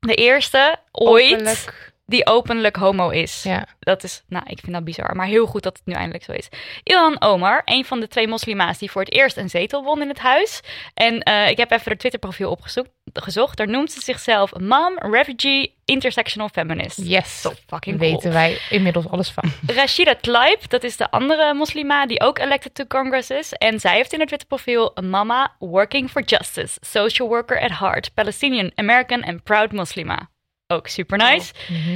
De 0.00 0.14
eerste 0.14 0.76
ooit. 0.92 1.68
Die 2.08 2.26
openlijk 2.26 2.76
homo 2.76 3.08
is. 3.08 3.42
Ja. 3.42 3.66
Dat 3.80 4.02
is, 4.02 4.22
nou, 4.28 4.44
ik 4.46 4.58
vind 4.60 4.72
dat 4.72 4.84
bizar, 4.84 5.16
maar 5.16 5.26
heel 5.26 5.46
goed 5.46 5.62
dat 5.62 5.76
het 5.76 5.86
nu 5.86 5.94
eindelijk 5.94 6.24
zo 6.24 6.32
is. 6.32 6.48
Ilhan 6.82 7.20
Omar, 7.20 7.62
een 7.64 7.84
van 7.84 8.00
de 8.00 8.08
twee 8.08 8.28
moslima's 8.28 8.78
die 8.78 8.90
voor 8.90 9.02
het 9.02 9.12
eerst 9.12 9.36
een 9.36 9.50
zetel 9.50 9.84
won 9.84 10.02
in 10.02 10.08
het 10.08 10.18
huis. 10.18 10.60
En 10.94 11.20
eh, 11.22 11.48
ik 11.48 11.56
heb 11.56 11.70
even 11.70 11.84
haar 11.84 11.96
Twitter-profiel 11.96 12.50
opgezocht. 12.50 12.88
Gezocht. 13.12 13.56
Daar 13.56 13.68
noemt 13.68 13.92
ze 13.92 14.00
zichzelf 14.00 14.58
Mom, 14.58 14.98
Refugee, 14.98 15.74
Intersectional 15.84 16.48
Feminist. 16.48 17.00
Yes. 17.02 17.40
Zo 17.40 17.52
fucking 17.66 17.98
weten 17.98 18.18
cool. 18.18 18.32
wij 18.32 18.58
inmiddels 18.70 19.08
alles 19.08 19.30
van. 19.30 19.52
Rashida 19.76 20.14
Tlaib, 20.20 20.68
dat 20.68 20.84
is 20.84 20.96
de 20.96 21.10
andere 21.10 21.54
moslima 21.54 22.06
die 22.06 22.20
ook 22.20 22.38
elected 22.38 22.74
to 22.74 22.84
Congress 22.84 23.30
is. 23.30 23.52
En 23.52 23.80
zij 23.80 23.94
heeft 23.94 24.12
in 24.12 24.18
het 24.18 24.28
Twitter-profiel 24.28 24.92
Mama 25.02 25.54
Working 25.58 26.10
for 26.10 26.22
Justice, 26.22 26.78
Social 26.80 27.28
Worker 27.28 27.60
at 27.60 27.78
Heart, 27.78 28.14
Palestinian 28.14 28.72
American 28.74 29.24
and 29.24 29.42
Proud 29.42 29.72
Muslima. 29.72 30.28
Ook 30.70 30.86
super 30.88 31.16
nice. 31.16 31.52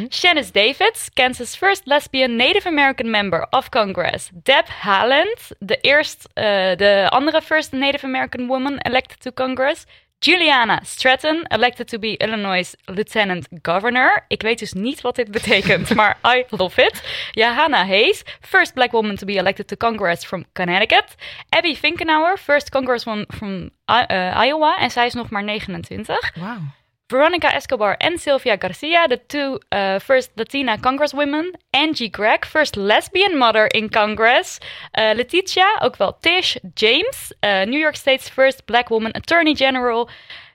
Shanice 0.08 0.50
Davids, 0.52 1.10
Kansas' 1.14 1.54
first 1.54 1.86
lesbian 1.86 2.36
Native 2.36 2.66
American 2.66 3.10
member 3.10 3.46
of 3.50 3.68
Congress. 3.68 4.30
Deb 4.32 4.66
Haaland, 4.66 5.50
de 5.58 5.76
eerst, 5.80 6.28
eh, 6.34 6.44
de 6.76 7.06
andere 7.10 7.42
first 7.42 7.72
Native 7.72 8.06
American 8.06 8.46
woman 8.46 8.78
elected 8.78 9.20
to 9.20 9.30
Congress. 9.30 9.84
Juliana 10.18 10.80
Stratton, 10.84 11.44
elected 11.48 11.88
to 11.88 11.98
be 11.98 12.16
Illinois 12.16 12.74
Lieutenant 12.84 13.48
Governor. 13.62 14.24
Ik 14.28 14.42
weet 14.42 14.58
dus 14.58 14.72
niet 14.72 15.00
wat 15.00 15.16
dit 15.16 15.30
betekent, 15.30 15.94
maar 15.94 16.18
I 16.36 16.44
love 16.48 16.82
it. 16.82 17.02
Johanna 17.30 17.86
Hayes, 17.86 18.22
first 18.40 18.74
black 18.74 18.92
woman 18.92 19.16
to 19.16 19.26
be 19.26 19.36
elected 19.36 19.68
to 19.68 19.76
Congress 19.76 20.24
from 20.24 20.44
Connecticut. 20.52 21.14
Abby 21.48 21.74
Finkenauer, 21.74 22.38
first 22.38 22.70
congresswoman 22.70 23.24
from 23.28 23.70
eh, 23.84 24.42
Iowa. 24.44 24.78
En 24.78 24.90
zij 24.90 25.06
is 25.06 25.14
nog 25.14 25.30
maar 25.30 25.44
29. 25.44 26.32
Wauw. 26.34 26.80
Veronica 27.12 27.54
Escobar 27.54 27.98
and 28.00 28.18
Sylvia 28.18 28.56
Garcia, 28.56 29.06
the 29.06 29.18
two 29.18 29.60
uh, 29.70 29.98
first 29.98 30.30
Latina 30.38 30.78
Congresswomen. 30.78 31.52
Angie 31.74 32.08
Gregg, 32.08 32.46
first 32.46 32.74
lesbian 32.74 33.38
mother 33.38 33.66
in 33.66 33.90
Congress. 33.90 34.58
Uh, 34.96 35.12
Letitia, 35.14 35.66
ook 35.82 35.98
wel 35.98 36.18
Tish 36.22 36.56
James, 36.74 37.30
uh, 37.42 37.66
New 37.66 37.78
York 37.78 37.96
State's 37.96 38.30
first 38.30 38.66
black 38.66 38.88
woman 38.88 39.12
attorney 39.14 39.54
general. 39.54 40.08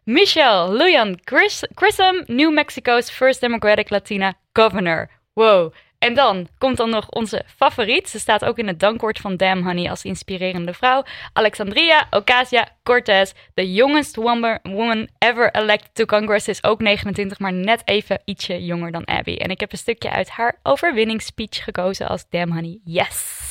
Michelle 0.07 0.67
Lujan 0.69 1.19
Grissom, 1.75 2.25
New 2.27 2.49
Mexico's 2.49 3.09
first 3.11 3.41
Democratic 3.41 3.91
Latina 3.91 4.33
governor. 4.55 5.09
Wow. 5.35 5.71
En 5.99 6.13
dan 6.13 6.47
komt 6.57 6.77
dan 6.77 6.89
nog 6.89 7.09
onze 7.09 7.43
favoriet. 7.55 8.09
Ze 8.09 8.19
staat 8.19 8.45
ook 8.45 8.57
in 8.57 8.67
het 8.67 8.79
dankwoord 8.79 9.19
van 9.19 9.37
Damn 9.37 9.63
Honey 9.63 9.89
als 9.89 10.03
inspirerende 10.03 10.73
vrouw. 10.73 11.03
Alexandria 11.33 12.07
Ocasio-Cortez, 12.09 13.31
the 13.53 13.73
youngest 13.73 14.15
woman 14.15 15.09
ever 15.17 15.51
elected 15.51 15.95
to 15.95 16.05
Congress, 16.05 16.47
is 16.47 16.63
ook 16.63 16.79
29, 16.79 17.39
maar 17.39 17.53
net 17.53 17.81
even 17.85 18.21
ietsje 18.25 18.65
jonger 18.65 18.91
dan 18.91 19.05
Abby. 19.05 19.35
En 19.35 19.49
ik 19.49 19.59
heb 19.59 19.71
een 19.71 19.77
stukje 19.77 20.09
uit 20.09 20.29
haar 20.29 20.59
overwinningsspeech 20.63 21.63
gekozen 21.63 22.07
als 22.07 22.29
Damn 22.29 22.51
Honey. 22.51 22.79
Yes! 22.83 23.45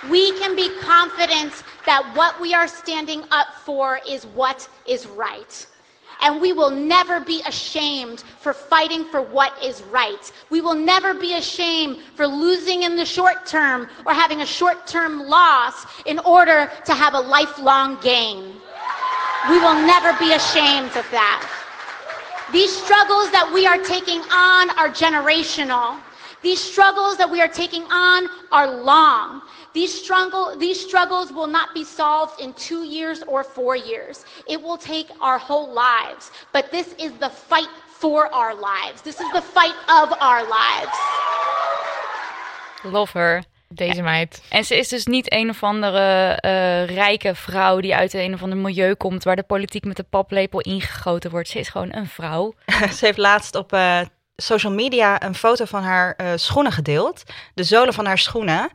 We 0.00 0.38
can 0.40 0.54
be 0.54 0.78
confident 0.86 1.64
that 1.84 2.04
what 2.14 2.34
we 2.40 2.54
are 2.54 2.68
standing 2.68 3.22
up 3.22 3.48
for 3.62 4.00
is 4.04 4.24
what 4.34 4.68
is 4.84 5.06
right. 5.16 5.77
And 6.22 6.40
we 6.40 6.52
will 6.52 6.70
never 6.70 7.20
be 7.20 7.42
ashamed 7.46 8.20
for 8.40 8.52
fighting 8.52 9.04
for 9.06 9.22
what 9.22 9.52
is 9.62 9.82
right. 9.84 10.32
We 10.50 10.60
will 10.60 10.74
never 10.74 11.14
be 11.14 11.34
ashamed 11.34 11.98
for 12.14 12.26
losing 12.26 12.82
in 12.82 12.96
the 12.96 13.04
short 13.04 13.46
term 13.46 13.88
or 14.06 14.12
having 14.12 14.40
a 14.42 14.46
short 14.46 14.86
term 14.86 15.26
loss 15.26 15.86
in 16.06 16.18
order 16.20 16.70
to 16.84 16.94
have 16.94 17.14
a 17.14 17.20
lifelong 17.20 17.98
gain. 18.00 18.54
We 19.48 19.58
will 19.58 19.74
never 19.86 20.12
be 20.18 20.32
ashamed 20.32 20.96
of 20.96 21.08
that. 21.10 21.48
These 22.52 22.74
struggles 22.74 23.30
that 23.30 23.50
we 23.52 23.66
are 23.66 23.78
taking 23.78 24.20
on 24.32 24.70
are 24.70 24.88
generational. 24.88 26.00
These 26.42 26.60
struggles 26.60 27.16
that 27.18 27.30
we 27.30 27.40
are 27.40 27.48
taking 27.48 27.82
on 27.84 28.28
are 28.50 28.70
long. 28.70 29.42
These, 29.72 29.92
struggle, 30.04 30.56
these 30.58 30.80
struggles 30.80 31.32
will 31.32 31.46
not 31.46 31.74
be 31.74 31.84
solved 31.84 32.40
in 32.40 32.52
two 32.54 32.84
years 32.84 33.22
or 33.26 33.44
four 33.44 33.76
years. 33.76 34.24
It 34.46 34.62
will 34.62 34.78
take 34.78 35.06
our 35.20 35.38
whole 35.38 35.72
lives. 35.72 36.30
But 36.52 36.70
this 36.70 36.86
is 36.96 37.12
the 37.18 37.30
fight 37.30 37.68
for 37.98 38.32
our 38.32 38.54
lives. 38.54 39.02
This 39.02 39.20
is 39.20 39.30
the 39.32 39.42
fight 39.42 39.74
of 40.02 40.12
our 40.20 40.42
lives. 40.42 40.98
Love 42.84 43.12
her. 43.12 43.44
Deze 43.68 44.02
meid. 44.02 44.42
En 44.48 44.64
ze 44.64 44.76
is 44.76 44.88
dus 44.88 45.06
niet 45.06 45.32
een 45.32 45.48
of 45.48 45.62
andere 45.62 46.38
uh, 46.44 46.86
rijke 46.86 47.34
vrouw 47.34 47.80
die 47.80 47.94
uit 47.94 48.14
een 48.14 48.34
of 48.34 48.42
ander 48.42 48.58
milieu 48.58 48.94
komt 48.94 49.24
waar 49.24 49.36
de 49.36 49.42
politiek 49.42 49.84
met 49.84 49.96
de 49.96 50.02
paplepel 50.02 50.60
ingegoten 50.60 51.30
wordt. 51.30 51.48
Ze 51.48 51.58
is 51.58 51.68
gewoon 51.68 51.94
een 51.94 52.08
vrouw. 52.08 52.54
ze 52.96 53.04
heeft 53.04 53.18
laatst 53.18 53.54
op 53.54 53.72
uh, 53.72 54.00
social 54.36 54.72
media 54.72 55.22
een 55.22 55.34
foto 55.34 55.64
van 55.64 55.82
haar 55.82 56.14
uh, 56.20 56.32
schoenen 56.34 56.72
gedeeld. 56.72 57.22
De 57.54 57.64
zolen 57.64 57.94
van 57.94 58.06
haar 58.06 58.18
schoenen. 58.18 58.70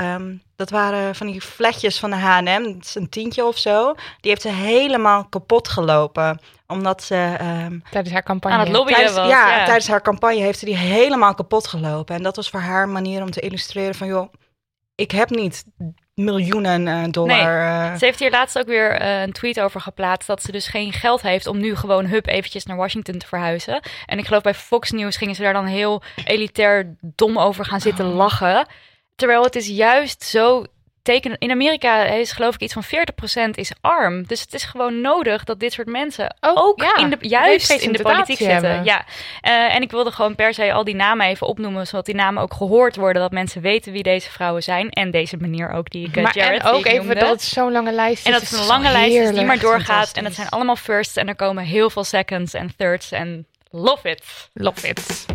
Um, 0.00 0.42
dat 0.56 0.70
waren 0.70 1.14
van 1.14 1.26
die 1.26 1.40
fletjes 1.40 1.98
van 1.98 2.10
de 2.10 2.16
H&M, 2.16 2.62
dat 2.62 2.84
is 2.84 2.94
een 2.94 3.08
tientje 3.08 3.44
of 3.44 3.58
zo. 3.58 3.92
Die 3.94 4.30
heeft 4.30 4.42
ze 4.42 4.48
helemaal 4.48 5.24
kapot 5.24 5.68
gelopen. 5.68 6.40
Omdat 6.66 7.02
ze... 7.02 7.36
Um, 7.66 7.82
tijdens 7.90 8.12
haar 8.14 8.22
campagne. 8.22 8.56
Aan 8.58 8.64
het 8.64 8.72
lobbyen 8.74 8.94
tijdens, 8.96 9.16
was. 9.16 9.28
Ja, 9.28 9.56
Ja, 9.56 9.64
tijdens 9.64 9.88
haar 9.88 10.02
campagne 10.02 10.40
heeft 10.40 10.58
ze 10.58 10.64
die 10.64 10.76
helemaal 10.76 11.34
kapot 11.34 11.66
gelopen. 11.66 12.14
En 12.16 12.22
dat 12.22 12.36
was 12.36 12.48
voor 12.50 12.60
haar 12.60 12.82
een 12.82 12.92
manier 12.92 13.22
om 13.22 13.30
te 13.30 13.40
illustreren 13.40 13.94
van... 13.94 14.06
joh, 14.06 14.32
ik 14.94 15.10
heb 15.10 15.30
niet 15.30 15.64
miljoenen 16.14 16.88
eh, 16.88 17.02
dollar. 17.10 17.60
eh, 17.60 17.98
Ze 17.98 18.04
heeft 18.04 18.18
hier 18.18 18.30
laatst 18.30 18.58
ook 18.58 18.66
weer 18.66 18.90
eh, 18.90 19.22
een 19.22 19.32
tweet 19.32 19.60
over 19.60 19.80
geplaatst 19.80 20.26
dat 20.28 20.42
ze 20.42 20.52
dus 20.52 20.66
geen 20.68 20.92
geld 20.92 21.22
heeft 21.22 21.46
om 21.46 21.58
nu 21.58 21.76
gewoon 21.76 22.06
hup 22.06 22.26
eventjes 22.26 22.64
naar 22.64 22.76
Washington 22.76 23.18
te 23.18 23.26
verhuizen. 23.26 23.80
En 24.06 24.18
ik 24.18 24.26
geloof 24.26 24.42
bij 24.42 24.54
Fox 24.54 24.90
News 24.90 25.16
gingen 25.16 25.34
ze 25.34 25.42
daar 25.42 25.52
dan 25.52 25.66
heel 25.66 26.02
elitair 26.24 26.96
dom 27.00 27.38
over 27.38 27.64
gaan 27.64 27.80
zitten 27.80 28.06
Oh. 28.06 28.14
lachen. 28.14 28.66
Terwijl 29.16 29.42
het 29.42 29.56
is 29.56 29.66
juist 29.66 30.22
zo 30.22 30.64
teken. 31.02 31.36
In 31.38 31.50
Amerika 31.50 32.04
is 32.04 32.32
geloof 32.32 32.54
ik 32.54 32.60
iets 32.60 32.72
van 32.72 32.84
40% 32.84 33.50
is 33.50 33.72
arm. 33.80 34.26
Dus 34.26 34.40
het 34.40 34.54
is 34.54 34.64
gewoon 34.64 35.00
nodig 35.00 35.44
dat 35.44 35.60
dit 35.60 35.72
soort 35.72 35.86
mensen 35.88 36.36
Ook, 36.40 36.58
ook 36.58 36.82
ja, 36.82 36.96
in 36.96 37.10
de, 37.10 37.16
juist 37.20 37.70
in 37.70 37.92
de 37.92 38.02
politiek 38.02 38.36
zitten. 38.36 38.56
hebben. 38.56 38.84
Ja. 38.84 39.04
Eh, 39.40 39.74
en 39.74 39.82
ik 39.82 39.90
wilde 39.90 40.10
gewoon 40.10 40.34
per 40.34 40.54
se 40.54 40.72
al 40.72 40.84
die 40.84 40.94
namen 40.94 41.26
even 41.26 41.46
opnoemen, 41.46 41.86
zodat 41.86 42.06
die 42.06 42.14
namen 42.14 42.42
ook 42.42 42.54
gehoord 42.54 42.96
worden, 42.96 43.22
dat 43.22 43.32
mensen 43.32 43.60
weten 43.60 43.92
wie 43.92 44.02
deze 44.02 44.30
vrouwen 44.30 44.62
zijn 44.62 44.90
en 44.90 45.10
deze 45.10 45.36
manier 45.36 45.70
ook 45.70 45.90
die 45.90 46.08
ik 46.08 46.16
eh, 46.16 46.22
Maar 46.22 46.36
en 46.36 46.62
ook 46.62 46.84
even 46.84 47.06
noemde. 47.06 47.20
dat 47.20 47.28
het 47.30 47.42
zo'n 47.42 47.72
lange 47.72 47.92
lijst 47.92 48.18
is. 48.18 48.24
En 48.26 48.32
dat 48.32 48.40
Het 48.40 48.52
een 48.52 48.66
lange 48.66 48.90
lijst 48.90 49.16
is 49.16 49.30
die 49.30 49.44
maar 49.44 49.58
doorgaat. 49.58 50.12
En 50.12 50.24
het 50.24 50.34
zijn 50.34 50.48
allemaal 50.48 50.76
firsts. 50.76 51.16
En 51.16 51.28
er 51.28 51.36
komen 51.36 51.64
heel 51.64 51.90
veel 51.90 52.04
seconds 52.04 52.54
en 52.54 52.72
thirds. 52.76 53.12
En 53.12 53.46
love 53.70 54.08
it. 54.10 54.48
Love 54.52 54.88
it. 54.88 55.26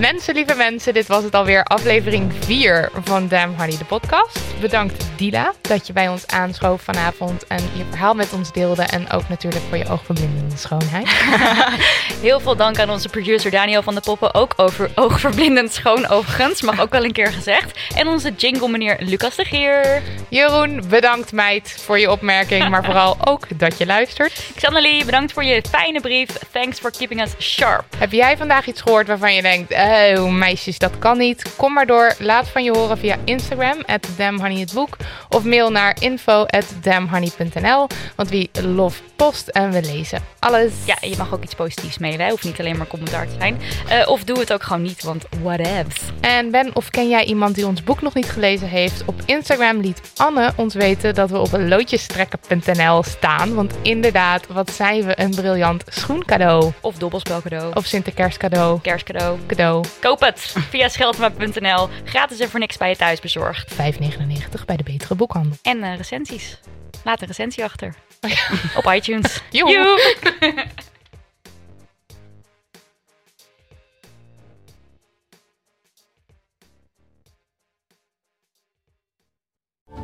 Mensen, 0.00 0.34
lieve 0.34 0.54
mensen, 0.54 0.94
dit 0.94 1.06
was 1.06 1.24
het 1.24 1.34
alweer 1.34 1.64
aflevering 1.64 2.32
4 2.40 2.88
van 3.04 3.28
Damn 3.28 3.54
Honey, 3.54 3.78
de 3.78 3.84
podcast. 3.84 4.60
Bedankt 4.60 5.06
Dila 5.16 5.52
dat 5.60 5.86
je 5.86 5.92
bij 5.92 6.08
ons 6.08 6.26
aanschoof 6.26 6.82
vanavond 6.82 7.46
en 7.46 7.62
je 7.74 7.84
verhaal 7.88 8.14
met 8.14 8.32
ons 8.32 8.52
deelde. 8.52 8.82
En 8.82 9.10
ook 9.10 9.28
natuurlijk 9.28 9.64
voor 9.68 9.78
je 9.78 9.88
oogverblindende 9.88 10.56
schoonheid. 10.56 11.08
Heel 12.26 12.40
veel 12.40 12.56
dank 12.56 12.78
aan 12.78 12.90
onze 12.90 13.08
producer 13.08 13.50
Daniel 13.50 13.82
van 13.82 13.94
de 13.94 14.00
Poppen. 14.00 14.34
Ook 14.34 14.52
over 14.56 14.90
oogverblindend 14.94 15.72
schoon 15.72 16.08
overigens. 16.08 16.62
Mag 16.62 16.80
ook 16.80 16.90
wel 16.90 17.04
een 17.04 17.12
keer 17.12 17.32
gezegd. 17.32 17.78
En 17.94 18.06
onze 18.06 18.32
jingle 18.36 18.68
meneer 18.68 18.96
Lucas 19.00 19.36
de 19.36 19.44
Geer. 19.44 20.02
Jeroen, 20.28 20.82
bedankt 20.88 21.32
meid 21.32 21.76
voor 21.84 21.98
je 21.98 22.10
opmerking, 22.10 22.68
maar 22.68 22.84
vooral 22.90 23.16
ook 23.24 23.58
dat 23.58 23.78
je 23.78 23.86
luistert. 23.86 24.50
Xannelie, 24.54 25.04
bedankt 25.04 25.32
voor 25.32 25.44
je 25.44 25.62
fijne 25.70 26.00
brief. 26.00 26.28
Thanks 26.52 26.78
for 26.78 26.90
keeping 26.90 27.22
us 27.22 27.34
sharp. 27.38 27.84
Heb 27.98 28.12
jij 28.12 28.36
vandaag 28.36 28.66
iets 28.66 28.80
gehoord 28.80 29.06
waarvan 29.06 29.34
je 29.34 29.42
denkt, 29.42 29.70
oh 29.86 30.32
meisjes, 30.32 30.78
dat 30.78 30.98
kan 30.98 31.18
niet? 31.18 31.56
Kom 31.56 31.72
maar 31.72 31.86
door, 31.86 32.14
laat 32.18 32.48
van 32.48 32.64
je 32.64 32.70
horen 32.70 32.98
via 32.98 33.16
Instagram, 33.24 33.76
at 33.86 34.08
damnhoney 34.16 34.60
het 34.60 34.72
boek. 34.72 34.96
Of 35.28 35.44
mail 35.44 35.70
naar 35.70 35.96
info 36.00 36.44
at 36.44 36.74
damnhoney.nl, 36.82 37.86
want 38.16 38.28
wie 38.28 38.50
love 38.62 39.02
post 39.16 39.48
en 39.48 39.70
we 39.70 39.82
lezen 39.82 40.20
alles. 40.38 40.72
Ja, 40.84 40.96
je 41.00 41.16
mag 41.16 41.34
ook 41.34 41.42
iets 41.42 41.54
positiefs 41.54 41.98
mailen. 41.98 42.30
Hoeft 42.30 42.44
niet 42.44 42.60
alleen 42.60 42.76
maar 42.76 42.86
commentaar 42.86 43.26
te 43.26 43.34
zijn. 43.38 43.58
Eh, 43.88 44.08
of 44.08 44.24
doe 44.24 44.38
het 44.38 44.52
ook 44.52 44.62
gewoon 44.62 44.82
niet, 44.82 45.02
want 45.02 45.24
whatevs. 45.42 46.00
En 46.20 46.50
Ben, 46.50 46.70
of 46.74 46.90
ken 46.90 47.08
jij 47.08 47.24
iemand 47.24 47.54
die 47.54 47.66
ons 47.66 47.82
boek 47.82 48.02
nog 48.02 48.14
niet 48.14 48.30
gelezen 48.30 48.68
heeft? 48.68 49.02
Op 49.04 49.22
Instagram 49.24 49.80
liet 49.80 50.00
Anne 50.16 50.52
ons 50.56 50.74
weten 50.74 51.14
dat 51.14 51.30
we 51.30 51.38
op 51.38 51.50
loodjestrekken.nl 51.52 53.02
staan. 53.02 53.54
Want 53.54 53.74
inderdaad, 53.82 54.46
wat 54.46 54.70
zijn 54.70 55.04
we 55.04 55.20
een 55.20 55.30
briljant 55.30 55.84
schoencadeau. 55.88 56.72
Of 56.80 56.94
dobbelspelcadeau. 56.96 57.70
Of 57.74 57.86
Sinterkerstcadeau. 57.86 58.80
kerstcadeau. 58.80 59.38
Cadeau. 59.46 59.75
Koop 60.00 60.20
het 60.20 60.40
via 60.70 60.88
scheldma.nl. 60.88 61.88
Gratis 62.04 62.40
en 62.40 62.48
voor 62.48 62.60
niks 62.60 62.76
bij 62.76 62.88
je 62.88 62.96
thuis 62.96 63.20
bezorgd. 63.20 63.74
5,99 63.74 63.76
bij 64.66 64.76
de 64.76 64.82
betere 64.82 65.14
boekhandel. 65.14 65.56
En 65.62 65.82
eh, 65.82 65.96
recensies. 65.96 66.60
Laat 67.04 67.20
een 67.20 67.26
recensie 67.26 67.64
achter. 67.64 67.94
Op 68.78 68.92
iTunes. 68.92 69.40
Joe. 69.50 69.70
Joe. 69.70 70.14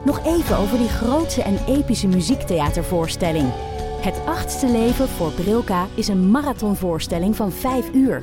Nog 0.05 0.27
even 0.27 0.57
over 0.57 0.79
die 0.79 0.89
grootse 0.89 1.43
en 1.43 1.59
epische 1.67 2.07
muziektheatervoorstelling. 2.07 3.53
Het 4.01 4.21
achtste 4.27 4.67
leven 4.67 5.09
voor 5.09 5.33
Brilka 5.33 5.87
is 5.95 6.09
een 6.09 6.31
marathonvoorstelling 6.31 7.37
van 7.37 7.53
5 7.53 7.91
uur. 7.93 8.23